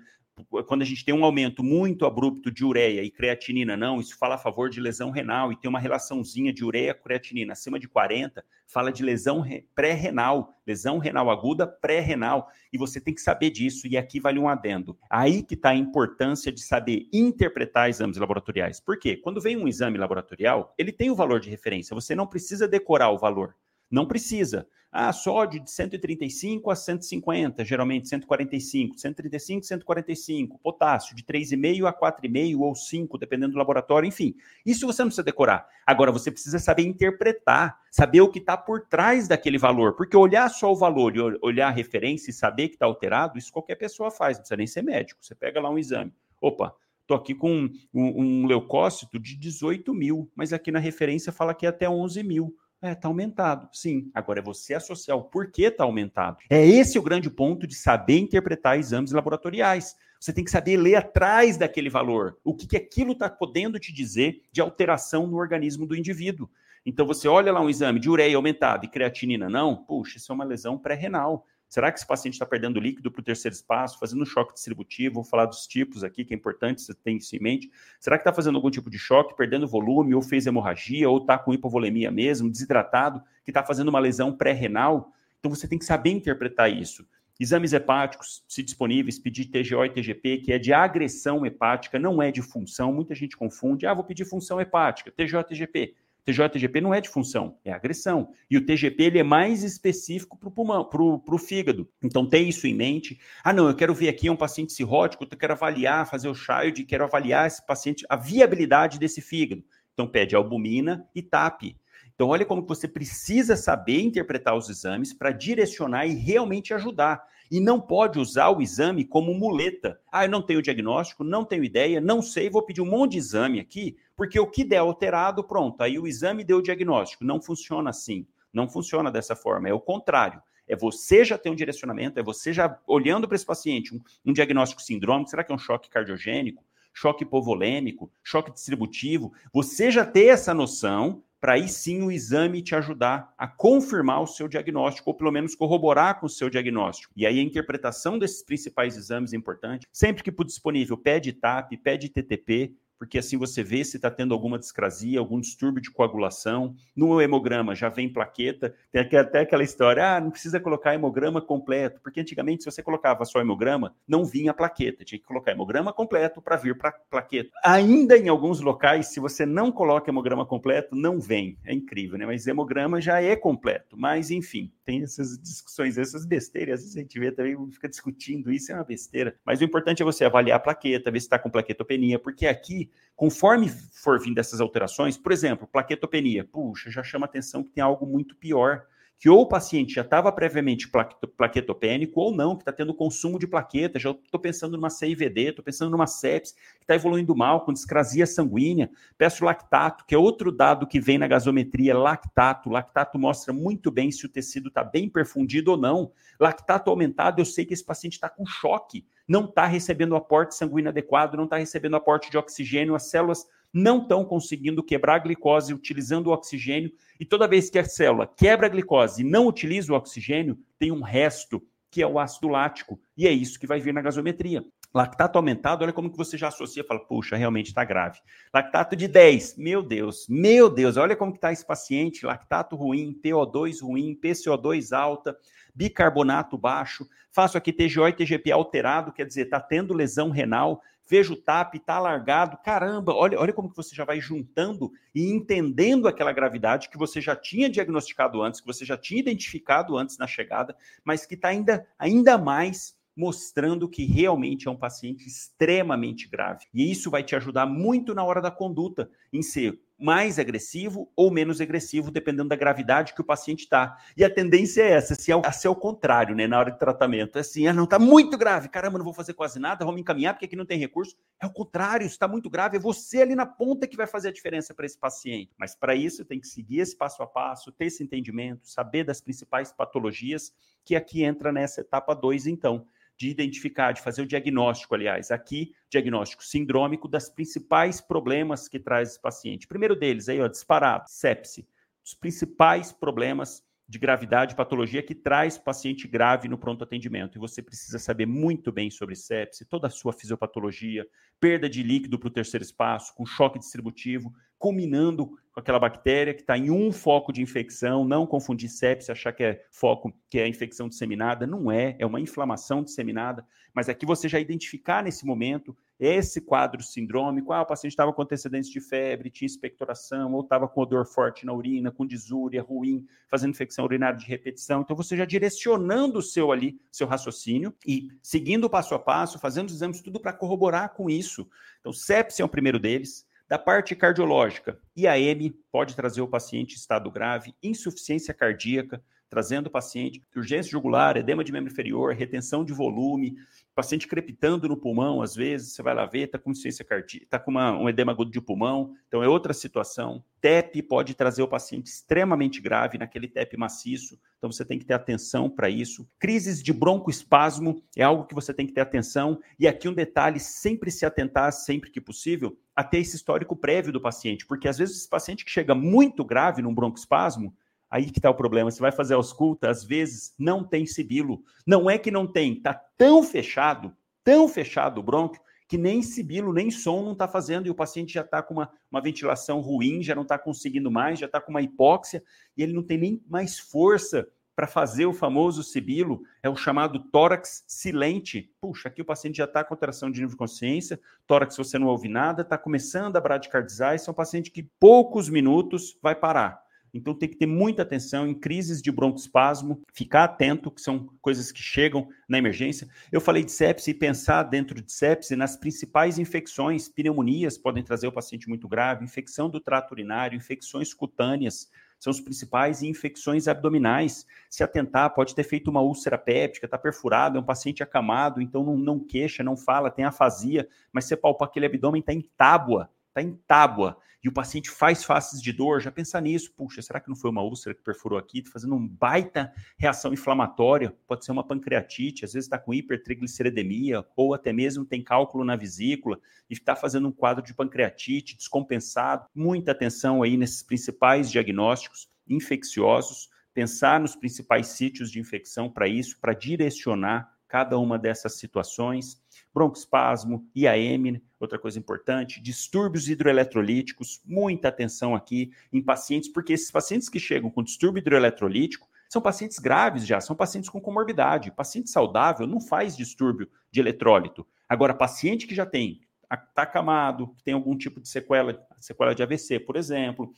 quando 0.66 0.83
a 0.83 0.85
gente 0.85 1.05
tem 1.05 1.14
um 1.14 1.24
aumento 1.24 1.62
muito 1.62 2.07
abrupto 2.07 2.51
de 2.51 2.64
ureia 2.64 3.03
e 3.03 3.11
creatinina 3.11 3.77
não, 3.77 4.01
isso 4.01 4.16
fala 4.18 4.35
a 4.35 4.38
favor 4.38 4.70
de 4.70 4.81
lesão 4.81 5.11
renal 5.11 5.53
e 5.53 5.57
tem 5.57 5.68
uma 5.68 5.79
relaçãozinha 5.79 6.53
de 6.53 6.64
ureia 6.64 6.94
creatinina 6.94 7.53
acima 7.53 7.79
de 7.79 7.88
40, 7.88 8.44
fala 8.66 8.92
de 8.92 9.03
lesão 9.03 9.44
pré-renal, 9.74 10.61
lesão 10.66 10.98
renal 10.98 11.31
aguda 11.31 11.66
pré-renal, 11.66 12.48
e 12.72 12.79
você 12.79 13.01
tem 13.01 13.14
que 13.14 13.20
saber 13.20 13.51
disso 13.51 13.87
e 13.87 13.96
aqui 13.96 14.20
vale 14.20 14.38
um 14.38 14.48
adendo. 14.48 14.98
Aí 15.11 15.42
que 15.42 15.55
está 15.55 15.70
a 15.70 15.77
importância 15.77 16.53
de 16.53 16.61
saber 16.61 17.09
interpretar 17.12 17.88
exames 17.88 18.16
laboratoriais. 18.16 18.81
Por 18.81 18.98
quê? 18.98 19.16
Quando 19.16 19.40
vem 19.40 19.57
um 19.57 19.68
exame 19.68 19.98
laboratorial, 19.98 20.74
ele 20.77 20.92
tem 20.92 21.11
o 21.11 21.14
valor 21.14 21.40
de 21.40 21.51
referência, 21.51 21.94
você 21.94 22.14
não 22.14 22.27
precisa 22.27 22.68
decorar 22.68 23.11
o 23.11 23.18
valor. 23.18 23.55
Não 23.90 24.07
precisa. 24.07 24.66
Ah, 24.90 25.12
sódio 25.12 25.62
de 25.62 25.70
135 25.70 26.70
a 26.70 26.74
150, 26.74 27.62
geralmente 27.62 28.09
145, 28.09 28.98
135, 28.98 29.66
145. 29.66 30.59
Potássio 30.61 31.14
de 31.14 31.22
3,5 31.22 31.87
a 31.87 31.92
4,5 31.92 32.61
ou 32.61 32.74
5, 32.74 33.18
dependendo 33.18 33.53
do 33.53 33.59
laboratório, 33.59 34.09
enfim. 34.09 34.35
Isso 34.64 34.87
você 34.87 35.03
não 35.03 35.09
precisa 35.09 35.22
decorar. 35.22 35.68
Agora, 35.87 36.11
você 36.11 36.31
precisa 36.31 36.59
saber 36.59 36.85
interpretar, 36.87 37.79
saber 37.90 38.22
o 38.22 38.31
que 38.31 38.38
está 38.38 38.57
por 38.57 38.87
trás 38.87 39.29
daquele 39.29 39.59
valor. 39.59 39.94
Porque 39.94 40.16
olhar 40.16 40.48
só 40.48 40.72
o 40.72 40.77
valor 40.77 41.14
e 41.14 41.20
olhar 41.42 41.68
a 41.68 41.72
referência 41.72 42.31
e 42.31 42.35
saber 42.35 42.68
que 42.68 42.74
está 42.74 42.87
alterado, 42.87 43.37
isso 43.37 43.53
qualquer 43.53 43.77
pessoa 43.77 44.11
faz, 44.11 44.38
não 44.38 44.40
precisa 44.40 44.57
nem 44.57 44.66
ser 44.66 44.83
médico. 44.83 45.22
Você 45.22 45.35
pega 45.35 45.61
lá 45.61 45.68
um 45.68 45.79
exame. 45.79 46.14
Opa, 46.40 46.74
estou 47.03 47.14
aqui 47.14 47.35
com 47.35 47.51
um, 47.53 47.70
um, 47.92 48.22
um 48.22 48.46
leucócito 48.46 49.18
de 49.18 49.37
18 49.37 49.92
mil, 49.92 50.31
mas 50.35 50.55
aqui 50.55 50.70
na 50.70 50.79
referência 50.79 51.31
fala 51.31 51.55
que 51.55 51.66
é 51.66 51.68
até 51.68 51.88
11 51.90 52.22
mil. 52.22 52.57
É, 52.81 52.93
está 52.93 53.09
aumentado, 53.09 53.69
sim. 53.73 54.11
Agora 54.14 54.38
é 54.38 54.43
você 54.43 54.75
associar 54.75 55.17
o 55.17 55.25
porquê 55.25 55.64
está 55.64 55.83
aumentado. 55.83 56.38
É 56.49 56.64
esse 56.64 56.99
o 56.99 57.03
grande 57.03 57.29
ponto 57.29 57.67
de 57.67 57.75
saber 57.75 58.19
interpretar 58.19 58.79
exames 58.79 59.11
laboratoriais. 59.11 59.97
Você 60.21 60.33
tem 60.33 60.45
que 60.45 60.51
saber 60.51 60.77
ler 60.77 60.95
atrás 60.95 61.57
daquele 61.57 61.91
valor. 61.91 62.38
O 62.45 62.55
que, 62.55 62.67
que 62.67 62.77
aquilo 62.77 63.12
está 63.12 63.29
podendo 63.29 63.79
te 63.81 63.93
dizer 63.93 64.43
de 64.53 64.61
alteração 64.61 65.27
no 65.27 65.37
organismo 65.37 65.87
do 65.87 65.97
indivíduo. 65.97 66.49
Então 66.87 67.05
você 67.05 67.27
olha 67.27 67.53
lá 67.53 67.61
um 67.61 67.69
exame 67.69 67.99
de 67.99 68.09
ureia 68.09 68.37
aumentada 68.37 68.87
e 68.87 68.88
creatinina 68.88 69.49
não, 69.49 69.77
puxa, 69.77 70.17
isso 70.17 70.31
é 70.31 70.35
uma 70.35 70.45
lesão 70.45 70.79
pré-renal. 70.79 71.45
Será 71.68 71.92
que 71.92 71.98
esse 71.98 72.07
paciente 72.07 72.35
está 72.35 72.46
perdendo 72.46 72.81
líquido 72.81 73.11
para 73.11 73.20
o 73.20 73.24
terceiro 73.24 73.54
espaço, 73.54 73.98
fazendo 73.98 74.22
um 74.22 74.26
choque 74.26 74.54
distributivo? 74.54 75.16
Vou 75.16 75.24
falar 75.24 75.44
dos 75.44 75.66
tipos 75.66 76.02
aqui, 76.02 76.24
que 76.24 76.33
é 76.33 76.37
importante 76.37 76.81
você 76.81 76.94
ter 76.94 77.12
isso 77.12 77.37
em 77.37 77.40
mente. 77.40 77.70
Será 78.00 78.16
que 78.16 78.22
está 78.22 78.33
fazendo 78.33 78.57
algum 78.57 78.70
tipo 78.70 78.88
de 78.88 78.98
choque, 78.98 79.37
perdendo 79.37 79.68
volume, 79.68 80.14
ou 80.14 80.22
fez 80.22 80.46
hemorragia, 80.46 81.09
ou 81.11 81.18
está 81.18 81.38
com 81.38 81.52
hipovolemia 81.52 82.11
mesmo, 82.11 82.50
desidratado, 82.50 83.22
que 83.44 83.50
está 83.50 83.62
fazendo 83.62 83.88
uma 83.88 83.98
lesão 83.98 84.35
pré-renal? 84.35 85.12
Então 85.38 85.54
você 85.54 85.68
tem 85.68 85.78
que 85.78 85.85
saber 85.85 86.11
interpretar 86.11 86.72
isso. 86.72 87.07
Exames 87.38 87.72
hepáticos, 87.72 88.42
se 88.48 88.62
disponíveis, 88.64 89.18
pedir 89.18 89.44
TGO 89.44 89.85
e 89.85 89.90
TGP, 89.90 90.38
que 90.38 90.52
é 90.52 90.59
de 90.59 90.72
agressão 90.72 91.46
hepática, 91.46 91.96
não 91.98 92.20
é 92.20 92.33
de 92.33 92.42
função. 92.42 92.92
Muita 92.92 93.14
gente 93.14 93.37
confunde. 93.37 93.87
Ah, 93.87 93.94
vou 93.94 94.02
pedir 94.02 94.24
função 94.24 94.61
hepática, 94.61 95.12
TGO 95.12 95.38
e 95.38 95.44
TGP. 95.44 95.94
TJTGP 96.29 96.83
não 96.83 96.93
é 96.93 97.01
de 97.01 97.09
função, 97.09 97.59
é 97.64 97.73
agressão. 97.73 98.29
E 98.51 98.59
o 98.59 98.64
TGP 98.64 99.03
ele 99.03 99.19
é 99.19 99.23
mais 99.23 99.62
específico 99.62 100.37
para 100.37 100.49
o 100.49 100.53
pulmão, 100.53 100.85
para 100.85 101.03
o 101.03 101.38
fígado. 101.38 101.88
Então 102.03 102.29
tem 102.29 102.51
isso 102.51 102.67
em 102.67 102.75
mente. 102.75 103.19
Ah, 103.43 103.53
não, 103.53 103.67
eu 103.67 103.75
quero 103.75 103.95
ver 103.95 104.11
aqui 104.11 104.29
um 104.29 104.37
paciente 104.37 104.75
cirrótico, 104.75 105.25
eu 105.25 105.38
quero 105.38 105.55
avaliar, 105.55 106.09
fazer 106.09 106.29
o 106.29 106.35
child, 106.35 106.85
quero 106.85 107.05
avaliar 107.05 107.47
esse 107.47 107.64
paciente, 107.67 108.05
a 108.11 108.17
viabilidade 108.17 108.99
desse 108.99 109.23
fígado. 109.23 109.64
Então 109.95 110.07
pede 110.07 110.37
albumina 110.37 111.09
e 111.14 111.23
TAP. 111.23 111.75
Então 112.14 112.29
olha 112.29 112.45
como 112.45 112.67
você 112.67 112.87
precisa 112.87 113.57
saber 113.57 114.03
interpretar 114.03 114.55
os 114.55 114.69
exames 114.69 115.14
para 115.14 115.31
direcionar 115.31 116.07
e 116.07 116.14
realmente 116.14 116.75
ajudar. 116.75 117.23
E 117.51 117.61
não 117.61 117.81
pode 117.81 118.19
usar 118.19 118.51
o 118.51 118.61
exame 118.61 119.05
como 119.05 119.33
muleta. 119.35 120.01
Ah, 120.13 120.25
eu 120.25 120.31
não 120.31 120.43
tenho 120.43 120.63
diagnóstico, 120.63 121.25
não 121.25 121.45
tenho 121.45 121.65
ideia, 121.65 122.01
não 122.01 122.21
sei, 122.21 122.51
vou 122.51 122.63
pedir 122.63 122.81
um 122.81 122.91
monte 122.91 123.13
de 123.13 123.19
exame 123.19 123.61
aqui 123.61 123.97
porque 124.19 124.41
o 124.41 124.49
que 124.49 124.65
der 124.65 124.79
alterado, 124.79 125.45
pronto, 125.45 125.81
aí 125.81 125.97
o 125.97 126.05
exame 126.05 126.43
deu 126.43 126.59
o 126.59 126.63
diagnóstico. 126.63 127.25
Não 127.25 127.41
funciona 127.41 127.91
assim. 127.91 128.27
Não 128.53 128.69
funciona 128.69 129.13
dessa 129.13 129.37
forma. 129.37 129.69
É 129.69 129.73
o 129.73 129.81
contrário. 129.81 130.43
É 130.67 130.75
você 130.75 131.25
já 131.25 131.39
ter 131.39 131.51
um 131.51 131.55
direcionamento, 131.55 132.19
é 132.19 132.23
você 132.23 132.53
já 132.53 132.81
olhando 132.85 133.29
para 133.29 133.37
esse 133.37 133.47
paciente 133.47 133.95
um, 133.95 134.01
um 134.27 134.33
diagnóstico 134.33 134.83
sindrômico, 134.83 135.31
será 135.31 135.45
que 135.45 135.53
é 135.53 135.55
um 135.55 135.59
choque 135.59 135.89
cardiogênico, 135.89 136.65
choque 136.93 137.23
hipovolêmico, 137.23 138.11
choque 138.25 138.53
distributivo? 138.53 139.33
Você 139.53 139.89
já 139.89 140.05
ter 140.05 140.27
essa 140.27 140.53
noção 140.53 141.23
para 141.40 141.55
aí 141.55 141.68
sim 141.68 142.03
o 142.03 142.11
exame 142.11 142.62
te 142.62 142.74
ajudar 142.74 143.33
a 143.38 143.46
confirmar 143.46 144.22
o 144.22 144.27
seu 144.27 144.48
diagnóstico, 144.48 145.11
ou 145.11 145.16
pelo 145.16 145.31
menos 145.31 145.55
corroborar 145.55 146.18
com 146.18 146.27
o 146.27 146.31
seu 146.31 146.51
diagnóstico. 146.51 147.12
E 147.16 147.27
aí 147.27 147.38
a 147.38 147.42
interpretação 147.42 148.18
desses 148.18 148.42
principais 148.42 148.96
exames 148.96 149.33
é 149.33 149.37
importante. 149.37 149.87
Sempre 149.92 150.22
que 150.22 150.33
for 150.33 150.44
disponível, 150.44 150.96
pede 150.96 151.33
TAP, 151.33 151.72
pede 151.83 152.09
TTP, 152.09 152.74
porque 152.99 153.19
assim 153.19 153.37
você 153.37 153.63
vê 153.63 153.85
se 153.85 153.97
está 153.97 154.11
tendo 154.11 154.35
alguma 154.35 154.59
discrasia, 154.59 155.19
algum 155.19 155.41
distúrbio 155.41 155.81
de 155.81 155.91
coagulação. 155.91 156.75
No 156.97 157.21
hemograma 157.21 157.75
já 157.75 157.89
vem 157.89 158.13
plaqueta, 158.13 158.75
tem 158.91 159.03
até 159.19 159.41
aquela 159.41 159.63
história, 159.63 160.17
ah, 160.17 160.21
não 160.21 160.31
precisa 160.31 160.59
colocar 160.59 160.95
hemograma 160.95 161.41
completo, 161.41 162.01
porque 162.03 162.21
antigamente 162.21 162.65
se 162.65 162.71
você 162.71 162.83
colocava 162.83 163.25
só 163.25 163.41
hemograma, 163.41 163.95
não 164.07 164.25
vinha 164.25 164.53
plaqueta, 164.53 165.05
tinha 165.05 165.19
que 165.19 165.25
colocar 165.25 165.53
hemograma 165.53 165.93
completo 165.93 166.43
para 166.43 166.57
vir 166.57 166.77
para 166.77 166.93
plaqueta. 167.11 167.51
Ainda 167.65 168.17
em 168.17 168.29
alguns 168.29 168.61
locais, 168.61 169.09
se 169.09 169.21
você 169.21 169.47
não 169.47 169.71
coloca 169.71 170.11
hemograma 170.11 170.45
completo, 170.45 170.97
não 170.97 171.21
vem. 171.21 171.57
É 171.65 171.73
incrível, 171.73 172.19
né? 172.19 172.27
Mas 172.27 172.47
hemograma 172.47 173.01
já 173.01 173.23
é 173.23 173.37
completo. 173.37 173.97
Mas 173.97 174.31
enfim, 174.31 174.73
tem 174.85 175.03
essas 175.03 175.39
discussões, 175.39 175.99
essas 175.99 176.25
besteiras, 176.25 176.81
às 176.81 176.81
vezes 176.81 176.97
a 176.97 177.01
gente 177.01 177.19
vê 177.19 177.31
também, 177.31 177.57
fica 177.71 177.89
discutindo 177.89 178.51
isso, 178.51 178.73
é 178.73 178.75
uma 178.75 178.85
besteira. 178.85 179.37
Mas 179.45 179.61
o 179.61 179.65
importante 179.65 180.03
é 180.03 180.05
você 180.05 180.25
avaliar 180.25 180.57
a 180.57 180.61
plaqueta, 180.61 181.11
ver 181.11 181.21
se 181.21 181.27
está 181.27 181.39
com 181.39 181.51
plaquetopenia, 181.51 182.19
porque 182.19 182.47
aqui 182.47 182.88
conforme 183.16 183.68
for 183.68 184.20
vindo 184.20 184.38
essas 184.38 184.61
alterações, 184.61 185.16
por 185.16 185.33
exemplo, 185.33 185.66
plaquetopenia, 185.66 186.44
puxa, 186.44 186.90
já 186.90 187.03
chama 187.03 187.27
atenção 187.27 187.62
que 187.62 187.70
tem 187.70 187.83
algo 187.83 188.07
muito 188.07 188.37
pior 188.37 188.87
que 189.18 189.29
ou 189.29 189.40
o 189.40 189.48
paciente 189.48 189.94
já 189.94 190.03
estava 190.03 190.31
previamente 190.31 190.88
plaquetopênico 191.37 192.20
ou 192.20 192.33
não, 192.33 192.55
que 192.55 192.62
está 192.62 192.72
tendo 192.72 192.94
consumo 192.94 193.37
de 193.37 193.48
plaqueta, 193.48 193.98
já 193.98 194.12
estou 194.12 194.38
pensando 194.38 194.77
numa 194.77 194.88
CIVD, 194.88 195.48
estou 195.48 195.64
pensando 195.64 195.90
numa 195.90 196.07
sepsis, 196.07 196.53
que 196.53 196.85
está 196.85 196.94
evoluindo 196.94 197.35
mal, 197.35 197.64
com 197.64 197.72
discrasia 197.72 198.27
sanguínea, 198.27 198.88
peço 199.16 199.44
lactato, 199.44 200.05
que 200.07 200.14
é 200.14 200.18
outro 200.18 200.53
dado 200.53 200.87
que 200.87 201.01
vem 201.01 201.18
na 201.18 201.27
gasometria, 201.27 201.98
lactato. 201.98 202.70
Lactato 202.70 203.18
mostra 203.18 203.53
muito 203.53 203.90
bem 203.90 204.12
se 204.12 204.24
o 204.24 204.29
tecido 204.29 204.68
está 204.68 204.85
bem 204.85 205.09
perfundido 205.09 205.72
ou 205.72 205.77
não. 205.77 206.12
Lactato 206.38 206.88
aumentado, 206.88 207.40
eu 207.40 207.44
sei 207.44 207.64
que 207.64 207.74
esse 207.74 207.85
paciente 207.85 208.12
está 208.12 208.29
com 208.29 208.46
choque, 208.46 209.05
não 209.29 209.45
está 209.45 209.67
recebendo 209.67 210.17
aporte 210.17 210.55
sanguíneo 210.55 210.88
adequado, 210.88 211.37
não 211.37 211.45
está 211.45 211.59
recebendo 211.59 211.97
aporte 211.97 212.31
de 212.31 212.38
oxigênio, 212.38 212.95
as 212.95 213.11
células 213.11 213.47
não 213.73 214.01
estão 214.01 214.25
conseguindo 214.25 214.83
quebrar 214.83 215.17
a 215.17 215.19
glicose 215.19 215.75
utilizando 215.75 216.29
o 216.29 216.33
oxigênio, 216.33 216.91
e 217.21 217.27
toda 217.27 217.47
vez 217.47 217.69
que 217.69 217.79
a 217.79 217.85
célula 217.85 218.27
quebra 218.27 218.67
a 218.67 218.71
glicose 218.71 219.21
e 219.21 219.25
não 219.25 219.47
utiliza 219.47 219.93
o 219.93 219.97
oxigênio, 219.97 220.59
tem 220.79 220.91
um 220.91 221.03
resto 221.03 221.62
que 221.91 222.03
é 222.03 222.07
o 222.07 222.19
ácido 222.19 222.49
lático, 222.49 222.99
e 223.17 223.27
é 223.27 223.31
isso 223.31 223.59
que 223.59 223.67
vai 223.67 223.81
vir 223.81 223.93
na 223.93 224.03
gasometria. 224.03 224.64
Lactato 224.94 225.38
aumentado, 225.38 225.83
olha 225.83 225.92
como 225.92 226.11
que 226.11 226.16
você 226.16 226.38
já 226.38 226.48
associa, 226.48 226.83
fala, 226.83 227.01
puxa, 227.01 227.37
realmente 227.37 227.66
está 227.66 227.85
grave. 227.85 228.20
Lactato 228.53 228.96
de 228.96 229.07
10, 229.07 229.59
meu 229.59 229.83
Deus, 229.83 230.27
meu 230.29 230.70
Deus, 230.70 230.96
olha 230.96 231.14
como 231.14 231.33
que 231.33 231.38
está 231.38 231.53
esse 231.53 231.66
paciente, 231.66 232.24
lactato 232.24 232.74
ruim, 232.74 233.18
PO2 233.22 233.83
ruim, 233.83 234.18
PCO2 234.20 234.96
alta, 234.96 235.37
bicarbonato 235.74 236.57
baixo, 236.57 237.07
faço 237.31 237.59
aqui 237.59 237.70
TGO 237.70 238.09
e 238.09 238.12
TGP 238.14 238.51
alterado, 238.51 239.12
quer 239.12 239.27
dizer, 239.27 239.42
está 239.42 239.61
tendo 239.61 239.92
lesão 239.92 240.31
renal, 240.31 240.81
vejo 241.09 241.35
o 241.35 241.37
TAP, 241.37 241.77
está 241.77 241.94
alargado, 241.94 242.59
caramba, 242.64 243.14
olha, 243.14 243.38
olha 243.38 243.53
como 243.53 243.70
que 243.70 243.77
você 243.77 243.94
já 243.94 244.05
vai 244.05 244.20
juntando 244.20 244.90
e 245.14 245.31
entendendo 245.31 246.09
aquela 246.09 246.33
gravidade 246.33 246.88
que 246.88 246.98
você 246.98 247.20
já 247.20 247.37
tinha 247.37 247.68
diagnosticado 247.68 248.42
antes, 248.42 248.61
que 248.61 248.66
você 248.66 248.85
já 248.85 248.96
tinha 248.96 249.20
identificado 249.20 249.96
antes 249.96 250.18
na 250.18 250.27
chegada, 250.27 250.74
mas 251.05 251.24
que 251.24 251.35
está 251.35 251.48
ainda, 251.48 251.87
ainda 251.98 252.37
mais 252.37 252.98
mostrando 253.18 253.88
que 253.88 254.04
realmente 254.04 254.68
é 254.68 254.70
um 254.70 254.76
paciente 254.76 255.26
extremamente 255.26 256.28
grave. 256.28 256.66
E 256.72 256.88
isso 256.88 257.11
vai 257.11 257.24
te 257.24 257.35
ajudar 257.35 257.66
muito 257.66 258.14
na 258.14 258.22
hora 258.22 258.40
da 258.40 258.48
conduta, 258.48 259.11
em 259.33 259.42
ser 259.42 259.81
mais 259.98 260.38
agressivo 260.38 261.11
ou 261.16 261.28
menos 261.28 261.61
agressivo, 261.61 262.12
dependendo 262.12 262.48
da 262.48 262.54
gravidade 262.54 263.12
que 263.12 263.20
o 263.20 263.24
paciente 263.24 263.64
está. 263.64 263.98
E 264.16 264.22
a 264.22 264.33
tendência 264.33 264.83
é 264.83 264.92
essa, 264.92 265.16
se 265.16 265.33
é, 265.33 265.42
a 265.44 265.50
ser 265.50 265.66
o 265.66 265.74
contrário, 265.74 266.37
né, 266.37 266.46
na 266.46 266.57
hora 266.57 266.70
de 266.70 266.78
tratamento. 266.78 267.37
É 267.37 267.40
assim, 267.40 267.66
ah, 267.66 267.72
não, 267.72 267.83
está 267.83 267.98
muito 267.98 268.38
grave, 268.38 268.68
caramba, 268.68 268.98
não 268.98 269.04
vou 269.04 269.12
fazer 269.12 269.35
quase 269.35 269.59
nada, 269.59 269.85
vamos 269.85 270.00
encaminhar 270.00 270.35
porque 270.35 270.44
aqui 270.44 270.54
não 270.54 270.64
tem 270.64 270.78
recurso. 270.78 271.16
É 271.42 271.46
o 271.46 271.52
contrário, 271.52 272.07
está 272.07 272.28
muito 272.28 272.48
grave, 272.48 272.76
é 272.76 272.81
você 272.81 273.22
ali 273.22 273.35
na 273.35 273.46
ponta 273.46 273.88
que 273.88 273.96
vai 273.96 274.07
fazer 274.07 274.28
a 274.28 274.33
diferença 274.33 274.72
para 274.72 274.87
esse 274.87 274.96
paciente. 274.96 275.50
Mas 275.59 275.74
para 275.74 275.96
isso 275.96 276.24
tem 276.24 276.38
que 276.38 276.46
seguir 276.46 276.78
esse 276.78 276.96
passo 276.96 277.20
a 277.20 277.26
passo, 277.26 277.72
ter 277.72 277.87
esse 277.87 278.04
entendimento, 278.04 278.68
saber 278.68 279.02
das 279.02 279.20
principais 279.20 279.72
patologias, 279.72 280.52
que 280.85 280.94
aqui 280.94 281.24
entra 281.24 281.50
nessa 281.50 281.81
etapa 281.81 282.14
2, 282.14 282.46
então 282.46 282.87
de 283.18 283.28
identificar, 283.28 283.92
de 283.92 284.00
fazer 284.00 284.22
o 284.22 284.26
diagnóstico, 284.26 284.94
aliás, 284.94 285.31
aqui, 285.33 285.74
diagnóstico 285.90 286.44
sindrômico 286.44 287.09
das 287.09 287.28
principais 287.28 288.00
problemas 288.00 288.68
que 288.68 288.78
traz 288.78 289.11
esse 289.11 289.20
paciente. 289.20 289.66
Primeiro 289.66 289.96
deles, 289.96 290.28
aí, 290.28 290.40
ó, 290.40 290.46
disparado, 290.46 291.04
sepse. 291.09 291.66
Os 292.04 292.14
principais 292.14 292.92
problemas 292.92 293.62
de 293.88 293.98
gravidade, 293.98 294.54
patologia 294.54 295.02
que 295.02 295.14
traz 295.14 295.57
paciente 295.57 296.07
grave 296.07 296.46
no 296.46 296.59
pronto 296.59 296.85
atendimento. 296.85 297.37
E 297.37 297.40
você 297.40 297.62
precisa 297.62 297.98
saber 297.98 298.26
muito 298.26 298.70
bem 298.70 298.90
sobre 298.90 299.16
sepse, 299.16 299.64
toda 299.64 299.87
a 299.87 299.90
sua 299.90 300.12
fisiopatologia, 300.12 301.07
perda 301.40 301.68
de 301.68 301.83
líquido 301.83 302.18
para 302.18 302.28
o 302.28 302.33
terceiro 302.33 302.62
espaço, 302.62 303.14
com 303.14 303.24
choque 303.24 303.59
distributivo, 303.59 304.33
culminando 304.59 305.38
com 305.53 305.61
aquela 305.61 305.79
bactéria 305.79 306.35
que 306.35 306.40
está 306.40 306.57
em 306.57 306.71
um 306.71 306.92
foco 306.92 307.33
de 307.33 307.42
infecção, 307.42 308.05
não 308.05 308.27
confundir 308.27 308.68
sepse, 308.68 309.11
achar 309.11 309.33
que 309.33 309.42
é 309.42 309.64
foco, 309.71 310.12
que 310.29 310.38
é 310.38 310.47
infecção 310.47 310.88
disseminada, 310.88 311.47
não 311.47 311.71
é, 311.71 311.97
é 311.99 312.07
uma 312.07 312.21
inflamação 312.21 312.83
disseminada, 312.83 313.44
mas 313.75 313.88
aqui 313.88 314.07
você 314.07 314.29
já 314.29 314.40
identificar 314.40 315.03
nesse 315.03 315.27
momento 315.27 315.77
esse 316.01 316.40
quadro 316.40 316.83
sindrômico, 316.83 317.53
ah, 317.53 317.62
o 317.62 317.66
paciente 317.66 317.92
estava 317.92 318.12
com 318.12 318.23
antecedentes 318.23 318.71
de 318.71 318.81
febre, 318.81 319.31
tinha 319.31 319.47
expectoração, 319.47 320.33
ou 320.33 320.42
estava 320.42 320.68
com 320.68 320.81
odor 320.81 321.05
forte 321.05 321.44
na 321.44 321.53
urina, 321.53 321.90
com 321.90 322.07
disúria, 322.07 322.62
ruim, 322.62 323.05
fazendo 323.29 323.51
infecção 323.51 323.85
urinária 323.85 324.16
de 324.16 324.27
repetição. 324.27 324.81
Então, 324.81 324.97
você 324.97 325.16
já 325.16 325.25
direcionando 325.25 326.21
o 326.21 326.23
seu 326.23 326.53
ali, 326.53 326.81
seu 326.90 327.07
raciocínio 327.07 327.75
e 327.85 328.09
seguindo 328.23 328.71
passo 328.71 328.94
a 328.94 328.99
passo, 328.99 329.40
fazendo 329.40 329.68
os 329.68 329.75
exames, 329.75 330.01
tudo 330.01 330.21
para 330.21 330.33
corroborar 330.33 330.94
com 330.94 331.11
isso. 331.11 331.49
Então, 331.81 331.92
sepsia 331.92 332.44
é 332.44 332.47
o 332.47 332.49
primeiro 332.49 332.79
deles. 332.79 333.27
Da 333.49 333.59
parte 333.59 333.97
cardiológica, 333.97 334.79
IAM 334.95 335.55
pode 335.73 335.97
trazer 335.97 336.21
o 336.21 336.29
paciente 336.29 336.73
em 336.73 336.77
estado 336.77 337.11
grave, 337.11 337.55
insuficiência 337.63 338.35
cardíaca, 338.35 339.03
trazendo 339.29 339.67
o 339.67 339.71
paciente 339.71 340.23
urgência 340.35 340.71
jugular, 340.71 341.17
edema 341.17 341.45
de 341.45 341.53
membro 341.53 341.71
inferior, 341.71 342.14
retenção 342.14 342.64
de 342.64 342.73
volume, 342.73 343.37
paciente 343.79 344.09
crepitando 344.09 344.69
no 344.69 344.77
pulmão, 344.77 345.23
às 345.23 345.37
vezes, 345.37 345.73
você 345.73 345.85
vai 345.85 345.95
lá 345.95 346.05
ver, 346.05 346.25
está 346.25 346.37
com 346.37 346.51
insuficiência 346.51 346.85
cardíaca, 346.85 347.25
está 347.25 347.38
com 347.38 347.53
uma, 347.53 347.71
um 347.79 347.88
edema 347.88 348.11
agudo 348.11 348.29
de 348.29 348.41
pulmão, 348.41 348.93
então 349.07 349.23
é 349.23 349.29
outra 349.29 349.55
situação. 349.55 350.25
TEP 350.41 350.83
pode 350.83 351.14
trazer 351.14 351.43
o 351.43 351.49
paciente 351.49 351.87
extremamente 351.87 352.61
grave 352.61 352.99
naquele 352.99 353.29
TEP 353.29 353.57
maciço, 353.57 354.19
então 354.37 354.51
você 354.51 354.64
tem 354.64 354.81
que 354.81 354.85
ter 354.85 354.95
atenção 354.95 355.49
para 355.49 355.71
isso. 355.71 356.09
Crises 356.19 356.61
de 356.61 356.73
broncoespasmo 356.73 357.81
é 357.97 358.03
algo 358.03 358.25
que 358.25 358.35
você 358.35 358.53
tem 358.53 358.67
que 358.67 358.73
ter 358.73 358.81
atenção, 358.81 359.38
e 359.61 359.69
aqui 359.69 359.88
um 359.88 359.95
detalhe, 359.95 360.41
sempre 360.41 360.91
se 360.91 361.07
atentar, 361.07 361.53
sempre 361.53 361.88
que 361.88 362.01
possível, 362.01 362.59
a 362.75 362.83
ter 362.83 362.99
esse 362.99 363.14
histórico 363.14 363.55
prévio 363.55 363.93
do 363.93 364.01
paciente, 364.01 364.45
porque 364.45 364.67
às 364.67 364.79
vezes 364.79 364.97
esse 364.97 365.09
paciente 365.09 365.45
que 365.45 365.53
chega 365.53 365.73
muito 365.73 366.25
grave 366.25 366.62
num 366.62 366.75
broncoespasmo, 366.75 367.55
Aí 367.90 368.11
que 368.11 368.18
está 368.18 368.31
o 368.31 368.35
problema. 368.35 368.70
Você 368.70 368.81
vai 368.81 368.92
fazer 368.92 369.14
ausculta, 369.14 369.70
às 369.70 369.83
vezes 369.83 370.35
não 370.38 370.62
tem 370.62 370.87
sibilo. 370.87 371.42
Não 371.66 371.88
é 371.88 371.98
que 371.98 372.11
não 372.11 372.27
tem, 372.27 372.55
está 372.55 372.74
tão 372.74 373.22
fechado, 373.22 373.92
tão 374.22 374.48
fechado 374.48 374.98
o 374.98 375.03
brônquio, 375.03 375.40
que 375.68 375.77
nem 375.77 376.03
sibilo, 376.03 376.53
nem 376.53 376.70
som 376.70 377.03
não 377.03 377.12
está 377.12 377.29
fazendo, 377.29 377.66
e 377.66 377.70
o 377.70 377.74
paciente 377.74 378.14
já 378.14 378.22
está 378.22 378.42
com 378.42 378.55
uma, 378.55 378.70
uma 378.90 379.03
ventilação 379.03 379.61
ruim, 379.61 380.03
já 380.03 380.14
não 380.14 380.22
está 380.22 380.38
conseguindo 380.38 380.90
mais, 380.90 381.18
já 381.18 381.27
está 381.27 381.40
com 381.40 381.51
uma 381.51 381.61
hipóxia, 381.61 382.22
e 382.57 382.62
ele 382.62 382.72
não 382.72 382.83
tem 382.83 382.96
nem 382.96 383.22
mais 383.29 383.59
força 383.59 384.27
para 384.57 384.66
fazer 384.66 385.07
o 385.07 385.12
famoso 385.12 385.62
sibilo, 385.62 386.22
é 386.42 386.48
o 386.48 386.57
chamado 386.57 386.98
tórax 386.98 387.62
silente. 387.68 388.51
Puxa, 388.61 388.88
aqui 388.88 389.03
o 389.03 389.05
paciente 389.05 389.37
já 389.37 389.44
está 389.44 389.62
com 389.62 389.72
alteração 389.72 390.11
de 390.11 390.18
nível 390.18 390.31
de 390.31 390.37
consciência, 390.37 390.98
tórax 391.27 391.57
você 391.57 391.79
não 391.79 391.87
ouve 391.87 392.09
nada, 392.09 392.42
está 392.42 392.59
começando 392.59 393.14
a 393.16 393.20
bradicardizar, 393.20 393.94
esse 393.94 394.09
é 394.09 394.12
um 394.12 394.14
paciente 394.16 394.51
que 394.51 394.64
poucos 394.81 395.29
minutos 395.29 395.96
vai 396.03 396.14
parar. 396.14 396.61
Então 396.92 397.14
tem 397.14 397.29
que 397.29 397.37
ter 397.37 397.46
muita 397.46 397.83
atenção 397.83 398.27
em 398.27 398.35
crises 398.35 398.81
de 398.81 398.90
broncoespasmo, 398.90 399.83
ficar 399.92 400.24
atento, 400.24 400.70
que 400.70 400.81
são 400.81 401.09
coisas 401.20 401.53
que 401.53 401.62
chegam 401.62 402.09
na 402.29 402.38
emergência. 402.38 402.88
Eu 403.12 403.20
falei 403.20 403.44
de 403.44 403.53
sepse 403.53 403.90
e 403.90 403.94
pensar 403.94 404.42
dentro 404.44 404.81
de 404.81 404.92
sepse 404.92 405.37
nas 405.37 405.57
principais 405.57 406.18
infecções, 406.18 406.88
pneumonias 406.88 407.59
podem 407.59 407.83
trazer 407.83 408.07
o 408.07 408.12
paciente 408.12 408.48
muito 408.48 408.68
grave, 408.68 409.05
infecção 409.05 409.48
do 409.51 409.61
trato 409.61 409.92
urinário, 409.92 410.37
infecções 410.37 410.94
cutâneas, 410.94 411.68
são 411.98 412.11
os 412.12 412.20
principais 412.20 412.83
infecções 412.83 413.48
abdominais. 413.48 414.24
Se 414.48 414.62
atentar, 414.62 415.12
pode 415.14 415.35
ter 415.35 415.42
feito 415.42 415.68
uma 415.68 415.81
úlcera 415.81 416.16
péptica, 416.16 416.66
está 416.66 416.79
perfurado, 416.79 417.37
é 417.37 417.40
um 417.40 417.44
paciente 417.44 417.83
acamado, 417.83 418.40
então 418.40 418.64
não, 418.64 418.77
não 418.77 419.01
queixa, 419.01 419.42
não 419.42 419.57
fala, 419.57 419.90
tem 419.90 420.05
afasia, 420.05 420.68
mas 420.92 421.05
você 421.05 421.16
palpar 421.16 421.48
aquele 421.48 421.66
abdômen 421.66 422.01
está 422.01 422.12
em 422.12 422.22
tábua, 422.37 422.88
está 423.09 423.20
em 423.20 423.35
tábua, 423.46 423.98
e 424.22 424.28
o 424.28 424.33
paciente 424.33 424.68
faz 424.68 425.04
faces 425.04 425.40
de 425.40 425.52
dor, 425.52 425.81
já 425.81 425.90
pensa 425.90 426.20
nisso, 426.20 426.52
puxa, 426.57 426.83
será 426.83 427.00
que 427.00 427.09
não 427.09 427.16
foi 427.16 427.31
uma 427.31 427.42
úlcera 427.42 427.74
que 427.74 427.83
perfurou 427.83 428.18
aqui, 428.18 428.38
está 428.38 428.50
fazendo 428.50 428.74
um 428.74 428.87
baita 428.87 429.52
reação 429.78 430.12
inflamatória, 430.12 430.94
pode 431.07 431.24
ser 431.24 431.33
uma 431.33 431.46
pancreatite, 431.46 432.24
às 432.24 432.33
vezes 432.33 432.46
está 432.46 432.59
com 432.59 432.74
hipertrigliceridemia, 432.74 434.04
ou 434.16 434.35
até 434.35 434.52
mesmo 434.52 434.85
tem 434.85 435.02
cálculo 435.02 435.44
na 435.44 435.54
vesícula, 435.54 436.18
e 436.50 436.54
está 436.54 436.74
fazendo 436.74 437.09
um 437.09 437.12
quadro 437.12 437.44
de 437.44 437.54
pancreatite 437.54 438.37
descompensado, 438.37 439.26
muita 439.35 439.72
atenção 439.72 440.22
aí 440.22 440.37
nesses 440.37 440.62
principais 440.62 441.31
diagnósticos 441.31 442.09
infecciosos, 442.28 443.28
pensar 443.54 444.00
nos 444.00 444.16
principais 444.16 444.68
sítios 444.68 445.11
de 445.11 445.20
infecção 445.20 445.70
para 445.70 445.88
isso, 445.88 446.18
para 446.20 446.33
direcionar 446.33 447.33
cada 447.48 447.78
uma 447.78 447.98
dessas 447.98 448.35
situações. 448.35 449.20
Broncoespasmo, 449.55 450.47
IAM, 450.55 451.21
outra 451.39 451.59
coisa 451.59 451.79
importante, 451.79 452.41
distúrbios 452.41 453.09
hidroeletrolíticos, 453.09 454.21
muita 454.25 454.69
atenção 454.69 455.15
aqui 455.15 455.53
em 455.73 455.83
pacientes, 455.83 456.29
porque 456.29 456.53
esses 456.53 456.71
pacientes 456.71 457.09
que 457.09 457.19
chegam 457.19 457.51
com 457.51 457.63
distúrbio 457.63 458.01
hidroeletrolítico 458.01 458.89
são 459.09 459.23
pacientes 459.23 459.59
graves 459.59 460.07
já, 460.07 460.21
são 460.21 460.37
pacientes 460.37 460.69
com 460.69 460.81
comorbidade. 460.81 461.51
Paciente 461.51 461.91
saudável 461.91 462.47
não 462.47 462.61
faz 462.61 462.97
distúrbio 462.97 463.49
de 463.71 463.81
eletrólito. 463.81 464.47
Agora, 464.69 464.93
paciente 464.93 465.47
que 465.47 465.55
já 465.55 465.65
tem 465.65 466.01
está 466.31 466.63
acamado, 466.63 467.29
que 467.29 467.43
tem 467.43 467.55
algum 467.55 467.75
tipo 467.75 468.01
de 468.01 468.09
sequela, 468.09 468.63
sequela 468.79 469.15
de 469.15 469.23
AVC, 469.23 469.61
por 469.61 469.77
exemplo, 469.77 470.31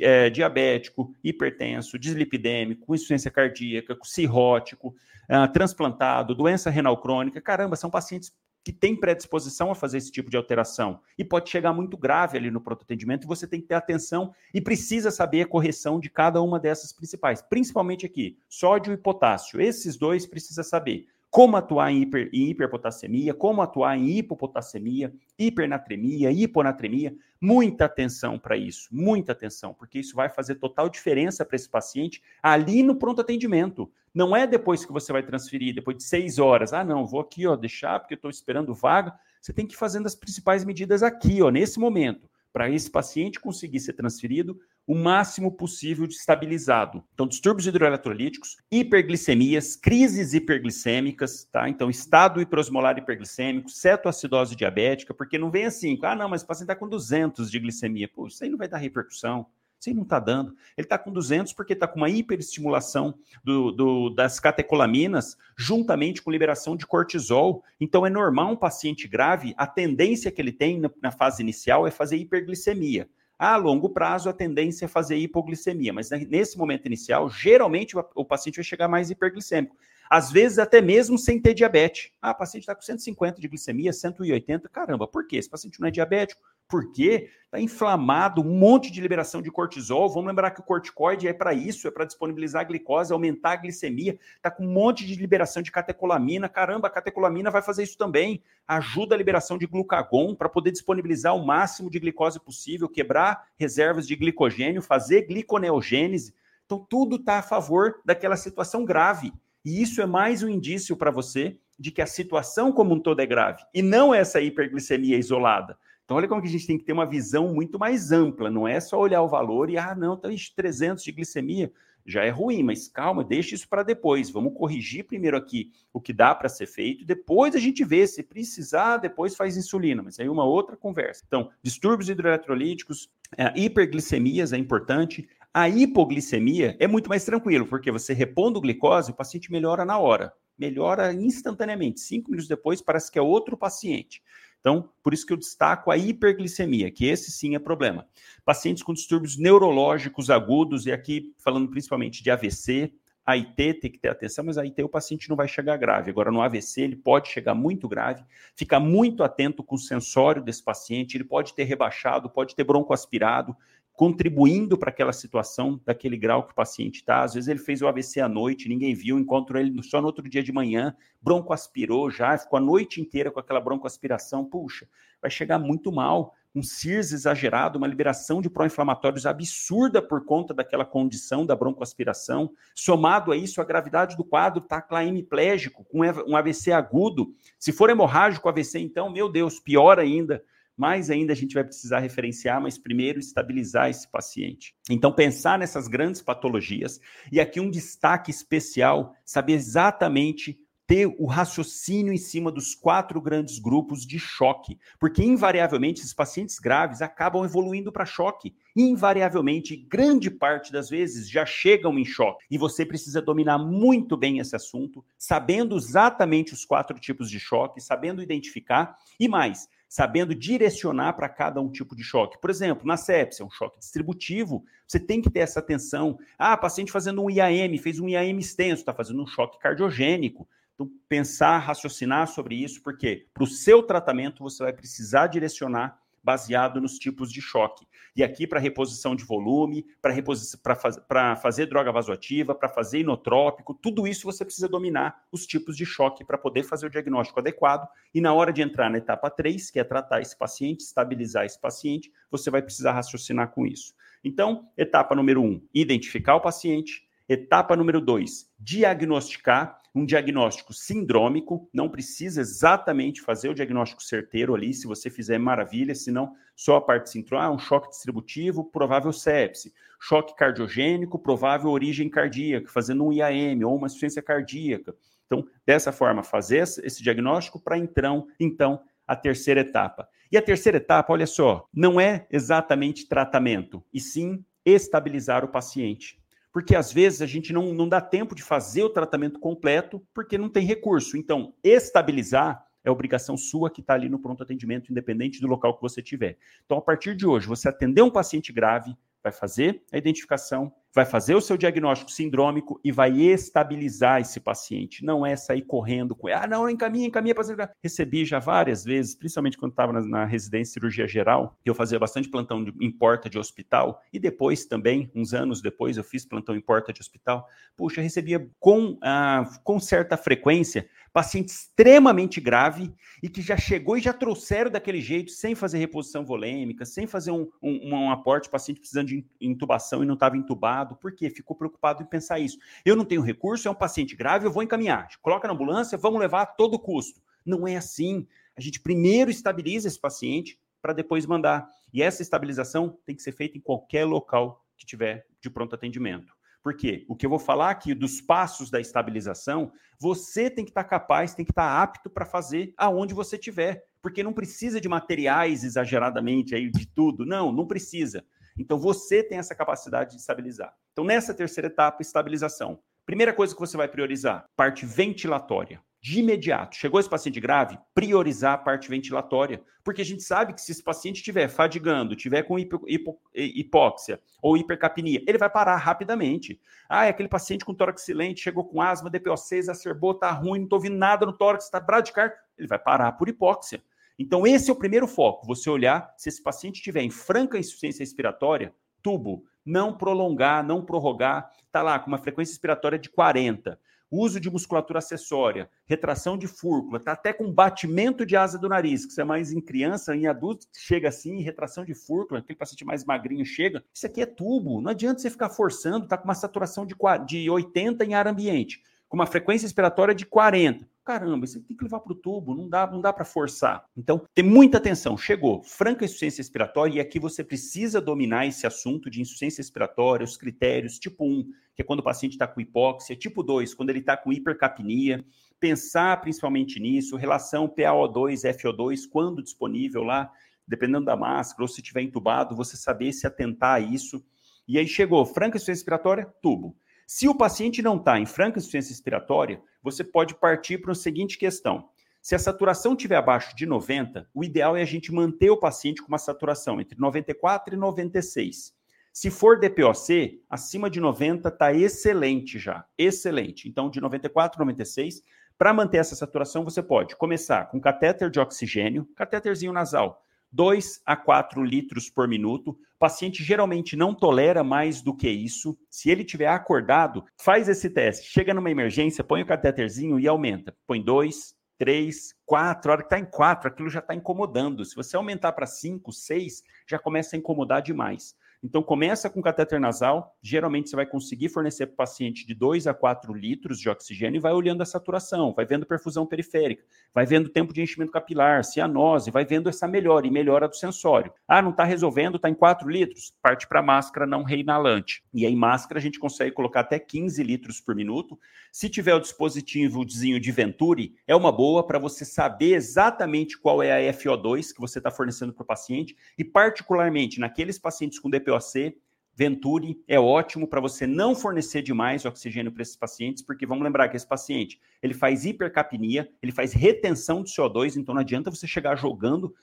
é, 0.00 0.30
diabético, 0.30 1.14
hipertenso, 1.22 1.98
dislipidêmico, 1.98 2.94
insuficiência 2.94 3.30
cardíaca, 3.30 3.94
cirrótico, 4.02 4.94
uh, 5.28 5.52
transplantado, 5.52 6.34
doença 6.34 6.70
renal 6.70 6.96
crônica, 6.96 7.40
caramba, 7.42 7.76
são 7.76 7.90
pacientes 7.90 8.32
que 8.64 8.72
têm 8.72 8.96
predisposição 8.96 9.70
a 9.70 9.74
fazer 9.74 9.98
esse 9.98 10.10
tipo 10.10 10.30
de 10.30 10.36
alteração. 10.38 11.00
E 11.18 11.24
pode 11.24 11.50
chegar 11.50 11.74
muito 11.74 11.96
grave 11.96 12.38
ali 12.38 12.50
no 12.50 12.60
pronto 12.60 12.82
atendimento 12.82 13.28
você 13.28 13.46
tem 13.46 13.60
que 13.60 13.66
ter 13.66 13.74
atenção 13.74 14.32
e 14.52 14.60
precisa 14.60 15.10
saber 15.10 15.42
a 15.42 15.46
correção 15.46 16.00
de 16.00 16.08
cada 16.08 16.40
uma 16.40 16.58
dessas 16.58 16.92
principais, 16.92 17.42
principalmente 17.42 18.06
aqui, 18.06 18.38
sódio 18.48 18.92
e 18.92 18.96
potássio. 18.96 19.60
Esses 19.60 19.96
dois 19.96 20.26
precisa 20.26 20.62
saber 20.62 21.06
como 21.34 21.56
atuar 21.56 21.90
em, 21.90 22.00
hiper, 22.00 22.30
em 22.32 22.50
hiperpotassemia, 22.50 23.34
como 23.34 23.60
atuar 23.60 23.98
em 23.98 24.08
hipopotassemia, 24.08 25.12
hipernatremia, 25.36 26.30
hiponatremia. 26.30 27.12
Muita 27.40 27.86
atenção 27.86 28.38
para 28.38 28.56
isso, 28.56 28.88
muita 28.92 29.32
atenção, 29.32 29.74
porque 29.74 29.98
isso 29.98 30.14
vai 30.14 30.28
fazer 30.28 30.54
total 30.54 30.88
diferença 30.88 31.44
para 31.44 31.56
esse 31.56 31.68
paciente 31.68 32.22
ali 32.40 32.84
no 32.84 32.94
pronto 32.94 33.20
atendimento. 33.20 33.90
Não 34.14 34.36
é 34.36 34.46
depois 34.46 34.84
que 34.84 34.92
você 34.92 35.12
vai 35.12 35.24
transferir, 35.24 35.74
depois 35.74 35.96
de 35.96 36.04
seis 36.04 36.38
horas. 36.38 36.72
Ah, 36.72 36.84
não, 36.84 37.04
vou 37.04 37.18
aqui, 37.18 37.48
ó, 37.48 37.56
deixar 37.56 37.98
porque 37.98 38.14
estou 38.14 38.30
esperando 38.30 38.72
vaga. 38.72 39.12
Você 39.40 39.52
tem 39.52 39.66
que 39.66 39.74
ir 39.74 39.76
fazendo 39.76 40.06
as 40.06 40.14
principais 40.14 40.64
medidas 40.64 41.02
aqui, 41.02 41.42
ó, 41.42 41.50
nesse 41.50 41.80
momento 41.80 42.30
para 42.54 42.70
esse 42.70 42.88
paciente 42.88 43.40
conseguir 43.40 43.80
ser 43.80 43.94
transferido 43.94 44.56
o 44.86 44.94
máximo 44.94 45.50
possível 45.50 46.06
de 46.06 46.14
estabilizado. 46.14 47.02
Então, 47.12 47.26
distúrbios 47.26 47.66
hidroeletrolíticos, 47.66 48.58
hiperglicemias, 48.70 49.74
crises 49.74 50.34
hiperglicêmicas, 50.34 51.48
tá? 51.50 51.68
Então, 51.68 51.90
estado 51.90 52.40
hiperosmolar 52.40 52.96
hiperglicêmico, 52.96 53.68
cetoacidose 53.68 54.54
diabética, 54.54 55.12
porque 55.12 55.36
não 55.36 55.50
vem 55.50 55.64
assim, 55.64 55.98
ah, 56.02 56.14
não, 56.14 56.28
mas 56.28 56.42
o 56.42 56.46
paciente 56.46 56.70
está 56.70 56.76
com 56.76 56.88
200 56.88 57.50
de 57.50 57.58
glicemia. 57.58 58.06
Pô, 58.06 58.28
isso 58.28 58.44
aí 58.44 58.48
não 58.48 58.58
vai 58.58 58.68
dar 58.68 58.78
repercussão. 58.78 59.46
Aí 59.90 59.94
não 59.94 60.02
está 60.02 60.18
dando. 60.18 60.56
Ele 60.76 60.84
está 60.84 60.98
com 60.98 61.12
200 61.12 61.52
porque 61.52 61.72
está 61.72 61.86
com 61.86 61.96
uma 61.96 62.10
hiperestimulação 62.10 63.14
do, 63.42 63.70
do, 63.72 64.10
das 64.10 64.40
catecolaminas, 64.40 65.36
juntamente 65.56 66.22
com 66.22 66.30
liberação 66.30 66.76
de 66.76 66.86
cortisol. 66.86 67.62
Então, 67.80 68.06
é 68.06 68.10
normal 68.10 68.52
um 68.52 68.56
paciente 68.56 69.06
grave, 69.08 69.54
a 69.56 69.66
tendência 69.66 70.30
que 70.30 70.40
ele 70.40 70.52
tem 70.52 70.80
na, 70.80 70.90
na 71.02 71.10
fase 71.10 71.42
inicial 71.42 71.86
é 71.86 71.90
fazer 71.90 72.16
hiperglicemia. 72.16 73.08
A 73.38 73.56
longo 73.56 73.90
prazo, 73.90 74.28
a 74.28 74.32
tendência 74.32 74.84
é 74.84 74.88
fazer 74.88 75.16
hipoglicemia, 75.16 75.92
mas 75.92 76.08
nesse 76.10 76.56
momento 76.56 76.86
inicial, 76.86 77.28
geralmente 77.28 77.96
o 78.14 78.24
paciente 78.24 78.56
vai 78.56 78.64
chegar 78.64 78.86
mais 78.86 79.10
hiperglicêmico. 79.10 79.76
Às 80.14 80.30
vezes, 80.30 80.60
até 80.60 80.80
mesmo 80.80 81.18
sem 81.18 81.40
ter 81.40 81.54
diabetes. 81.54 82.12
Ah, 82.22 82.30
o 82.30 82.36
paciente 82.36 82.62
está 82.62 82.72
com 82.72 82.80
150 82.80 83.40
de 83.40 83.48
glicemia, 83.48 83.92
180. 83.92 84.68
Caramba, 84.68 85.08
por 85.08 85.26
quê? 85.26 85.38
Esse 85.38 85.50
paciente 85.50 85.80
não 85.80 85.88
é 85.88 85.90
diabético. 85.90 86.40
Por 86.68 86.92
quê? 86.92 87.30
Está 87.46 87.58
inflamado, 87.58 88.40
um 88.40 88.56
monte 88.56 88.92
de 88.92 89.00
liberação 89.00 89.42
de 89.42 89.50
cortisol. 89.50 90.08
Vamos 90.08 90.28
lembrar 90.28 90.52
que 90.52 90.60
o 90.60 90.62
corticoide 90.62 91.26
é 91.26 91.32
para 91.32 91.52
isso, 91.52 91.88
é 91.88 91.90
para 91.90 92.04
disponibilizar 92.04 92.60
a 92.60 92.64
glicose, 92.64 93.12
aumentar 93.12 93.54
a 93.54 93.56
glicemia. 93.56 94.16
Está 94.36 94.52
com 94.52 94.64
um 94.64 94.72
monte 94.72 95.04
de 95.04 95.16
liberação 95.16 95.60
de 95.60 95.72
catecolamina. 95.72 96.48
Caramba, 96.48 96.86
a 96.86 96.90
catecolamina 96.92 97.50
vai 97.50 97.60
fazer 97.60 97.82
isso 97.82 97.98
também. 97.98 98.40
Ajuda 98.68 99.16
a 99.16 99.18
liberação 99.18 99.58
de 99.58 99.66
glucagon 99.66 100.36
para 100.36 100.48
poder 100.48 100.70
disponibilizar 100.70 101.34
o 101.34 101.44
máximo 101.44 101.90
de 101.90 101.98
glicose 101.98 102.38
possível, 102.38 102.88
quebrar 102.88 103.48
reservas 103.56 104.06
de 104.06 104.14
glicogênio, 104.14 104.80
fazer 104.80 105.22
gliconeogênese. 105.22 106.32
Então, 106.64 106.86
tudo 106.88 107.16
está 107.16 107.40
a 107.40 107.42
favor 107.42 107.96
daquela 108.04 108.36
situação 108.36 108.84
grave. 108.84 109.32
E 109.64 109.80
isso 109.80 110.02
é 110.02 110.06
mais 110.06 110.42
um 110.42 110.48
indício 110.48 110.94
para 110.94 111.10
você 111.10 111.56
de 111.78 111.90
que 111.90 112.02
a 112.02 112.06
situação 112.06 112.70
como 112.70 112.94
um 112.94 113.00
todo 113.00 113.20
é 113.20 113.26
grave 113.26 113.62
e 113.72 113.80
não 113.80 114.14
essa 114.14 114.40
hiperglicemia 114.40 115.16
isolada. 115.16 115.78
Então, 116.04 116.18
olha 116.18 116.28
como 116.28 116.42
que 116.42 116.48
a 116.48 116.50
gente 116.50 116.66
tem 116.66 116.76
que 116.76 116.84
ter 116.84 116.92
uma 116.92 117.06
visão 117.06 117.54
muito 117.54 117.78
mais 117.78 118.12
ampla, 118.12 118.50
não 118.50 118.68
é 118.68 118.78
só 118.78 119.00
olhar 119.00 119.22
o 119.22 119.28
valor 119.28 119.70
e, 119.70 119.78
ah, 119.78 119.94
não, 119.94 120.18
tá 120.18 120.28
300 120.54 121.02
de 121.02 121.10
glicemia, 121.10 121.72
já 122.04 122.22
é 122.22 122.28
ruim, 122.28 122.62
mas 122.62 122.86
calma, 122.86 123.24
deixa 123.24 123.54
isso 123.54 123.66
para 123.66 123.82
depois. 123.82 124.28
Vamos 124.28 124.52
corrigir 124.54 125.04
primeiro 125.04 125.38
aqui 125.38 125.72
o 125.94 126.00
que 126.00 126.12
dá 126.12 126.34
para 126.34 126.50
ser 126.50 126.66
feito, 126.66 127.06
depois 127.06 127.56
a 127.56 127.58
gente 127.58 127.82
vê, 127.82 128.06
se 128.06 128.22
precisar, 128.22 128.98
depois 128.98 129.34
faz 129.34 129.56
insulina, 129.56 130.02
mas 130.02 130.20
aí 130.20 130.28
uma 130.28 130.44
outra 130.44 130.76
conversa. 130.76 131.24
Então, 131.26 131.50
distúrbios 131.62 132.10
hidroeletrolíticos, 132.10 133.08
é, 133.36 133.58
hiperglicemias 133.58 134.52
é 134.52 134.58
importante, 134.58 135.26
a 135.54 135.68
hipoglicemia 135.68 136.76
é 136.80 136.88
muito 136.88 137.08
mais 137.08 137.24
tranquilo, 137.24 137.64
porque 137.64 137.92
você 137.92 138.12
repondo 138.12 138.60
glicose, 138.60 139.12
o 139.12 139.14
paciente 139.14 139.52
melhora 139.52 139.84
na 139.84 139.96
hora, 139.96 140.32
melhora 140.58 141.12
instantaneamente. 141.12 142.00
Cinco 142.00 142.32
minutos 142.32 142.48
depois, 142.48 142.82
parece 142.82 143.08
que 143.08 143.20
é 143.20 143.22
outro 143.22 143.56
paciente. 143.56 144.20
Então, 144.58 144.90
por 145.00 145.14
isso 145.14 145.24
que 145.24 145.32
eu 145.32 145.36
destaco 145.36 145.92
a 145.92 145.96
hiperglicemia, 145.96 146.90
que 146.90 147.06
esse 147.06 147.30
sim 147.30 147.54
é 147.54 147.60
problema. 147.60 148.04
Pacientes 148.44 148.82
com 148.82 148.92
distúrbios 148.92 149.38
neurológicos 149.38 150.28
agudos, 150.28 150.86
e 150.86 150.92
aqui 150.92 151.32
falando 151.38 151.70
principalmente 151.70 152.20
de 152.20 152.32
AVC, 152.32 152.92
AIT 153.24 153.74
tem 153.74 153.90
que 153.90 153.98
ter 153.98 154.08
atenção, 154.08 154.44
mas 154.44 154.58
AIT 154.58 154.82
o 154.82 154.88
paciente 154.88 155.28
não 155.30 155.36
vai 155.36 155.46
chegar 155.46 155.76
grave. 155.76 156.10
Agora, 156.10 156.32
no 156.32 156.42
AVC, 156.42 156.82
ele 156.82 156.96
pode 156.96 157.28
chegar 157.28 157.54
muito 157.54 157.88
grave. 157.88 158.24
Fica 158.56 158.80
muito 158.80 159.22
atento 159.22 159.62
com 159.62 159.76
o 159.76 159.78
sensório 159.78 160.42
desse 160.42 160.62
paciente, 160.62 161.16
ele 161.16 161.24
pode 161.24 161.54
ter 161.54 161.64
rebaixado, 161.64 162.28
pode 162.28 162.56
ter 162.56 162.64
broncoaspirado, 162.64 163.56
contribuindo 163.94 164.76
para 164.76 164.90
aquela 164.90 165.12
situação, 165.12 165.80
daquele 165.84 166.16
grau 166.16 166.44
que 166.44 166.52
o 166.52 166.54
paciente 166.54 166.96
está. 166.96 167.22
Às 167.22 167.34
vezes 167.34 167.48
ele 167.48 167.60
fez 167.60 167.80
o 167.80 167.86
AVC 167.86 168.20
à 168.20 168.28
noite, 168.28 168.68
ninguém 168.68 168.92
viu, 168.92 169.18
encontrou 169.18 169.60
ele 169.60 169.82
só 169.84 170.00
no 170.00 170.08
outro 170.08 170.28
dia 170.28 170.42
de 170.42 170.52
manhã, 170.52 170.94
broncoaspirou 171.22 172.10
já, 172.10 172.36
ficou 172.36 172.56
a 172.56 172.60
noite 172.60 173.00
inteira 173.00 173.30
com 173.30 173.38
aquela 173.38 173.60
broncoaspiração. 173.60 174.44
Puxa, 174.44 174.88
vai 175.22 175.30
chegar 175.30 175.60
muito 175.60 175.92
mal, 175.92 176.34
um 176.52 176.62
CIRS 176.62 177.12
exagerado, 177.12 177.78
uma 177.78 177.86
liberação 177.86 178.42
de 178.42 178.50
pró-inflamatórios 178.50 179.26
absurda 179.26 180.02
por 180.02 180.24
conta 180.24 180.52
daquela 180.52 180.84
condição 180.84 181.46
da 181.46 181.54
broncoaspiração. 181.54 182.50
Somado 182.74 183.30
a 183.30 183.36
isso, 183.36 183.60
a 183.60 183.64
gravidade 183.64 184.16
do 184.16 184.24
quadro 184.24 184.60
está 184.62 184.84
lá 184.90 185.04
hemiplégico, 185.04 185.84
com 185.84 186.00
um 186.00 186.36
AVC 186.36 186.72
agudo. 186.72 187.32
Se 187.58 187.72
for 187.72 187.90
hemorrágico 187.90 188.48
AVC, 188.48 188.80
então, 188.80 189.08
meu 189.08 189.28
Deus, 189.28 189.60
pior 189.60 190.00
ainda 190.00 190.42
mais 190.76 191.10
ainda 191.10 191.32
a 191.32 191.36
gente 191.36 191.54
vai 191.54 191.64
precisar 191.64 192.00
referenciar, 192.00 192.60
mas 192.60 192.78
primeiro 192.78 193.18
estabilizar 193.18 193.88
esse 193.88 194.08
paciente. 194.10 194.74
Então, 194.90 195.12
pensar 195.12 195.58
nessas 195.58 195.88
grandes 195.88 196.20
patologias, 196.20 197.00
e 197.30 197.40
aqui 197.40 197.60
um 197.60 197.70
destaque 197.70 198.30
especial, 198.30 199.14
saber 199.24 199.54
exatamente 199.54 200.58
ter 200.86 201.06
o 201.18 201.26
raciocínio 201.26 202.12
em 202.12 202.18
cima 202.18 202.52
dos 202.52 202.74
quatro 202.74 203.20
grandes 203.20 203.58
grupos 203.58 204.06
de 204.06 204.18
choque, 204.18 204.78
porque 204.98 205.22
invariavelmente 205.22 206.00
esses 206.00 206.12
pacientes 206.12 206.58
graves 206.58 207.00
acabam 207.00 207.44
evoluindo 207.44 207.90
para 207.90 208.04
choque. 208.04 208.54
Invariavelmente, 208.76 209.76
grande 209.76 210.30
parte 210.30 210.72
das 210.72 210.90
vezes 210.90 211.28
já 211.28 211.46
chegam 211.46 211.98
em 211.98 212.04
choque. 212.04 212.44
E 212.50 212.58
você 212.58 212.84
precisa 212.84 213.22
dominar 213.22 213.58
muito 213.58 214.16
bem 214.16 214.38
esse 214.38 214.54
assunto, 214.54 215.04
sabendo 215.16 215.76
exatamente 215.76 216.52
os 216.52 216.64
quatro 216.64 216.98
tipos 216.98 217.30
de 217.30 217.40
choque, 217.40 217.80
sabendo 217.80 218.22
identificar 218.22 218.96
e 219.18 219.26
mais, 219.26 219.68
sabendo 219.94 220.34
direcionar 220.34 221.12
para 221.12 221.28
cada 221.28 221.60
um 221.60 221.70
tipo 221.70 221.94
de 221.94 222.02
choque. 222.02 222.36
Por 222.40 222.50
exemplo, 222.50 222.84
na 222.84 222.96
sepsia, 222.96 223.46
um 223.46 223.50
choque 223.50 223.78
distributivo, 223.78 224.64
você 224.88 224.98
tem 224.98 225.22
que 225.22 225.30
ter 225.30 225.38
essa 225.38 225.60
atenção. 225.60 226.18
Ah, 226.36 226.56
paciente 226.56 226.90
fazendo 226.90 227.22
um 227.22 227.30
IAM, 227.30 227.78
fez 227.78 228.00
um 228.00 228.08
IAM 228.08 228.36
extenso, 228.40 228.82
está 228.82 228.92
fazendo 228.92 229.22
um 229.22 229.26
choque 229.28 229.56
cardiogênico. 229.60 230.48
Então, 230.74 230.90
pensar, 231.08 231.58
raciocinar 231.58 232.26
sobre 232.26 232.56
isso, 232.56 232.82
porque 232.82 233.28
para 233.32 233.44
o 233.44 233.46
seu 233.46 233.84
tratamento 233.84 234.42
você 234.42 234.64
vai 234.64 234.72
precisar 234.72 235.28
direcionar 235.28 235.96
baseado 236.24 236.80
nos 236.80 236.98
tipos 236.98 237.30
de 237.30 237.42
choque. 237.42 237.86
E 238.16 238.22
aqui 238.22 238.46
para 238.46 238.60
reposição 238.60 239.14
de 239.16 239.24
volume, 239.24 239.84
para 240.00 240.76
faz, 240.76 240.98
fazer 241.42 241.66
droga 241.66 241.90
vasoativa, 241.90 242.54
para 242.54 242.68
fazer 242.68 243.00
inotrópico, 243.00 243.74
tudo 243.74 244.06
isso 244.06 244.24
você 244.24 244.44
precisa 244.44 244.68
dominar 244.68 245.24
os 245.32 245.46
tipos 245.46 245.76
de 245.76 245.84
choque 245.84 246.24
para 246.24 246.38
poder 246.38 246.62
fazer 246.62 246.86
o 246.86 246.90
diagnóstico 246.90 247.40
adequado. 247.40 247.88
E 248.14 248.20
na 248.20 248.32
hora 248.32 248.52
de 248.52 248.62
entrar 248.62 248.88
na 248.88 248.98
etapa 248.98 249.28
3, 249.28 249.70
que 249.70 249.80
é 249.80 249.84
tratar 249.84 250.20
esse 250.20 250.38
paciente, 250.38 250.80
estabilizar 250.80 251.44
esse 251.44 251.60
paciente, 251.60 252.12
você 252.30 252.50
vai 252.50 252.62
precisar 252.62 252.92
raciocinar 252.92 253.50
com 253.50 253.66
isso. 253.66 253.92
Então, 254.22 254.68
etapa 254.78 255.14
número 255.14 255.42
1, 255.42 255.44
um, 255.44 255.60
identificar 255.74 256.36
o 256.36 256.40
paciente. 256.40 257.06
Etapa 257.28 257.74
número 257.74 258.00
2, 258.00 258.50
diagnosticar 258.58 259.78
um 259.94 260.04
diagnóstico 260.04 260.72
sindrômico, 260.72 261.68
não 261.72 261.88
precisa 261.88 262.40
exatamente 262.40 263.22
fazer 263.22 263.48
o 263.48 263.54
diagnóstico 263.54 264.02
certeiro 264.02 264.54
ali, 264.54 264.74
se 264.74 264.88
você 264.88 265.08
fizer 265.08 265.38
maravilha, 265.38 265.94
senão 265.94 266.34
só 266.56 266.76
a 266.76 266.80
parte 266.80 267.10
sindrômica, 267.10 267.46
ah, 267.46 267.52
um 267.52 267.58
choque 267.58 267.90
distributivo, 267.90 268.64
provável 268.64 269.12
sepse, 269.12 269.72
choque 270.00 270.34
cardiogênico, 270.34 271.18
provável 271.18 271.70
origem 271.70 272.10
cardíaca, 272.10 272.68
fazendo 272.68 273.04
um 273.04 273.12
IAM 273.12 273.64
ou 273.64 273.76
uma 273.76 273.86
insuficiência 273.86 274.20
cardíaca. 274.20 274.94
Então, 275.26 275.46
dessa 275.64 275.92
forma, 275.92 276.24
fazer 276.24 276.58
esse 276.58 277.02
diagnóstico 277.02 277.60
para 277.60 277.78
então, 277.78 278.26
então, 278.38 278.80
a 279.06 279.14
terceira 279.14 279.60
etapa. 279.60 280.08
E 280.30 280.36
a 280.36 280.42
terceira 280.42 280.78
etapa, 280.78 281.12
olha 281.12 281.26
só, 281.26 281.68
não 281.72 282.00
é 282.00 282.26
exatamente 282.30 283.08
tratamento, 283.08 283.84
e 283.92 284.00
sim 284.00 284.44
estabilizar 284.64 285.44
o 285.44 285.48
paciente 285.48 286.18
porque 286.54 286.76
às 286.76 286.92
vezes 286.92 287.20
a 287.20 287.26
gente 287.26 287.52
não, 287.52 287.74
não 287.74 287.88
dá 287.88 288.00
tempo 288.00 288.32
de 288.32 288.40
fazer 288.40 288.84
o 288.84 288.88
tratamento 288.88 289.40
completo 289.40 290.00
porque 290.14 290.38
não 290.38 290.48
tem 290.48 290.64
recurso. 290.64 291.16
Então, 291.16 291.52
estabilizar 291.64 292.64
é 292.84 292.90
obrigação 292.90 293.36
sua 293.36 293.68
que 293.68 293.80
está 293.80 293.94
ali 293.94 294.08
no 294.08 294.20
pronto 294.20 294.44
atendimento, 294.44 294.88
independente 294.92 295.40
do 295.40 295.48
local 295.48 295.74
que 295.74 295.82
você 295.82 296.00
tiver. 296.00 296.38
Então, 296.64 296.78
a 296.78 296.80
partir 296.80 297.16
de 297.16 297.26
hoje, 297.26 297.48
você 297.48 297.68
atender 297.68 298.02
um 298.02 298.10
paciente 298.10 298.52
grave, 298.52 298.96
vai 299.20 299.32
fazer 299.32 299.82
a 299.92 299.98
identificação, 299.98 300.72
vai 300.94 301.04
fazer 301.04 301.34
o 301.34 301.40
seu 301.40 301.56
diagnóstico 301.56 302.10
sindrômico 302.10 302.80
e 302.84 302.92
vai 302.92 303.20
estabilizar 303.20 304.20
esse 304.20 304.38
paciente. 304.38 305.04
Não 305.04 305.26
é 305.26 305.34
sair 305.34 305.62
correndo 305.62 306.14
com, 306.14 306.28
ah, 306.28 306.46
não, 306.46 306.70
encaminha, 306.70 307.08
encaminha 307.08 307.34
para 307.34 307.74
Recebi 307.82 308.24
já 308.24 308.38
várias 308.38 308.84
vezes, 308.84 309.14
principalmente 309.14 309.58
quando 309.58 309.72
estava 309.72 309.92
na, 309.92 310.00
na, 310.00 310.24
residência 310.24 310.64
de 310.64 310.74
cirurgia 310.74 311.06
geral, 311.06 311.58
eu 311.64 311.74
fazia 311.74 311.98
bastante 311.98 312.28
plantão 312.28 312.62
de, 312.62 312.72
em 312.80 312.90
porta 312.90 313.28
de 313.28 313.38
hospital 313.38 314.00
e 314.12 314.18
depois 314.18 314.64
também, 314.66 315.10
uns 315.14 315.34
anos 315.34 315.60
depois, 315.60 315.96
eu 315.96 316.04
fiz 316.04 316.24
plantão 316.24 316.54
em 316.54 316.60
porta 316.60 316.92
de 316.92 317.00
hospital. 317.00 317.48
Puxa, 317.76 318.00
recebia 318.00 318.48
com, 318.60 318.96
ah, 319.02 319.44
com 319.64 319.80
certa 319.80 320.16
frequência 320.16 320.88
paciente 321.14 321.50
extremamente 321.50 322.40
grave 322.40 322.92
e 323.22 323.28
que 323.28 323.40
já 323.40 323.56
chegou 323.56 323.96
e 323.96 324.00
já 324.00 324.12
trouxeram 324.12 324.68
daquele 324.68 325.00
jeito, 325.00 325.30
sem 325.30 325.54
fazer 325.54 325.78
reposição 325.78 326.24
volêmica, 326.24 326.84
sem 326.84 327.06
fazer 327.06 327.30
um, 327.30 327.48
um, 327.62 327.94
um 327.94 328.10
aporte, 328.10 328.50
paciente 328.50 328.80
precisando 328.80 329.06
de 329.06 329.24
intubação 329.40 330.02
e 330.02 330.06
não 330.06 330.14
estava 330.14 330.36
entubado. 330.36 330.96
Por 330.96 331.14
quê? 331.14 331.30
Ficou 331.30 331.56
preocupado 331.56 332.02
em 332.02 332.06
pensar 332.06 332.40
isso. 332.40 332.58
Eu 332.84 332.96
não 332.96 333.04
tenho 333.04 333.22
recurso, 333.22 333.68
é 333.68 333.70
um 333.70 333.76
paciente 333.76 334.16
grave, 334.16 334.44
eu 334.44 334.52
vou 334.52 334.64
encaminhar. 334.64 335.06
Coloca 335.22 335.46
na 335.46 335.54
ambulância, 335.54 335.96
vamos 335.96 336.18
levar 336.18 336.42
a 336.42 336.46
todo 336.46 336.80
custo. 336.80 337.22
Não 337.46 337.68
é 337.68 337.76
assim. 337.76 338.26
A 338.58 338.60
gente 338.60 338.80
primeiro 338.80 339.30
estabiliza 339.30 339.86
esse 339.86 340.00
paciente, 340.00 340.58
para 340.82 340.92
depois 340.92 341.26
mandar. 341.26 341.68
E 341.92 342.02
essa 342.02 342.22
estabilização 342.22 342.98
tem 343.06 343.14
que 343.14 343.22
ser 343.22 343.32
feita 343.32 343.56
em 343.56 343.60
qualquer 343.60 344.04
local 344.04 344.64
que 344.76 344.84
tiver 344.84 345.24
de 345.40 345.48
pronto 345.48 345.76
atendimento. 345.76 346.34
Por 346.64 346.74
quê? 346.74 347.04
O 347.06 347.14
que 347.14 347.26
eu 347.26 347.30
vou 347.30 347.38
falar 347.38 347.68
aqui 347.68 347.92
dos 347.92 348.22
passos 348.22 348.70
da 348.70 348.80
estabilização, 348.80 349.70
você 350.00 350.48
tem 350.48 350.64
que 350.64 350.70
estar 350.70 350.84
tá 350.84 350.88
capaz, 350.88 351.34
tem 351.34 351.44
que 351.44 351.52
estar 351.52 351.68
tá 351.68 351.82
apto 351.82 352.08
para 352.08 352.24
fazer 352.24 352.72
aonde 352.78 353.12
você 353.12 353.36
estiver. 353.36 353.84
Porque 354.00 354.22
não 354.22 354.32
precisa 354.32 354.80
de 354.80 354.88
materiais 354.88 355.62
exageradamente 355.62 356.54
aí 356.54 356.70
de 356.70 356.86
tudo. 356.86 357.26
Não, 357.26 357.52
não 357.52 357.66
precisa. 357.66 358.24
Então 358.58 358.78
você 358.78 359.22
tem 359.22 359.36
essa 359.36 359.54
capacidade 359.54 360.12
de 360.12 360.16
estabilizar. 360.16 360.74
Então, 360.92 361.04
nessa 361.04 361.34
terceira 361.34 361.66
etapa, 361.66 362.00
estabilização. 362.00 362.80
Primeira 363.04 363.34
coisa 363.34 363.52
que 363.52 363.60
você 363.60 363.76
vai 363.76 363.86
priorizar: 363.86 364.46
parte 364.56 364.86
ventilatória 364.86 365.82
de 366.04 366.20
imediato, 366.20 366.76
chegou 366.76 367.00
esse 367.00 367.08
paciente 367.08 367.40
grave, 367.40 367.78
priorizar 367.94 368.52
a 368.52 368.58
parte 368.58 368.90
ventilatória, 368.90 369.62
porque 369.82 370.02
a 370.02 370.04
gente 370.04 370.22
sabe 370.22 370.52
que 370.52 370.60
se 370.60 370.70
esse 370.70 370.82
paciente 370.82 371.16
estiver 371.16 371.48
fadigando, 371.48 372.14
tiver 372.14 372.42
com 372.42 372.58
hipo, 372.58 372.84
hipo, 372.86 373.18
hipóxia 373.34 374.20
ou 374.42 374.54
hipercapnia, 374.54 375.24
ele 375.26 375.38
vai 375.38 375.48
parar 375.48 375.76
rapidamente. 375.76 376.60
Ah, 376.90 377.06
é 377.06 377.08
aquele 377.08 377.30
paciente 377.30 377.64
com 377.64 377.72
tórax 377.72 378.02
silente, 378.02 378.42
chegou 378.42 378.66
com 378.66 378.82
asma, 378.82 379.08
DPOC, 379.08 379.54
exacerbou, 379.54 380.12
tá 380.12 380.30
ruim, 380.30 380.60
não 380.60 380.68
tô 380.68 380.76
ouvindo 380.76 380.94
nada 380.94 381.24
no 381.24 381.32
tórax, 381.32 381.70
tá 381.70 381.80
bradicardia, 381.80 382.36
ele 382.58 382.68
vai 382.68 382.78
parar 382.78 383.12
por 383.12 383.30
hipóxia. 383.30 383.82
Então 384.18 384.46
esse 384.46 384.68
é 384.68 384.74
o 384.74 384.76
primeiro 384.76 385.08
foco, 385.08 385.46
você 385.46 385.70
olhar 385.70 386.12
se 386.18 386.28
esse 386.28 386.42
paciente 386.42 386.76
estiver 386.76 387.00
em 387.00 387.08
franca 387.08 387.56
insuficiência 387.56 388.02
respiratória, 388.02 388.74
tubo, 389.02 389.46
não 389.64 389.96
prolongar, 389.96 390.62
não 390.62 390.84
prorrogar, 390.84 391.50
tá 391.72 391.80
lá 391.80 391.98
com 391.98 392.08
uma 392.08 392.18
frequência 392.18 392.52
respiratória 392.52 392.98
de 392.98 393.08
40 393.08 393.80
uso 394.14 394.40
de 394.40 394.50
musculatura 394.50 394.98
acessória, 394.98 395.68
retração 395.86 396.36
de 396.36 396.46
fúrcula, 396.46 397.00
tá 397.00 397.12
até 397.12 397.32
com 397.32 397.52
batimento 397.52 398.24
de 398.24 398.36
asa 398.36 398.58
do 398.58 398.68
nariz, 398.68 399.04
que 399.06 399.12
você 399.12 399.22
é 399.22 399.24
mais 399.24 399.52
em 399.52 399.60
criança, 399.60 400.14
em 400.14 400.26
adulto, 400.26 400.66
chega 400.72 401.08
assim, 401.08 401.40
retração 401.42 401.84
de 401.84 401.94
fúrcula, 401.94 402.40
aquele 402.40 402.58
paciente 402.58 402.84
mais 402.84 403.04
magrinho 403.04 403.44
chega. 403.44 403.84
Isso 403.92 404.06
aqui 404.06 404.20
é 404.20 404.26
tubo, 404.26 404.80
não 404.80 404.90
adianta 404.90 405.20
você 405.20 405.30
ficar 405.30 405.48
forçando, 405.48 406.06
tá 406.06 406.16
com 406.16 406.24
uma 406.24 406.34
saturação 406.34 406.86
de, 406.86 406.94
de 407.26 407.50
80 407.50 408.04
em 408.04 408.14
ar 408.14 408.26
ambiente, 408.26 408.82
com 409.08 409.16
uma 409.16 409.26
frequência 409.26 409.66
respiratória 409.66 410.14
de 410.14 410.26
40 410.26 410.86
caramba, 411.04 411.44
isso 411.44 411.60
tem 411.60 411.76
que 411.76 411.84
levar 411.84 412.00
para 412.00 412.12
o 412.12 412.16
tubo, 412.16 412.54
não 412.54 412.68
dá, 412.68 412.90
não 412.90 413.00
dá 413.00 413.12
para 413.12 413.24
forçar. 413.24 413.84
Então, 413.96 414.26
tem 414.34 414.44
muita 414.44 414.78
atenção. 414.78 415.18
Chegou, 415.18 415.62
franca 415.62 416.04
insuficiência 416.04 416.40
respiratória, 416.40 416.94
e 416.94 417.00
aqui 417.00 417.18
você 417.18 417.44
precisa 417.44 418.00
dominar 418.00 418.46
esse 418.46 418.66
assunto 418.66 419.10
de 419.10 419.20
insuficiência 419.20 419.60
respiratória, 419.60 420.24
os 420.24 420.36
critérios, 420.36 420.98
tipo 420.98 421.24
1, 421.24 421.44
que 421.76 421.82
é 421.82 421.84
quando 421.84 422.00
o 422.00 422.04
paciente 422.04 422.32
está 422.32 422.46
com 422.46 422.60
hipóxia, 422.60 423.14
tipo 423.14 423.42
2, 423.42 423.74
quando 423.74 423.90
ele 423.90 423.98
está 423.98 424.16
com 424.16 424.32
hipercapnia, 424.32 425.22
pensar 425.60 426.20
principalmente 426.20 426.80
nisso, 426.80 427.16
relação 427.16 427.68
PaO2, 427.68 428.42
FO2, 428.56 429.02
quando 429.10 429.42
disponível 429.42 430.02
lá, 430.02 430.30
dependendo 430.66 431.04
da 431.04 431.16
máscara, 431.16 431.62
ou 431.62 431.68
se 431.68 431.82
tiver 431.82 432.00
entubado, 432.00 432.56
você 432.56 432.76
saber 432.76 433.12
se 433.12 433.26
atentar 433.26 433.74
a 433.74 433.80
isso. 433.80 434.24
E 434.66 434.78
aí 434.78 434.88
chegou, 434.88 435.26
franca 435.26 435.58
insuficiência 435.58 435.80
respiratória, 435.80 436.32
tubo. 436.40 436.74
Se 437.06 437.28
o 437.28 437.34
paciente 437.34 437.82
não 437.82 437.96
está 437.96 438.18
em 438.18 438.26
franca 438.26 438.58
insuficiência 438.58 438.90
respiratória, 438.90 439.60
você 439.82 440.02
pode 440.02 440.34
partir 440.34 440.78
para 440.78 440.92
a 440.92 440.94
seguinte 440.94 441.36
questão. 441.36 441.88
Se 442.22 442.34
a 442.34 442.38
saturação 442.38 442.94
estiver 442.94 443.16
abaixo 443.16 443.54
de 443.54 443.66
90, 443.66 444.26
o 444.32 444.42
ideal 444.42 444.74
é 444.74 444.80
a 444.80 444.86
gente 444.86 445.12
manter 445.12 445.50
o 445.50 445.58
paciente 445.58 446.00
com 446.00 446.08
uma 446.08 446.18
saturação 446.18 446.80
entre 446.80 446.98
94 446.98 447.74
e 447.74 447.78
96. 447.78 448.72
Se 449.12 449.30
for 449.30 449.60
DPOC, 449.60 450.42
acima 450.48 450.88
de 450.88 451.00
90 451.00 451.48
está 451.48 451.72
excelente 451.72 452.58
já, 452.58 452.84
excelente. 452.96 453.68
Então, 453.68 453.90
de 453.90 454.00
94 454.00 454.60
a 454.60 454.64
96, 454.64 455.22
para 455.58 455.74
manter 455.74 455.98
essa 455.98 456.16
saturação, 456.16 456.64
você 456.64 456.82
pode 456.82 457.14
começar 457.14 457.66
com 457.70 457.80
catéter 457.80 458.30
de 458.30 458.40
oxigênio, 458.40 459.06
catéterzinho 459.14 459.72
nasal, 459.72 460.23
2 460.54 461.02
a 461.04 461.16
4 461.16 461.64
litros 461.64 462.08
por 462.08 462.28
minuto. 462.28 462.70
O 462.70 462.98
paciente 463.00 463.42
geralmente 463.42 463.96
não 463.96 464.14
tolera 464.14 464.62
mais 464.62 465.02
do 465.02 465.14
que 465.14 465.28
isso. 465.28 465.76
Se 465.90 466.10
ele 466.10 466.22
tiver 466.22 466.46
acordado, 466.46 467.24
faz 467.36 467.68
esse 467.68 467.90
teste. 467.90 468.30
Chega 468.30 468.54
numa 468.54 468.70
emergência, 468.70 469.24
põe 469.24 469.42
o 469.42 469.46
catéterzinho 469.46 470.18
e 470.20 470.28
aumenta. 470.28 470.72
Põe 470.86 471.02
2, 471.02 471.56
3, 471.76 472.34
4. 472.46 472.88
A 472.88 472.92
hora 472.92 473.02
que 473.02 473.06
está 473.06 473.18
em 473.18 473.24
4, 473.24 473.68
aquilo 473.68 473.90
já 473.90 473.98
está 473.98 474.14
incomodando. 474.14 474.84
Se 474.84 474.94
você 474.94 475.16
aumentar 475.16 475.50
para 475.52 475.66
5, 475.66 476.12
6, 476.12 476.62
já 476.88 477.00
começa 477.00 477.34
a 477.34 477.38
incomodar 477.38 477.82
demais. 477.82 478.36
Então, 478.64 478.82
começa 478.82 479.28
com 479.28 479.42
catéter 479.42 479.78
nasal. 479.78 480.34
Geralmente, 480.42 480.88
você 480.88 480.96
vai 480.96 481.04
conseguir 481.04 481.50
fornecer 481.50 481.84
para 481.84 481.92
o 481.92 481.96
paciente 481.96 482.46
de 482.46 482.54
2 482.54 482.86
a 482.86 482.94
4 482.94 483.34
litros 483.34 483.78
de 483.78 483.90
oxigênio 483.90 484.38
e 484.38 484.40
vai 484.40 484.54
olhando 484.54 484.80
a 484.82 484.86
saturação, 484.86 485.52
vai 485.52 485.66
vendo 485.66 485.84
perfusão 485.84 486.24
periférica, 486.24 486.82
vai 487.12 487.26
vendo 487.26 487.50
tempo 487.50 487.74
de 487.74 487.82
enchimento 487.82 488.10
capilar, 488.10 488.64
cianose, 488.64 489.30
vai 489.30 489.44
vendo 489.44 489.68
essa 489.68 489.86
melhora 489.86 490.26
e 490.26 490.30
melhora 490.30 490.66
do 490.66 490.74
sensório. 490.74 491.30
Ah, 491.46 491.60
não 491.60 491.72
está 491.72 491.84
resolvendo, 491.84 492.36
está 492.36 492.48
em 492.48 492.54
4 492.54 492.88
litros, 492.88 493.34
parte 493.42 493.68
para 493.68 493.82
máscara 493.82 494.26
não 494.26 494.42
reinalante. 494.42 495.22
E 495.34 495.44
aí, 495.44 495.54
máscara, 495.54 495.98
a 495.98 496.02
gente 496.02 496.18
consegue 496.18 496.52
colocar 496.52 496.80
até 496.80 496.98
15 496.98 497.42
litros 497.42 497.82
por 497.82 497.94
minuto. 497.94 498.38
Se 498.72 498.88
tiver 498.88 499.14
o 499.14 499.20
dispositivozinho 499.20 500.40
de 500.40 500.50
Venturi, 500.50 501.14
é 501.26 501.36
uma 501.36 501.52
boa 501.52 501.86
para 501.86 501.98
você 501.98 502.24
saber 502.24 502.72
exatamente 502.72 503.58
qual 503.58 503.82
é 503.82 504.08
a 504.08 504.12
FO2 504.14 504.72
que 504.72 504.80
você 504.80 505.00
está 505.00 505.10
fornecendo 505.10 505.52
para 505.52 505.62
o 505.62 505.66
paciente 505.66 506.16
e, 506.38 506.42
particularmente, 506.42 507.38
naqueles 507.38 507.78
pacientes 507.78 508.18
com 508.18 508.30
DPO 508.30 508.53
HPOC, 508.58 508.96
Venturi 509.36 510.00
é 510.06 510.18
ótimo 510.18 510.66
para 510.66 510.80
você 510.80 511.06
não 511.06 511.34
fornecer 511.34 511.82
demais 511.82 512.24
oxigênio 512.24 512.70
para 512.70 512.82
esses 512.82 512.94
pacientes, 512.94 513.42
porque 513.42 513.66
vamos 513.66 513.82
lembrar 513.82 514.08
que 514.08 514.16
esse 514.16 514.26
paciente 514.26 514.80
ele 515.02 515.12
faz 515.12 515.44
hipercapnia, 515.44 516.30
ele 516.40 516.52
faz 516.52 516.72
retenção 516.72 517.42
de 517.42 517.50
CO2, 517.50 517.96
então 517.96 518.14
não 518.14 518.22
adianta 518.22 518.50
você 518.50 518.66
chegar 518.66 518.96
jogando 518.96 519.44
uh, 519.46 519.54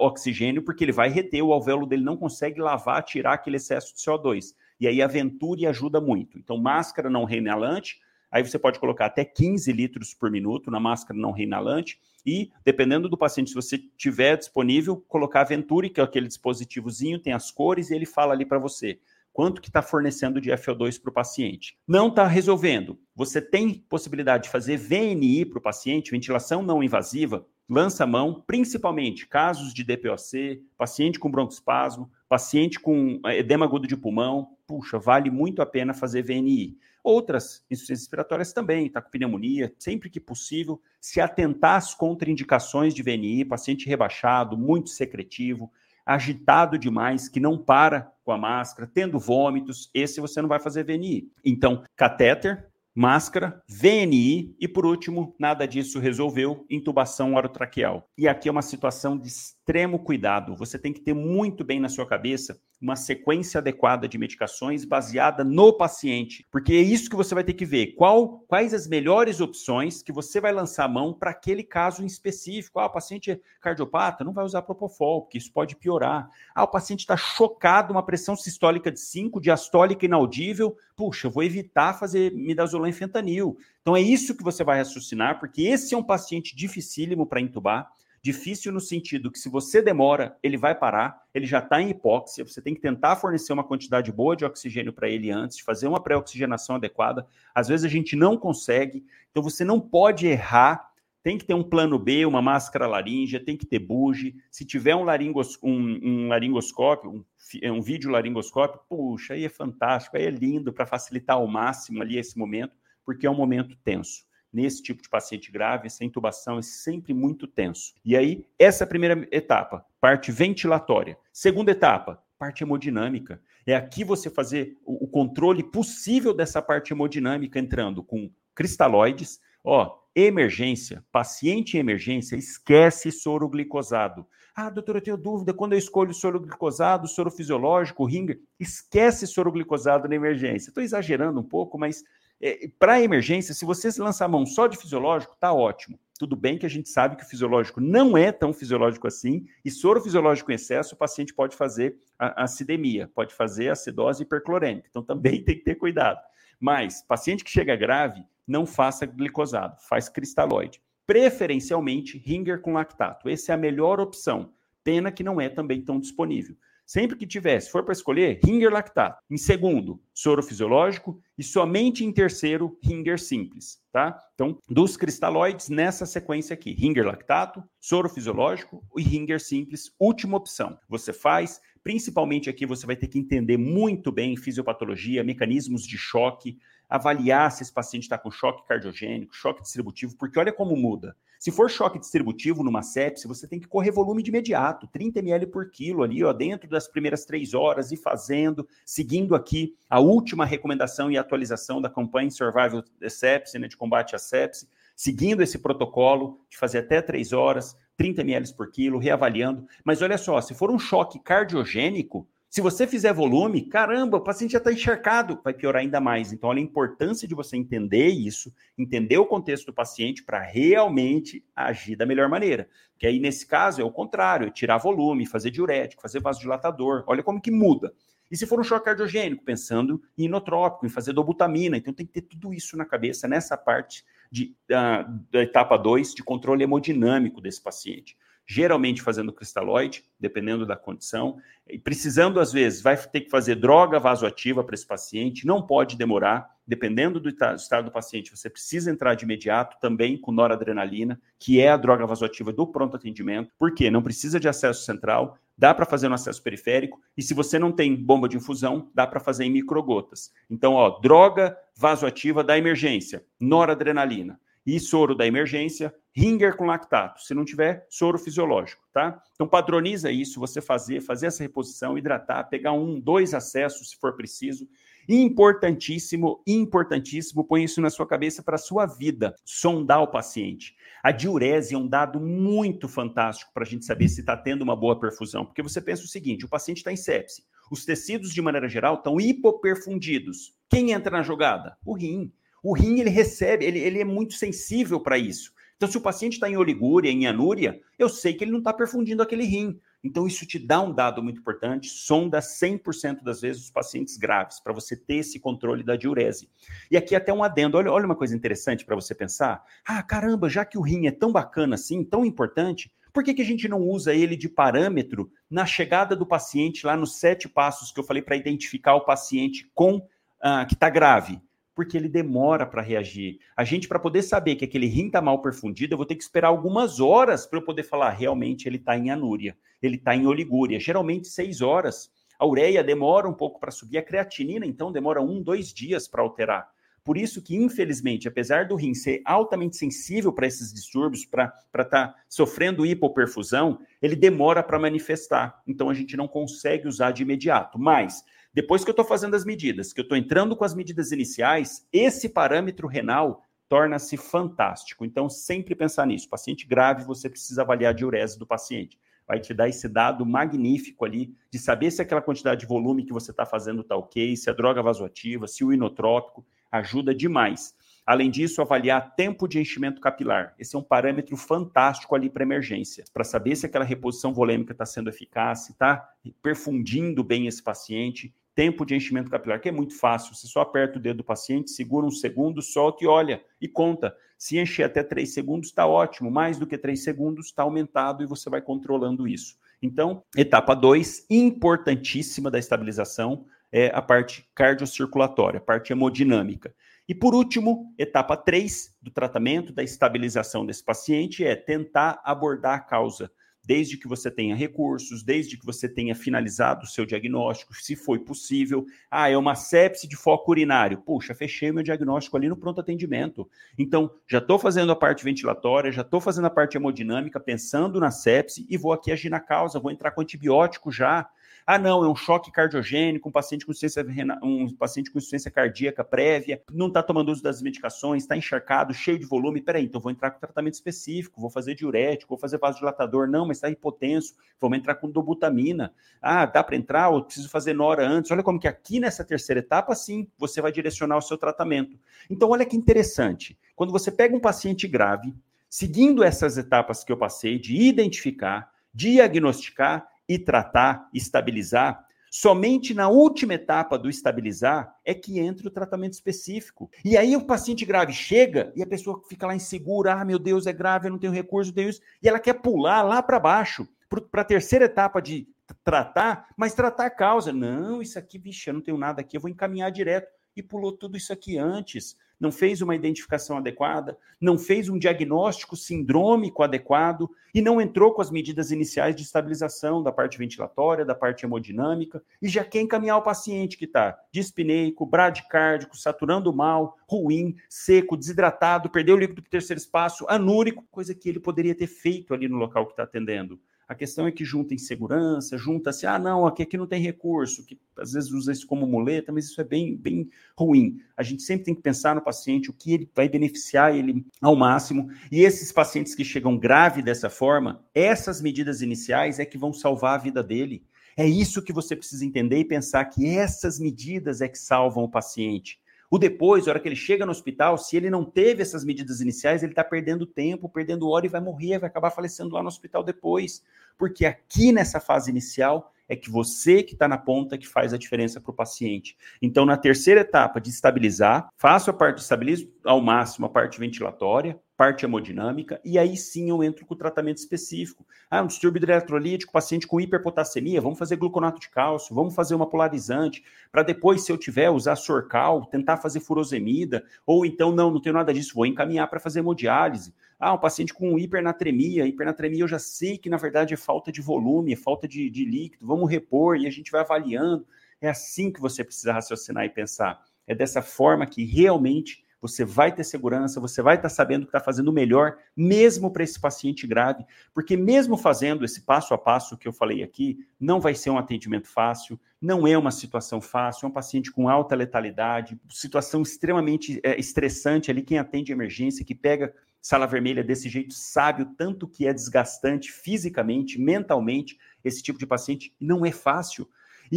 oxigênio, 0.00 0.62
porque 0.62 0.84
ele 0.84 0.92
vai 0.92 1.08
reter, 1.08 1.42
o 1.42 1.52
alvéolo 1.52 1.86
dele 1.86 2.02
não 2.02 2.16
consegue 2.16 2.60
lavar, 2.60 3.04
tirar 3.04 3.34
aquele 3.34 3.56
excesso 3.56 3.94
de 3.94 4.00
CO2. 4.00 4.52
E 4.80 4.88
aí 4.88 5.00
a 5.00 5.06
Venturi 5.06 5.66
ajuda 5.66 6.00
muito. 6.00 6.36
Então, 6.36 6.58
máscara 6.58 7.08
não 7.08 7.24
reinalante, 7.24 8.00
Aí 8.34 8.42
você 8.42 8.58
pode 8.58 8.80
colocar 8.80 9.06
até 9.06 9.24
15 9.24 9.72
litros 9.72 10.12
por 10.12 10.28
minuto 10.28 10.68
na 10.68 10.80
máscara 10.80 11.16
não 11.16 11.30
reinalante 11.30 12.00
e, 12.26 12.50
dependendo 12.64 13.08
do 13.08 13.16
paciente, 13.16 13.50
se 13.50 13.54
você 13.54 13.78
tiver 13.96 14.36
disponível, 14.36 14.96
colocar 15.06 15.42
a 15.42 15.44
Venturi, 15.44 15.88
que 15.88 16.00
é 16.00 16.02
aquele 16.02 16.26
dispositivozinho, 16.26 17.20
tem 17.20 17.32
as 17.32 17.52
cores 17.52 17.90
e 17.90 17.94
ele 17.94 18.04
fala 18.04 18.34
ali 18.34 18.44
para 18.44 18.58
você 18.58 18.98
quanto 19.32 19.60
que 19.60 19.68
está 19.68 19.82
fornecendo 19.82 20.40
de 20.40 20.50
FO2 20.50 21.00
para 21.00 21.10
o 21.10 21.12
paciente. 21.12 21.76
Não 21.86 22.06
está 22.06 22.24
resolvendo. 22.24 22.96
Você 23.16 23.42
tem 23.42 23.84
possibilidade 23.88 24.44
de 24.44 24.48
fazer 24.48 24.76
VNI 24.76 25.44
para 25.44 25.58
o 25.58 25.62
paciente, 25.62 26.12
ventilação 26.12 26.62
não 26.62 26.82
invasiva, 26.82 27.44
lança 27.68 28.04
a 28.04 28.06
mão, 28.06 28.44
principalmente 28.46 29.26
casos 29.26 29.74
de 29.74 29.82
DPOC, 29.82 30.62
paciente 30.78 31.18
com 31.18 31.30
broncoespasmo, 31.30 32.08
paciente 32.28 32.78
com 32.78 33.20
eh, 33.26 33.38
edema 33.38 33.66
agudo 33.66 33.88
de 33.88 33.96
pulmão, 33.96 34.53
puxa, 34.66 34.98
vale 34.98 35.30
muito 35.30 35.62
a 35.62 35.66
pena 35.66 35.94
fazer 35.94 36.22
VNI. 36.22 36.76
Outras 37.02 37.64
insuficiências 37.70 38.00
respiratórias 38.00 38.52
também, 38.52 38.88
tá 38.88 39.00
com 39.02 39.10
pneumonia, 39.10 39.74
sempre 39.78 40.08
que 40.08 40.18
possível, 40.18 40.80
se 41.00 41.20
atentar 41.20 41.76
às 41.76 41.94
contraindicações 41.94 42.94
de 42.94 43.02
VNI, 43.02 43.44
paciente 43.44 43.86
rebaixado, 43.86 44.56
muito 44.56 44.88
secretivo, 44.88 45.70
agitado 46.06 46.78
demais, 46.78 47.28
que 47.28 47.40
não 47.40 47.58
para 47.58 48.12
com 48.24 48.32
a 48.32 48.38
máscara, 48.38 48.90
tendo 48.92 49.18
vômitos, 49.18 49.90
esse 49.92 50.20
você 50.20 50.40
não 50.40 50.48
vai 50.48 50.60
fazer 50.60 50.84
VNI. 50.84 51.30
Então, 51.44 51.84
catéter, 51.94 52.70
máscara, 52.94 53.62
VNI 53.68 54.54
e, 54.60 54.68
por 54.68 54.86
último, 54.86 55.34
nada 55.38 55.66
disso 55.66 55.98
resolveu, 55.98 56.64
intubação 56.70 57.34
orotraqueal. 57.34 58.08
E 58.16 58.28
aqui 58.28 58.48
é 58.48 58.52
uma 58.52 58.62
situação 58.62 59.18
de 59.18 59.28
extremo 59.28 59.98
cuidado. 59.98 60.54
Você 60.56 60.78
tem 60.78 60.92
que 60.92 61.00
ter 61.00 61.14
muito 61.14 61.64
bem 61.64 61.80
na 61.80 61.88
sua 61.88 62.06
cabeça 62.06 62.58
uma 62.84 62.96
sequência 62.96 63.58
adequada 63.58 64.06
de 64.06 64.18
medicações 64.18 64.84
baseada 64.84 65.42
no 65.42 65.72
paciente, 65.72 66.46
porque 66.50 66.74
é 66.74 66.80
isso 66.80 67.08
que 67.08 67.16
você 67.16 67.34
vai 67.34 67.42
ter 67.42 67.54
que 67.54 67.64
ver. 67.64 67.94
Qual, 67.94 68.40
quais 68.46 68.74
as 68.74 68.86
melhores 68.86 69.40
opções 69.40 70.02
que 70.02 70.12
você 70.12 70.38
vai 70.38 70.52
lançar 70.52 70.84
a 70.84 70.88
mão 70.88 71.14
para 71.14 71.30
aquele 71.30 71.62
caso 71.62 72.02
em 72.02 72.06
específico? 72.06 72.78
Ah, 72.78 72.84
o 72.84 72.90
paciente 72.90 73.30
é 73.30 73.40
cardiopata, 73.58 74.22
não 74.22 74.34
vai 74.34 74.44
usar 74.44 74.60
propofol, 74.60 75.22
porque 75.22 75.38
isso 75.38 75.50
pode 75.50 75.74
piorar. 75.76 76.28
Ah, 76.54 76.64
o 76.64 76.68
paciente 76.68 77.00
está 77.00 77.16
chocado, 77.16 77.90
uma 77.90 78.04
pressão 78.04 78.36
sistólica 78.36 78.92
de 78.92 79.00
5, 79.00 79.40
diastólica 79.40 80.04
inaudível. 80.04 80.76
Puxa, 80.94 81.26
eu 81.26 81.30
vou 81.30 81.42
evitar 81.42 81.94
fazer 81.94 82.32
midazolam 82.34 82.88
e 82.88 82.92
fentanil. 82.92 83.56
Então 83.80 83.96
é 83.96 84.00
isso 84.02 84.36
que 84.36 84.44
você 84.44 84.62
vai 84.62 84.76
raciocinar, 84.76 85.40
porque 85.40 85.62
esse 85.62 85.94
é 85.94 85.98
um 85.98 86.02
paciente 86.02 86.54
dificílimo 86.54 87.26
para 87.26 87.40
intubar 87.40 87.90
Difícil 88.24 88.72
no 88.72 88.80
sentido 88.80 89.30
que 89.30 89.38
se 89.38 89.50
você 89.50 89.82
demora, 89.82 90.34
ele 90.42 90.56
vai 90.56 90.74
parar, 90.74 91.26
ele 91.34 91.44
já 91.44 91.58
está 91.58 91.82
em 91.82 91.90
hipóxia, 91.90 92.42
você 92.42 92.62
tem 92.62 92.74
que 92.74 92.80
tentar 92.80 93.16
fornecer 93.16 93.52
uma 93.52 93.62
quantidade 93.62 94.10
boa 94.10 94.34
de 94.34 94.46
oxigênio 94.46 94.94
para 94.94 95.10
ele 95.10 95.30
antes, 95.30 95.60
fazer 95.60 95.86
uma 95.86 96.02
pré-oxigenação 96.02 96.76
adequada. 96.76 97.26
Às 97.54 97.68
vezes 97.68 97.84
a 97.84 97.88
gente 97.90 98.16
não 98.16 98.38
consegue, 98.38 99.04
então 99.30 99.42
você 99.42 99.62
não 99.62 99.78
pode 99.78 100.26
errar 100.26 100.90
tem 101.22 101.36
que 101.36 101.44
ter 101.44 101.52
um 101.52 101.62
plano 101.62 101.98
B, 101.98 102.24
uma 102.24 102.40
máscara 102.40 102.86
laríngea, 102.86 103.44
tem 103.44 103.58
que 103.58 103.66
ter 103.66 103.78
buge. 103.78 104.34
Se 104.50 104.64
tiver 104.64 104.94
um, 104.94 105.04
laringos, 105.04 105.58
um, 105.62 105.98
um 106.02 106.28
laringoscópio, 106.28 107.10
um, 107.10 107.72
um 107.72 107.80
vídeo 107.80 108.10
laringoscópio, 108.10 108.80
puxa, 108.88 109.32
aí 109.32 109.44
é 109.44 109.48
fantástico, 109.50 110.18
aí 110.18 110.24
é 110.24 110.30
lindo 110.30 110.70
para 110.70 110.86
facilitar 110.86 111.36
ao 111.36 111.46
máximo 111.46 112.02
ali 112.02 112.18
esse 112.18 112.38
momento, 112.38 112.76
porque 113.04 113.26
é 113.26 113.30
um 113.30 113.36
momento 113.36 113.74
tenso. 113.82 114.24
Nesse 114.54 114.82
tipo 114.82 115.02
de 115.02 115.08
paciente 115.08 115.50
grave, 115.50 115.86
essa 115.86 116.04
intubação 116.04 116.58
é 116.58 116.62
sempre 116.62 117.12
muito 117.12 117.46
tenso. 117.46 117.94
E 118.04 118.16
aí, 118.16 118.46
essa 118.58 118.84
é 118.84 118.86
a 118.86 118.88
primeira 118.88 119.26
etapa, 119.32 119.84
parte 120.00 120.30
ventilatória. 120.30 121.18
Segunda 121.32 121.72
etapa, 121.72 122.22
parte 122.38 122.62
hemodinâmica. 122.62 123.40
É 123.66 123.74
aqui 123.74 124.04
você 124.04 124.30
fazer 124.30 124.78
o, 124.84 125.06
controle 125.08 125.62
possível 125.62 126.34
dessa 126.34 126.60
parte 126.60 126.92
hemodinâmica, 126.92 127.58
entrando 127.58 128.02
com 128.02 128.30
cristalóides. 128.54 129.40
Ó, 129.64 129.98
emergência, 130.14 131.04
paciente 131.10 131.76
em 131.76 131.80
emergência, 131.80 132.36
esquece 132.36 133.10
soro 133.10 133.48
glicosado. 133.48 134.26
Ah, 134.54 134.70
doutor, 134.70 134.96
eu 134.96 135.00
tenho 135.00 135.16
dúvida, 135.16 135.52
quando 135.52 135.72
eu 135.72 135.78
escolho 135.78 136.14
soro 136.14 136.38
glicosado, 136.38 137.08
soro 137.08 137.30
fisiológico, 137.30 138.04
ringer, 138.04 138.40
esquece 138.60 139.26
soro 139.26 139.50
glicosado 139.50 140.06
na 140.06 140.14
emergência. 140.14 140.68
Estou 140.68 140.84
exagerando 140.84 141.40
um 141.40 141.42
pouco, 141.42 141.76
mas 141.76 142.04
é, 142.40 142.68
para 142.78 143.00
emergência, 143.00 143.54
se 143.54 143.64
você 143.64 143.88
lançar 143.98 144.28
mão 144.28 144.44
só 144.44 144.66
de 144.66 144.76
fisiológico, 144.76 145.36
tá 145.38 145.52
ótimo. 145.52 145.98
Tudo 146.18 146.36
bem 146.36 146.56
que 146.56 146.66
a 146.66 146.70
gente 146.70 146.88
sabe 146.88 147.16
que 147.16 147.24
o 147.24 147.26
fisiológico 147.26 147.80
não 147.80 148.16
é 148.16 148.30
tão 148.30 148.52
fisiológico 148.52 149.08
assim, 149.08 149.46
e 149.64 149.70
soro 149.70 150.00
fisiológico 150.00 150.52
em 150.52 150.54
excesso, 150.54 150.94
o 150.94 150.98
paciente 150.98 151.34
pode 151.34 151.56
fazer 151.56 151.96
a 152.18 152.44
acidemia, 152.44 153.10
pode 153.14 153.34
fazer 153.34 153.68
acidose 153.68 154.22
hiperclorêmica. 154.22 154.88
Então 154.88 155.02
também 155.02 155.42
tem 155.44 155.56
que 155.56 155.64
ter 155.64 155.74
cuidado. 155.74 156.20
Mas, 156.60 157.02
paciente 157.02 157.42
que 157.42 157.50
chega 157.50 157.74
grave, 157.74 158.24
não 158.46 158.64
faça 158.64 159.06
glicosado, 159.06 159.76
faz 159.88 160.08
cristalóide. 160.08 160.80
Preferencialmente, 161.06 162.16
ringer 162.16 162.60
com 162.60 162.74
lactato. 162.74 163.28
Essa 163.28 163.52
é 163.52 163.54
a 163.54 163.58
melhor 163.58 164.00
opção. 164.00 164.52
Pena 164.82 165.10
que 165.10 165.24
não 165.24 165.40
é 165.40 165.48
também 165.48 165.82
tão 165.82 165.98
disponível. 165.98 166.56
Sempre 166.86 167.16
que 167.16 167.26
tiver, 167.26 167.58
se 167.60 167.70
for 167.70 167.82
para 167.82 167.92
escolher, 167.92 168.40
ringer 168.44 168.70
lactato. 168.70 169.22
Em 169.30 169.38
segundo, 169.38 170.02
soro 170.12 170.42
fisiológico. 170.42 171.18
E 171.36 171.42
somente 171.42 172.04
em 172.04 172.12
terceiro, 172.12 172.78
ringer 172.82 173.18
simples, 173.18 173.80
tá? 173.90 174.18
Então, 174.34 174.58
dos 174.68 174.96
cristalóides, 174.96 175.68
nessa 175.68 176.04
sequência 176.06 176.54
aqui, 176.54 176.72
ringer 176.74 177.06
lactato, 177.06 177.64
soro 177.80 178.08
fisiológico 178.08 178.84
e 178.96 179.02
ringer 179.02 179.40
simples, 179.40 179.90
última 179.98 180.36
opção. 180.36 180.78
Você 180.88 181.12
faz, 181.12 181.60
principalmente 181.82 182.50
aqui 182.50 182.66
você 182.66 182.86
vai 182.86 182.96
ter 182.96 183.08
que 183.08 183.18
entender 183.18 183.56
muito 183.56 184.12
bem 184.12 184.36
fisiopatologia, 184.36 185.24
mecanismos 185.24 185.86
de 185.86 185.96
choque, 185.96 186.58
avaliar 186.88 187.50
se 187.50 187.62
esse 187.62 187.72
paciente 187.72 188.04
está 188.04 188.18
com 188.18 188.30
choque 188.30 188.66
cardiogênico, 188.68 189.34
choque 189.34 189.62
distributivo, 189.62 190.16
porque 190.16 190.38
olha 190.38 190.52
como 190.52 190.76
muda. 190.76 191.16
Se 191.44 191.50
for 191.50 191.70
choque 191.70 191.98
distributivo 191.98 192.64
numa 192.64 192.80
sepse, 192.80 193.28
você 193.28 193.46
tem 193.46 193.60
que 193.60 193.68
correr 193.68 193.90
volume 193.90 194.22
de 194.22 194.30
imediato, 194.30 194.86
30 194.86 195.18
ml 195.18 195.46
por 195.48 195.70
quilo 195.70 196.02
ali, 196.02 196.24
ó, 196.24 196.32
dentro 196.32 196.66
das 196.70 196.88
primeiras 196.88 197.26
três 197.26 197.52
horas 197.52 197.92
e 197.92 197.98
fazendo, 197.98 198.66
seguindo 198.82 199.34
aqui 199.34 199.76
a 199.90 200.00
última 200.00 200.46
recomendação 200.46 201.10
e 201.10 201.18
atualização 201.18 201.82
da 201.82 201.90
campanha 201.90 202.30
Survival 202.30 202.82
Sepse, 203.06 203.58
né, 203.58 203.68
de 203.68 203.76
combate 203.76 204.16
à 204.16 204.18
sepse, 204.18 204.70
seguindo 204.96 205.42
esse 205.42 205.58
protocolo 205.58 206.40
de 206.48 206.56
fazer 206.56 206.78
até 206.78 207.02
três 207.02 207.34
horas, 207.34 207.76
30 207.98 208.22
ml 208.22 208.54
por 208.54 208.70
quilo, 208.70 208.98
reavaliando. 208.98 209.66
Mas 209.84 210.00
olha 210.00 210.16
só, 210.16 210.40
se 210.40 210.54
for 210.54 210.70
um 210.70 210.78
choque 210.78 211.18
cardiogênico, 211.18 212.26
se 212.54 212.60
você 212.60 212.86
fizer 212.86 213.12
volume, 213.12 213.62
caramba, 213.62 214.16
o 214.16 214.20
paciente 214.20 214.52
já 214.52 214.58
está 214.58 214.72
encharcado, 214.72 215.40
vai 215.42 215.52
piorar 215.52 215.82
ainda 215.82 216.00
mais. 216.00 216.32
Então, 216.32 216.48
olha 216.48 216.60
a 216.60 216.62
importância 216.62 217.26
de 217.26 217.34
você 217.34 217.56
entender 217.56 218.06
isso, 218.06 218.54
entender 218.78 219.18
o 219.18 219.26
contexto 219.26 219.66
do 219.66 219.72
paciente 219.72 220.22
para 220.22 220.38
realmente 220.38 221.44
agir 221.56 221.96
da 221.96 222.06
melhor 222.06 222.28
maneira. 222.28 222.68
Que 222.96 223.08
aí, 223.08 223.18
nesse 223.18 223.44
caso, 223.44 223.80
é 223.80 223.84
o 223.84 223.90
contrário, 223.90 224.46
é 224.46 224.50
tirar 224.52 224.78
volume, 224.78 225.26
fazer 225.26 225.50
diurético, 225.50 226.00
fazer 226.00 226.20
vasodilatador. 226.20 227.02
Olha 227.08 227.24
como 227.24 227.40
que 227.40 227.50
muda. 227.50 227.92
E 228.30 228.36
se 228.36 228.46
for 228.46 228.60
um 228.60 228.62
choque 228.62 228.84
cardiogênico, 228.84 229.44
pensando 229.44 230.00
em 230.16 230.26
inotrópico, 230.26 230.86
em 230.86 230.90
fazer 230.90 231.12
dobutamina. 231.12 231.76
Então, 231.76 231.92
tem 231.92 232.06
que 232.06 232.12
ter 232.12 232.22
tudo 232.22 232.54
isso 232.54 232.76
na 232.76 232.84
cabeça 232.84 233.26
nessa 233.26 233.56
parte 233.56 234.04
de, 234.30 234.54
uh, 234.70 235.12
da 235.28 235.42
etapa 235.42 235.76
2 235.76 236.14
de 236.14 236.22
controle 236.22 236.62
hemodinâmico 236.62 237.40
desse 237.40 237.60
paciente 237.60 238.16
geralmente 238.46 239.02
fazendo 239.02 239.32
cristalóide, 239.32 240.04
dependendo 240.18 240.66
da 240.66 240.76
condição, 240.76 241.36
e 241.66 241.78
precisando, 241.78 242.40
às 242.40 242.52
vezes, 242.52 242.82
vai 242.82 242.96
ter 242.96 243.22
que 243.22 243.30
fazer 243.30 243.54
droga 243.54 243.98
vasoativa 243.98 244.62
para 244.62 244.74
esse 244.74 244.86
paciente, 244.86 245.46
não 245.46 245.66
pode 245.66 245.96
demorar, 245.96 246.50
dependendo 246.66 247.18
do 247.18 247.28
estado 247.28 247.86
do 247.86 247.90
paciente, 247.90 248.36
você 248.36 248.50
precisa 248.50 248.90
entrar 248.90 249.14
de 249.14 249.24
imediato 249.24 249.78
também 249.80 250.16
com 250.18 250.30
noradrenalina, 250.30 251.18
que 251.38 251.60
é 251.60 251.70
a 251.70 251.76
droga 251.76 252.06
vasoativa 252.06 252.52
do 252.52 252.66
pronto 252.66 252.96
atendimento, 252.96 253.50
porque 253.58 253.90
não 253.90 254.02
precisa 254.02 254.38
de 254.38 254.48
acesso 254.48 254.84
central, 254.84 255.38
dá 255.56 255.72
para 255.72 255.86
fazer 255.86 256.08
no 256.08 256.14
acesso 256.14 256.42
periférico, 256.42 257.00
e 257.16 257.22
se 257.22 257.32
você 257.32 257.58
não 257.58 257.72
tem 257.72 257.94
bomba 257.94 258.28
de 258.28 258.36
infusão, 258.36 258.90
dá 258.94 259.06
para 259.06 259.20
fazer 259.20 259.44
em 259.44 259.50
microgotas. 259.50 260.32
Então, 260.50 260.74
ó, 260.74 261.00
droga 261.00 261.56
vasoativa 261.76 262.44
da 262.44 262.58
emergência, 262.58 263.24
noradrenalina 263.40 264.38
e 264.66 264.80
soro 264.80 265.14
da 265.14 265.26
emergência, 265.26 265.94
ringer 266.12 266.56
com 266.56 266.64
lactato, 266.64 267.22
se 267.22 267.34
não 267.34 267.44
tiver 267.44 267.86
soro 267.90 268.18
fisiológico, 268.18 268.82
tá? 268.92 269.22
Então 269.34 269.48
padroniza 269.48 270.10
isso, 270.10 270.40
você 270.40 270.60
fazer, 270.60 271.00
fazer 271.00 271.26
essa 271.26 271.42
reposição, 271.42 271.98
hidratar, 271.98 272.44
pegar 272.44 272.72
um, 272.72 273.00
dois 273.00 273.34
acessos 273.34 273.90
se 273.90 273.96
for 273.96 274.16
preciso. 274.16 274.68
Importantíssimo, 275.08 276.42
importantíssimo, 276.46 277.44
põe 277.44 277.64
isso 277.64 277.80
na 277.80 277.90
sua 277.90 278.06
cabeça 278.06 278.42
para 278.42 278.54
a 278.54 278.58
sua 278.58 278.86
vida, 278.86 279.34
sondar 279.44 280.02
o 280.02 280.10
paciente. 280.10 280.74
A 281.02 281.12
diurese 281.12 281.74
é 281.74 281.78
um 281.78 281.86
dado 281.86 282.18
muito 282.18 282.88
fantástico 282.88 283.52
para 283.52 283.64
a 283.64 283.66
gente 283.66 283.84
saber 283.84 284.08
se 284.08 284.20
está 284.20 284.34
tendo 284.34 284.62
uma 284.62 284.74
boa 284.74 284.98
perfusão, 284.98 285.44
porque 285.44 285.62
você 285.62 285.80
pensa 285.80 286.04
o 286.04 286.08
seguinte: 286.08 286.46
o 286.46 286.48
paciente 286.48 286.78
está 286.78 286.90
em 286.90 286.96
sepse, 286.96 287.44
os 287.70 287.84
tecidos, 287.84 288.32
de 288.32 288.40
maneira 288.40 288.68
geral, 288.68 288.94
estão 288.94 289.20
hipoperfundidos. 289.20 290.54
Quem 290.70 290.92
entra 290.92 291.18
na 291.18 291.22
jogada? 291.22 291.76
O 291.84 291.94
rim. 291.94 292.32
O 292.64 292.72
rim 292.72 292.98
ele 292.98 293.10
recebe, 293.10 293.66
ele, 293.66 293.78
ele 293.78 294.00
é 294.00 294.04
muito 294.04 294.32
sensível 294.32 294.98
para 294.98 295.18
isso. 295.18 295.52
Então, 295.76 295.86
se 295.86 295.98
o 295.98 296.00
paciente 296.00 296.34
está 296.34 296.48
em 296.48 296.56
oligúria, 296.56 297.10
em 297.10 297.26
anúria, 297.26 297.78
eu 297.98 298.08
sei 298.08 298.32
que 298.32 298.42
ele 298.42 298.52
não 298.52 298.60
está 298.60 298.72
perfundindo 298.72 299.22
aquele 299.22 299.44
rim. 299.44 299.78
Então, 300.02 300.26
isso 300.26 300.46
te 300.46 300.58
dá 300.58 300.80
um 300.80 300.90
dado 300.90 301.22
muito 301.22 301.40
importante, 301.40 301.90
sonda 301.90 302.40
100% 302.40 303.22
das 303.22 303.42
vezes 303.42 303.64
os 303.64 303.70
pacientes 303.70 304.16
graves, 304.16 304.60
para 304.60 304.72
você 304.72 304.96
ter 304.96 305.16
esse 305.16 305.38
controle 305.38 305.82
da 305.82 305.94
diurese. 305.94 306.48
E 306.90 306.96
aqui 306.96 307.14
até 307.14 307.34
um 307.34 307.44
adendo, 307.44 307.76
olha, 307.76 307.92
olha 307.92 308.06
uma 308.06 308.16
coisa 308.16 308.34
interessante 308.34 308.82
para 308.82 308.94
você 308.94 309.14
pensar. 309.14 309.62
Ah, 309.86 310.02
caramba, 310.02 310.48
já 310.48 310.64
que 310.64 310.78
o 310.78 310.82
rim 310.82 311.06
é 311.06 311.10
tão 311.10 311.30
bacana 311.30 311.74
assim, 311.74 312.02
tão 312.02 312.24
importante, 312.24 312.90
por 313.12 313.22
que, 313.22 313.34
que 313.34 313.42
a 313.42 313.46
gente 313.46 313.68
não 313.68 313.82
usa 313.82 314.14
ele 314.14 314.36
de 314.36 314.48
parâmetro 314.48 315.30
na 315.50 315.66
chegada 315.66 316.16
do 316.16 316.24
paciente, 316.24 316.86
lá 316.86 316.96
nos 316.96 317.18
sete 317.18 317.46
passos 317.46 317.92
que 317.92 318.00
eu 318.00 318.04
falei 318.04 318.22
para 318.22 318.36
identificar 318.36 318.94
o 318.94 319.04
paciente 319.04 319.70
com 319.74 320.06
ah, 320.40 320.64
que 320.64 320.72
está 320.72 320.88
grave? 320.88 321.40
Porque 321.74 321.96
ele 321.96 322.08
demora 322.08 322.64
para 322.64 322.82
reagir. 322.82 323.38
A 323.56 323.64
gente, 323.64 323.88
para 323.88 323.98
poder 323.98 324.22
saber 324.22 324.56
que 324.56 324.64
aquele 324.64 324.86
rim 324.86 325.06
está 325.06 325.20
mal 325.20 325.42
perfundido, 325.42 325.94
eu 325.94 325.98
vou 325.98 326.06
ter 326.06 326.14
que 326.14 326.22
esperar 326.22 326.48
algumas 326.48 327.00
horas 327.00 327.46
para 327.46 327.58
eu 327.58 327.64
poder 327.64 327.82
falar, 327.82 328.10
realmente 328.10 328.68
ele 328.68 328.76
está 328.76 328.96
em 328.96 329.10
anúria, 329.10 329.56
ele 329.82 329.96
está 329.96 330.14
em 330.14 330.26
oligúria, 330.26 330.78
geralmente 330.78 331.28
seis 331.28 331.60
horas. 331.60 332.10
A 332.38 332.46
ureia 332.46 332.82
demora 332.82 333.28
um 333.28 333.34
pouco 333.34 333.58
para 333.58 333.70
subir, 333.70 333.98
a 333.98 334.02
creatinina, 334.02 334.66
então, 334.66 334.92
demora 334.92 335.20
um, 335.20 335.42
dois 335.42 335.72
dias 335.72 336.06
para 336.08 336.22
alterar. 336.22 336.68
Por 337.04 337.18
isso 337.18 337.42
que, 337.42 337.54
infelizmente, 337.54 338.26
apesar 338.26 338.66
do 338.66 338.76
rim 338.76 338.94
ser 338.94 339.20
altamente 339.26 339.76
sensível 339.76 340.32
para 340.32 340.46
esses 340.46 340.72
distúrbios, 340.72 341.26
para 341.26 341.52
estar 341.74 341.84
tá 341.84 342.14
sofrendo 342.30 342.86
hipoperfusão, 342.86 343.78
ele 344.00 344.16
demora 344.16 344.62
para 344.62 344.78
manifestar. 344.78 345.60
Então, 345.66 345.90
a 345.90 345.94
gente 345.94 346.16
não 346.16 346.26
consegue 346.26 346.88
usar 346.88 347.10
de 347.10 347.22
imediato. 347.22 347.78
Mas, 347.78 348.24
depois 348.54 348.84
que 348.84 348.90
eu 348.90 348.92
estou 348.92 349.04
fazendo 349.04 349.34
as 349.34 349.44
medidas, 349.44 349.92
que 349.92 350.00
eu 350.00 350.04
estou 350.04 350.16
entrando 350.16 350.54
com 350.54 350.64
as 350.64 350.74
medidas 350.74 351.10
iniciais, 351.10 351.84
esse 351.92 352.28
parâmetro 352.28 352.86
renal 352.86 353.42
torna-se 353.68 354.16
fantástico. 354.16 355.04
Então, 355.04 355.28
sempre 355.28 355.74
pensar 355.74 356.06
nisso. 356.06 356.28
Paciente 356.28 356.64
grave, 356.64 357.02
você 357.02 357.28
precisa 357.28 357.62
avaliar 357.62 357.90
a 357.90 357.96
diurese 357.96 358.38
do 358.38 358.46
paciente. 358.46 358.96
Vai 359.26 359.40
te 359.40 359.52
dar 359.52 359.68
esse 359.68 359.88
dado 359.88 360.24
magnífico 360.24 361.04
ali 361.04 361.34
de 361.50 361.58
saber 361.58 361.90
se 361.90 362.00
aquela 362.00 362.22
quantidade 362.22 362.60
de 362.60 362.66
volume 362.66 363.04
que 363.04 363.12
você 363.12 363.32
está 363.32 363.44
fazendo 363.44 363.80
está 363.80 363.96
ok, 363.96 364.36
se 364.36 364.48
a 364.48 364.52
droga 364.52 364.82
vasoativa, 364.82 365.48
se 365.48 365.64
o 365.64 365.72
inotrópico, 365.72 366.46
ajuda 366.70 367.12
demais. 367.12 367.74
Além 368.06 368.30
disso, 368.30 368.60
avaliar 368.60 369.16
tempo 369.16 369.48
de 369.48 369.58
enchimento 369.58 370.00
capilar. 370.00 370.54
Esse 370.58 370.76
é 370.76 370.78
um 370.78 370.82
parâmetro 370.82 371.36
fantástico 371.36 372.14
ali 372.14 372.28
para 372.28 372.44
emergência, 372.44 373.02
para 373.12 373.24
saber 373.24 373.56
se 373.56 373.64
aquela 373.66 373.84
reposição 373.84 374.32
volêmica 374.32 374.72
está 374.72 374.84
sendo 374.84 375.08
eficaz, 375.08 375.64
se 375.64 375.72
está 375.72 376.06
perfundindo 376.42 377.24
bem 377.24 377.46
esse 377.46 377.62
paciente 377.62 378.32
tempo 378.54 378.84
de 378.86 378.94
enchimento 378.94 379.30
capilar, 379.30 379.60
que 379.60 379.68
é 379.68 379.72
muito 379.72 379.98
fácil. 379.98 380.34
Você 380.34 380.46
só 380.46 380.60
aperta 380.60 380.98
o 380.98 381.02
dedo 381.02 381.18
do 381.18 381.24
paciente, 381.24 381.70
segura 381.70 382.06
um 382.06 382.10
segundo, 382.10 382.62
solta 382.62 383.04
e 383.04 383.06
olha 383.06 383.42
e 383.60 383.68
conta. 383.68 384.14
Se 384.38 384.58
encher 384.58 384.84
até 384.84 385.02
três 385.02 385.34
segundos, 385.34 385.68
está 385.68 385.86
ótimo. 385.86 386.30
Mais 386.30 386.58
do 386.58 386.66
que 386.66 386.78
três 386.78 387.02
segundos, 387.02 387.46
está 387.46 387.62
aumentado 387.62 388.22
e 388.22 388.26
você 388.26 388.48
vai 388.48 388.62
controlando 388.62 389.26
isso. 389.26 389.56
Então, 389.82 390.22
etapa 390.36 390.74
2, 390.74 391.26
importantíssima 391.28 392.50
da 392.50 392.58
estabilização, 392.58 393.44
é 393.70 393.90
a 393.92 394.00
parte 394.00 394.48
cardiocirculatória, 394.54 395.58
a 395.58 395.60
parte 395.60 395.92
hemodinâmica. 395.92 396.72
E 397.08 397.14
por 397.14 397.34
último, 397.34 397.92
etapa 397.98 398.36
3 398.36 398.96
do 399.02 399.10
tratamento, 399.10 399.72
da 399.72 399.82
estabilização 399.82 400.64
desse 400.64 400.82
paciente, 400.82 401.44
é 401.44 401.54
tentar 401.56 402.20
abordar 402.24 402.74
a 402.76 402.80
causa 402.80 403.30
desde 403.64 403.96
que 403.96 404.06
você 404.06 404.30
tenha 404.30 404.54
recursos, 404.54 405.22
desde 405.22 405.56
que 405.56 405.64
você 405.64 405.88
tenha 405.88 406.14
finalizado 406.14 406.84
o 406.84 406.88
seu 406.88 407.06
diagnóstico, 407.06 407.74
se 407.74 407.96
foi 407.96 408.18
possível. 408.18 408.84
Ah, 409.10 409.30
é 409.30 409.36
uma 409.36 409.54
sepse 409.54 410.06
de 410.06 410.16
foco 410.16 410.50
urinário. 410.50 410.98
Puxa, 410.98 411.34
fechei 411.34 411.72
meu 411.72 411.82
diagnóstico 411.82 412.36
ali 412.36 412.48
no 412.48 412.56
pronto 412.56 412.80
atendimento. 412.80 413.48
Então, 413.78 414.10
já 414.28 414.38
estou 414.38 414.58
fazendo 414.58 414.92
a 414.92 414.96
parte 414.96 415.24
ventilatória, 415.24 415.90
já 415.90 416.02
estou 416.02 416.20
fazendo 416.20 416.46
a 416.46 416.50
parte 416.50 416.76
hemodinâmica, 416.76 417.40
pensando 417.40 417.98
na 417.98 418.10
sepse 418.10 418.66
e 418.68 418.76
vou 418.76 418.92
aqui 418.92 419.10
agir 419.10 419.30
na 419.30 419.40
causa, 419.40 419.80
vou 419.80 419.90
entrar 419.90 420.10
com 420.10 420.20
antibiótico 420.20 420.92
já. 420.92 421.28
Ah, 421.66 421.78
não, 421.78 422.04
é 422.04 422.08
um 422.08 422.14
choque 422.14 422.52
cardiogênico, 422.52 423.30
um 423.30 423.32
paciente 423.32 423.64
com 423.64 423.72
insuficiência, 423.72 424.04
um 424.42 424.70
paciente 424.74 425.10
com 425.10 425.16
insuficiência 425.16 425.50
cardíaca 425.50 426.04
prévia, 426.04 426.62
não 426.70 426.88
está 426.88 427.02
tomando 427.02 427.32
uso 427.32 427.42
das 427.42 427.62
medicações, 427.62 428.22
está 428.22 428.36
encharcado, 428.36 428.92
cheio 428.92 429.18
de 429.18 429.24
volume. 429.24 429.62
Peraí, 429.62 429.84
então 429.86 429.98
vou 429.98 430.12
entrar 430.12 430.30
com 430.30 430.38
tratamento 430.38 430.74
específico, 430.74 431.40
vou 431.40 431.48
fazer 431.48 431.74
diurético, 431.74 432.28
vou 432.28 432.38
fazer 432.38 432.58
vasodilatador. 432.58 433.26
Não, 433.28 433.46
mas 433.46 433.56
está 433.56 433.70
hipotenso, 433.70 434.34
vamos 434.60 434.76
entrar 434.76 434.96
com 434.96 435.08
dobutamina. 435.08 435.94
Ah, 436.20 436.44
dá 436.44 436.62
para 436.62 436.76
entrar 436.76 437.08
ou 437.08 437.24
preciso 437.24 437.48
fazer 437.48 437.72
nora 437.72 438.06
antes? 438.06 438.30
Olha 438.30 438.42
como 438.42 438.60
que 438.60 438.68
aqui 438.68 439.00
nessa 439.00 439.24
terceira 439.24 439.60
etapa, 439.60 439.94
sim, 439.94 440.28
você 440.36 440.60
vai 440.60 440.70
direcionar 440.70 441.16
o 441.16 441.22
seu 441.22 441.38
tratamento. 441.38 441.98
Então, 442.28 442.50
olha 442.50 442.66
que 442.66 442.76
interessante. 442.76 443.58
Quando 443.74 443.90
você 443.90 444.12
pega 444.12 444.36
um 444.36 444.40
paciente 444.40 444.86
grave, 444.86 445.34
seguindo 445.70 446.22
essas 446.22 446.58
etapas 446.58 447.02
que 447.02 447.10
eu 447.10 447.16
passei 447.16 447.58
de 447.58 447.74
identificar, 447.74 448.70
diagnosticar 448.92 450.06
e 450.28 450.38
tratar, 450.38 451.08
estabilizar, 451.12 452.04
somente 452.30 452.92
na 452.92 453.08
última 453.08 453.54
etapa 453.54 453.96
do 453.96 454.10
estabilizar 454.10 454.92
é 455.04 455.14
que 455.14 455.38
entra 455.38 455.68
o 455.68 455.70
tratamento 455.70 456.14
específico. 456.14 456.90
E 457.04 457.16
aí 457.16 457.36
o 457.36 457.46
paciente 457.46 457.84
grave 457.84 458.12
chega 458.12 458.72
e 458.74 458.82
a 458.82 458.86
pessoa 458.86 459.22
fica 459.28 459.46
lá 459.46 459.54
insegura, 459.54 460.14
ah, 460.14 460.24
meu 460.24 460.38
Deus, 460.38 460.66
é 460.66 460.72
grave, 460.72 461.06
eu 461.06 461.12
não 461.12 461.18
tenho 461.18 461.32
recurso, 461.32 461.70
eu 461.70 461.74
tenho 461.74 461.90
isso, 461.90 462.00
e 462.20 462.28
ela 462.28 462.40
quer 462.40 462.54
pular 462.54 463.02
lá 463.02 463.22
para 463.22 463.38
baixo, 463.38 463.86
para 464.30 464.42
a 464.42 464.44
terceira 464.44 464.86
etapa 464.86 465.22
de 465.22 465.46
tratar, 465.84 466.48
mas 466.56 466.74
tratar 466.74 467.06
a 467.06 467.10
causa. 467.10 467.52
Não, 467.52 468.02
isso 468.02 468.18
aqui, 468.18 468.38
vixe, 468.38 468.68
eu 468.68 468.74
não 468.74 468.80
tenho 468.80 468.98
nada 468.98 469.20
aqui, 469.20 469.36
eu 469.36 469.40
vou 469.40 469.50
encaminhar 469.50 469.90
direto. 469.90 470.28
E 470.56 470.62
pulou 470.62 470.92
tudo 470.92 471.16
isso 471.16 471.32
aqui 471.32 471.58
antes 471.58 472.16
não 472.38 472.50
fez 472.52 472.82
uma 472.82 472.94
identificação 472.94 473.56
adequada, 473.56 474.18
não 474.40 474.58
fez 474.58 474.88
um 474.88 474.98
diagnóstico 474.98 475.76
sindrômico 475.76 476.62
adequado 476.62 477.30
e 477.54 477.62
não 477.62 477.80
entrou 477.80 478.12
com 478.12 478.20
as 478.20 478.30
medidas 478.30 478.70
iniciais 478.70 479.14
de 479.14 479.22
estabilização 479.22 480.02
da 480.02 480.10
parte 480.10 480.36
ventilatória, 480.36 481.04
da 481.04 481.14
parte 481.14 481.44
hemodinâmica, 481.44 482.22
e 482.42 482.48
já 482.48 482.64
quer 482.64 482.80
encaminhar 482.80 483.16
o 483.16 483.22
paciente 483.22 483.76
que 483.76 483.84
está 483.84 484.18
dispneico, 484.32 485.06
bradicárdico, 485.06 485.96
saturando 485.96 486.52
mal, 486.52 486.96
ruim, 487.08 487.54
seco, 487.68 488.16
desidratado, 488.16 488.90
perdeu 488.90 489.14
o 489.14 489.18
líquido 489.18 489.42
para 489.42 489.48
o 489.48 489.50
terceiro 489.50 489.78
espaço, 489.78 490.26
anúrico, 490.28 490.84
coisa 490.90 491.14
que 491.14 491.28
ele 491.28 491.40
poderia 491.40 491.74
ter 491.74 491.86
feito 491.86 492.34
ali 492.34 492.48
no 492.48 492.56
local 492.56 492.86
que 492.86 492.92
está 492.92 493.04
atendendo. 493.04 493.60
A 493.88 493.94
questão 493.94 494.26
é 494.26 494.32
que 494.32 494.44
junta 494.44 494.74
insegurança, 494.74 495.58
junta-se, 495.58 496.06
ah, 496.06 496.18
não, 496.18 496.46
aqui, 496.46 496.62
aqui 496.62 496.76
não 496.76 496.86
tem 496.86 497.02
recurso, 497.02 497.64
que 497.64 497.78
às 497.98 498.12
vezes 498.12 498.30
usa 498.30 498.52
isso 498.52 498.66
como 498.66 498.86
muleta, 498.86 499.30
mas 499.30 499.46
isso 499.46 499.60
é 499.60 499.64
bem, 499.64 499.96
bem 499.96 500.28
ruim. 500.56 500.98
A 501.16 501.22
gente 501.22 501.42
sempre 501.42 501.66
tem 501.66 501.74
que 501.74 501.82
pensar 501.82 502.14
no 502.14 502.22
paciente, 502.22 502.70
o 502.70 502.72
que 502.72 502.94
ele 502.94 503.10
vai 503.14 503.28
beneficiar 503.28 503.94
ele 503.94 504.24
ao 504.40 504.56
máximo. 504.56 505.10
E 505.30 505.40
esses 505.40 505.70
pacientes 505.70 506.14
que 506.14 506.24
chegam 506.24 506.56
grave 506.56 507.02
dessa 507.02 507.28
forma, 507.28 507.84
essas 507.94 508.40
medidas 508.40 508.80
iniciais 508.80 509.38
é 509.38 509.44
que 509.44 509.58
vão 509.58 509.72
salvar 509.72 510.18
a 510.18 510.22
vida 510.22 510.42
dele. 510.42 510.82
É 511.16 511.26
isso 511.26 511.62
que 511.62 511.72
você 511.72 511.94
precisa 511.94 512.24
entender 512.24 512.58
e 512.58 512.64
pensar 512.64 513.04
que 513.04 513.26
essas 513.26 513.78
medidas 513.78 514.40
é 514.40 514.48
que 514.48 514.58
salvam 514.58 515.04
o 515.04 515.10
paciente. 515.10 515.78
O 516.10 516.18
depois, 516.18 516.66
a 516.66 516.70
hora 516.70 516.80
que 516.80 516.88
ele 516.88 516.96
chega 516.96 517.26
no 517.26 517.32
hospital, 517.32 517.76
se 517.78 517.96
ele 517.96 518.10
não 518.10 518.24
teve 518.24 518.62
essas 518.62 518.84
medidas 518.84 519.20
iniciais, 519.20 519.62
ele 519.62 519.72
está 519.72 519.82
perdendo 519.82 520.26
tempo, 520.26 520.68
perdendo 520.68 521.08
hora 521.08 521.26
e 521.26 521.28
vai 521.28 521.40
morrer, 521.40 521.78
vai 521.78 521.88
acabar 521.88 522.10
falecendo 522.10 522.54
lá 522.54 522.62
no 522.62 522.68
hospital 522.68 523.02
depois. 523.02 523.62
Porque 523.96 524.26
aqui 524.26 524.72
nessa 524.72 525.00
fase 525.00 525.30
inicial 525.30 525.92
é 526.08 526.14
que 526.14 526.30
você 526.30 526.82
que 526.82 526.94
está 526.94 527.08
na 527.08 527.18
ponta 527.18 527.56
que 527.56 527.66
faz 527.66 527.92
a 527.92 527.98
diferença 527.98 528.40
para 528.40 528.50
o 528.50 528.54
paciente. 528.54 529.16
Então, 529.40 529.64
na 529.64 529.76
terceira 529.76 530.20
etapa 530.20 530.60
de 530.60 530.70
estabilizar, 530.70 531.48
faço 531.56 531.90
a 531.90 531.94
parte 531.94 532.18
estabilizo 532.18 532.70
ao 532.84 533.00
máximo 533.00 533.46
a 533.46 533.48
parte 533.48 533.78
ventilatória, 533.78 534.58
parte 534.76 535.04
hemodinâmica, 535.04 535.80
e 535.84 535.98
aí 535.98 536.16
sim 536.16 536.50
eu 536.50 536.62
entro 536.62 536.84
com 536.84 536.94
o 536.94 536.96
tratamento 536.96 537.38
específico. 537.38 538.04
Ah, 538.28 538.42
um 538.42 538.46
distúrbio 538.46 538.82
eletrolítico, 538.82 539.52
paciente 539.52 539.86
com 539.86 540.00
hiperpotassemia, 540.00 540.80
vamos 540.80 540.98
fazer 540.98 541.16
gluconato 541.16 541.60
de 541.60 541.68
cálcio, 541.68 542.14
vamos 542.14 542.34
fazer 542.34 542.54
uma 542.54 542.68
polarizante, 542.68 543.44
para 543.70 543.84
depois, 543.84 544.24
se 544.24 544.32
eu 544.32 544.36
tiver, 544.36 544.70
usar 544.70 544.96
sorcal, 544.96 545.66
tentar 545.66 545.98
fazer 545.98 546.20
furosemida, 546.20 547.04
ou 547.24 547.46
então, 547.46 547.70
não, 547.70 547.90
não 547.90 548.00
tenho 548.00 548.14
nada 548.14 548.34
disso, 548.34 548.54
vou 548.54 548.66
encaminhar 548.66 549.08
para 549.08 549.20
fazer 549.20 549.40
hemodiálise. 549.40 550.12
Ah, 550.38 550.52
um 550.52 550.58
paciente 550.58 550.92
com 550.92 551.16
hipernatremia, 551.18 552.06
hipernatremia 552.06 552.64
eu 552.64 552.68
já 552.68 552.78
sei 552.78 553.16
que, 553.16 553.30
na 553.30 553.36
verdade, 553.36 553.74
é 553.74 553.76
falta 553.76 554.10
de 554.10 554.20
volume, 554.20 554.72
é 554.72 554.76
falta 554.76 555.06
de, 555.06 555.30
de 555.30 555.44
líquido, 555.44 555.86
vamos 555.86 556.10
repor, 556.10 556.56
e 556.56 556.66
a 556.66 556.70
gente 556.70 556.90
vai 556.90 557.02
avaliando. 557.02 557.64
É 558.00 558.08
assim 558.08 558.50
que 558.52 558.60
você 558.60 558.82
precisa 558.82 559.12
raciocinar 559.12 559.64
e 559.64 559.70
pensar. 559.70 560.20
É 560.46 560.54
dessa 560.54 560.82
forma 560.82 561.24
que 561.26 561.44
realmente 561.44 562.24
você 562.46 562.62
vai 562.62 562.94
ter 562.94 563.04
segurança, 563.04 563.58
você 563.58 563.80
vai 563.80 563.96
estar 563.96 564.10
sabendo 564.10 564.42
que 564.42 564.50
está 564.50 564.60
fazendo 564.60 564.88
o 564.88 564.92
melhor, 564.92 565.38
mesmo 565.56 566.10
para 566.10 566.22
esse 566.22 566.38
paciente 566.38 566.86
grave, 566.86 567.24
porque 567.54 567.74
mesmo 567.74 568.18
fazendo 568.18 568.66
esse 568.66 568.82
passo 568.82 569.14
a 569.14 569.18
passo 569.18 569.56
que 569.56 569.66
eu 569.66 569.72
falei 569.72 570.02
aqui, 570.02 570.46
não 570.60 570.78
vai 570.78 570.94
ser 570.94 571.08
um 571.08 571.16
atendimento 571.16 571.66
fácil, 571.66 572.20
não 572.38 572.66
é 572.66 572.76
uma 572.76 572.90
situação 572.90 573.40
fácil, 573.40 573.86
é 573.86 573.88
um 573.88 573.92
paciente 573.92 574.30
com 574.30 574.46
alta 574.46 574.74
letalidade, 574.74 575.58
situação 575.70 576.20
extremamente 576.20 577.00
é, 577.02 577.18
estressante 577.18 577.90
ali, 577.90 578.02
quem 578.02 578.18
atende 578.18 578.52
emergência, 578.52 579.06
que 579.06 579.14
pega 579.14 579.54
sala 579.80 580.06
vermelha 580.06 580.44
desse 580.44 580.68
jeito, 580.68 580.92
sabe 580.92 581.44
o 581.44 581.46
tanto 581.46 581.88
que 581.88 582.06
é 582.06 582.12
desgastante 582.12 582.92
fisicamente, 582.92 583.80
mentalmente, 583.80 584.58
esse 584.84 585.02
tipo 585.02 585.18
de 585.18 585.26
paciente, 585.26 585.74
não 585.80 586.04
é 586.04 586.12
fácil. 586.12 586.68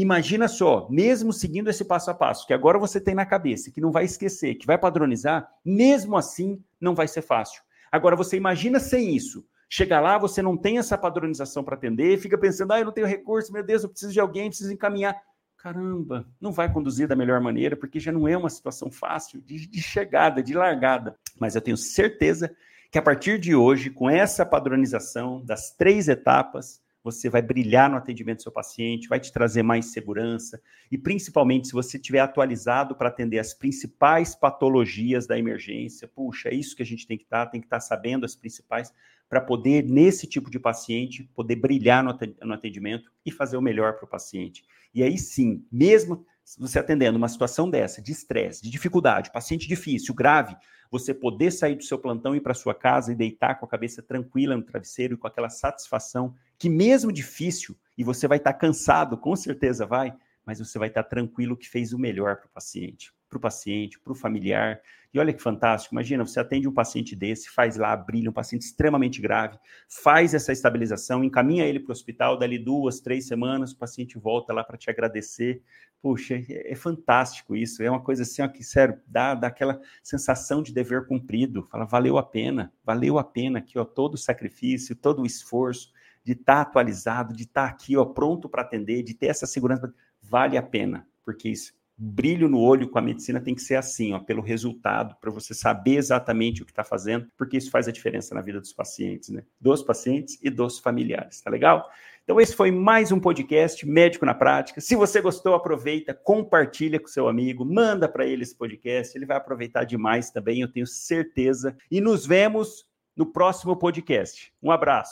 Imagina 0.01 0.47
só, 0.47 0.87
mesmo 0.91 1.33
seguindo 1.33 1.69
esse 1.69 1.83
passo 1.83 2.11
a 2.11 2.13
passo, 2.13 2.45
que 2.45 2.53
agora 2.53 2.77
você 2.77 3.01
tem 3.01 3.15
na 3.15 3.25
cabeça, 3.25 3.71
que 3.71 3.81
não 3.81 3.91
vai 3.91 4.05
esquecer, 4.05 4.53
que 4.53 4.67
vai 4.67 4.77
padronizar, 4.77 5.49
mesmo 5.65 6.15
assim 6.15 6.61
não 6.79 6.93
vai 6.93 7.07
ser 7.07 7.23
fácil. 7.23 7.63
Agora 7.91 8.15
você 8.15 8.37
imagina 8.37 8.79
sem 8.79 9.15
isso. 9.15 9.43
Chega 9.67 9.99
lá, 9.99 10.19
você 10.19 10.39
não 10.39 10.55
tem 10.55 10.77
essa 10.77 10.97
padronização 10.97 11.63
para 11.63 11.75
atender, 11.75 12.19
fica 12.19 12.37
pensando, 12.37 12.73
ah, 12.73 12.79
eu 12.79 12.85
não 12.85 12.91
tenho 12.91 13.07
recurso, 13.07 13.51
meu 13.51 13.63
Deus, 13.63 13.81
eu 13.81 13.89
preciso 13.89 14.13
de 14.13 14.19
alguém, 14.19 14.49
preciso 14.49 14.71
encaminhar. 14.71 15.19
Caramba, 15.57 16.27
não 16.39 16.51
vai 16.51 16.71
conduzir 16.71 17.07
da 17.07 17.15
melhor 17.15 17.41
maneira, 17.41 17.75
porque 17.75 17.99
já 17.99 18.11
não 18.11 18.27
é 18.27 18.37
uma 18.37 18.51
situação 18.51 18.91
fácil 18.91 19.41
de, 19.41 19.65
de 19.67 19.81
chegada, 19.81 20.43
de 20.43 20.53
largada. 20.53 21.17
Mas 21.39 21.55
eu 21.55 21.61
tenho 21.61 21.75
certeza 21.75 22.55
que 22.91 22.99
a 22.99 23.01
partir 23.01 23.39
de 23.39 23.55
hoje, 23.55 23.89
com 23.89 24.07
essa 24.07 24.45
padronização 24.45 25.43
das 25.43 25.71
três 25.71 26.07
etapas, 26.07 26.79
você 27.07 27.29
vai 27.29 27.41
brilhar 27.41 27.89
no 27.89 27.95
atendimento 27.95 28.39
do 28.39 28.43
seu 28.43 28.51
paciente, 28.51 29.07
vai 29.07 29.17
te 29.17 29.31
trazer 29.31 29.63
mais 29.63 29.85
segurança 29.87 30.61
e 30.91 30.97
principalmente 30.97 31.67
se 31.67 31.73
você 31.73 31.97
tiver 31.97 32.19
atualizado 32.19 32.95
para 32.95 33.07
atender 33.07 33.39
as 33.39 33.53
principais 33.53 34.35
patologias 34.35 35.25
da 35.25 35.39
emergência, 35.39 36.05
puxa, 36.05 36.49
é 36.49 36.53
isso 36.53 36.75
que 36.75 36.83
a 36.83 36.85
gente 36.85 37.07
tem 37.07 37.17
que 37.17 37.23
estar, 37.23 37.45
tá, 37.45 37.51
tem 37.51 37.61
que 37.61 37.67
estar 37.67 37.77
tá 37.77 37.81
sabendo 37.81 38.25
as 38.25 38.35
principais 38.35 38.93
para 39.29 39.39
poder 39.39 39.83
nesse 39.83 40.27
tipo 40.27 40.49
de 40.51 40.59
paciente 40.59 41.23
poder 41.33 41.55
brilhar 41.55 42.03
no 42.03 42.53
atendimento 42.53 43.09
e 43.25 43.31
fazer 43.31 43.55
o 43.55 43.61
melhor 43.61 43.93
para 43.93 44.05
o 44.05 44.09
paciente. 44.09 44.65
E 44.93 45.01
aí 45.01 45.17
sim, 45.17 45.65
mesmo 45.71 46.25
você 46.57 46.79
atendendo 46.79 47.17
uma 47.17 47.27
situação 47.27 47.69
dessa, 47.69 48.01
de 48.01 48.11
estresse, 48.11 48.63
de 48.63 48.69
dificuldade, 48.69 49.31
paciente 49.31 49.67
difícil, 49.67 50.13
grave, 50.13 50.55
você 50.89 51.13
poder 51.13 51.51
sair 51.51 51.75
do 51.75 51.83
seu 51.83 51.99
plantão 51.99 52.33
e 52.33 52.37
ir 52.37 52.41
para 52.41 52.53
sua 52.53 52.73
casa 52.73 53.11
e 53.11 53.15
deitar 53.15 53.55
com 53.55 53.65
a 53.65 53.69
cabeça 53.69 54.01
tranquila 54.01 54.55
no 54.55 54.63
travesseiro 54.63 55.15
e 55.15 55.17
com 55.17 55.27
aquela 55.27 55.49
satisfação 55.49 56.33
que 56.57 56.69
mesmo 56.69 57.11
difícil, 57.11 57.75
e 57.97 58.03
você 58.03 58.27
vai 58.27 58.37
estar 58.37 58.53
cansado, 58.53 59.17
com 59.17 59.35
certeza 59.35 59.85
vai, 59.85 60.13
mas 60.45 60.59
você 60.59 60.79
vai 60.79 60.87
estar 60.87 61.03
tranquilo 61.03 61.57
que 61.57 61.69
fez 61.69 61.91
o 61.91 61.99
melhor 61.99 62.37
para 62.37 62.47
o 62.47 62.51
paciente, 62.51 63.13
para 63.29 63.37
o 63.37 63.41
paciente, 63.41 63.99
para 63.99 64.13
o 64.13 64.15
familiar. 64.15 64.79
E 65.13 65.19
olha 65.19 65.33
que 65.33 65.41
fantástico, 65.41 65.93
imagina, 65.93 66.25
você 66.25 66.39
atende 66.39 66.67
um 66.67 66.73
paciente 66.73 67.15
desse, 67.15 67.49
faz 67.49 67.75
lá, 67.75 67.95
brilha, 67.97 68.29
um 68.29 68.33
paciente 68.33 68.61
extremamente 68.61 69.19
grave, 69.21 69.57
faz 69.89 70.33
essa 70.33 70.53
estabilização, 70.53 71.23
encaminha 71.23 71.65
ele 71.65 71.79
para 71.79 71.89
o 71.89 71.91
hospital, 71.91 72.37
dali 72.37 72.57
duas, 72.57 72.99
três 72.99 73.27
semanas, 73.27 73.71
o 73.71 73.77
paciente 73.77 74.17
volta 74.17 74.53
lá 74.53 74.63
para 74.63 74.77
te 74.77 74.89
agradecer. 74.89 75.61
Puxa, 76.01 76.35
é, 76.35 76.71
é, 76.71 76.75
fantástico 76.75 77.55
isso, 77.55 77.81
é 77.81 77.89
uma 77.89 78.01
coisa 78.01 78.23
assim, 78.23 78.41
ó, 78.41 78.47
que, 78.47 78.63
sério, 78.63 78.99
dá, 79.07 79.33
dá 79.33 79.47
aquela 79.47 79.81
sensação 80.03 80.61
de 80.61 80.71
dever 80.71 81.07
cumprido, 81.07 81.67
fala, 81.71 81.85
valeu 81.85 82.17
a 82.17 82.23
pena, 82.23 82.71
valeu 82.85 83.17
a 83.17 83.23
pena 83.23 83.59
aqui, 83.59 83.79
ó, 83.79 83.83
todo 83.83 84.13
o 84.13 84.17
sacrifício, 84.17 84.95
todo 84.95 85.23
o 85.23 85.25
esforço, 85.25 85.91
de 86.27 86.33
estar 86.33 86.55
tá 86.55 86.61
atualizado, 86.61 87.33
de 87.33 87.43
estar 87.43 87.67
tá 87.67 87.69
aqui, 87.69 87.95
ó, 87.95 88.03
pronto 88.03 88.49
para 88.49 88.61
atender, 88.61 89.01
de 89.01 89.13
ter 89.13 89.27
essa 89.27 89.47
segurança, 89.47 89.93
vale 90.21 90.57
a 90.57 90.61
pena, 90.61 91.07
porque 91.23 91.47
isso, 91.47 91.73
brilho 91.97 92.49
no 92.49 92.59
olho 92.59 92.89
com 92.89 92.99
a 92.99 93.01
medicina 93.01 93.39
tem 93.39 93.55
que 93.55 93.61
ser 93.61 93.75
assim, 93.75 94.11
ó, 94.11 94.19
pelo 94.19 94.41
resultado, 94.41 95.15
para 95.21 95.31
você 95.31 95.53
saber 95.53 95.95
exatamente 95.95 96.61
o 96.61 96.65
que 96.65 96.73
está 96.73 96.83
fazendo, 96.83 97.31
porque 97.37 97.55
isso 97.55 97.71
faz 97.71 97.87
a 97.87 97.93
diferença 97.93 98.35
na 98.35 98.41
vida 98.41 98.59
dos 98.59 98.73
pacientes, 98.73 99.29
né? 99.29 99.41
Dos 99.57 99.81
pacientes 99.81 100.37
e 100.43 100.49
dos 100.49 100.79
familiares, 100.79 101.39
tá 101.39 101.49
legal? 101.49 101.89
Então, 102.25 102.41
esse 102.41 102.53
foi 102.53 102.71
mais 102.71 103.09
um 103.09 103.21
podcast 103.21 103.87
Médico 103.87 104.25
na 104.25 104.33
Prática. 104.33 104.81
Se 104.81 104.97
você 104.97 105.21
gostou, 105.21 105.55
aproveita, 105.55 106.13
compartilha 106.13 106.99
com 106.99 107.07
seu 107.07 107.29
amigo, 107.29 107.63
manda 107.63 108.05
para 108.09 108.25
ele 108.25 108.43
esse 108.43 108.53
podcast, 108.53 109.17
ele 109.17 109.25
vai 109.25 109.37
aproveitar 109.37 109.85
demais 109.85 110.29
também, 110.29 110.59
eu 110.59 110.67
tenho 110.69 110.85
certeza. 110.85 111.77
E 111.89 112.01
nos 112.01 112.25
vemos 112.25 112.85
no 113.15 113.25
próximo 113.25 113.77
podcast. 113.77 114.51
Um 114.61 114.71
abraço. 114.71 115.05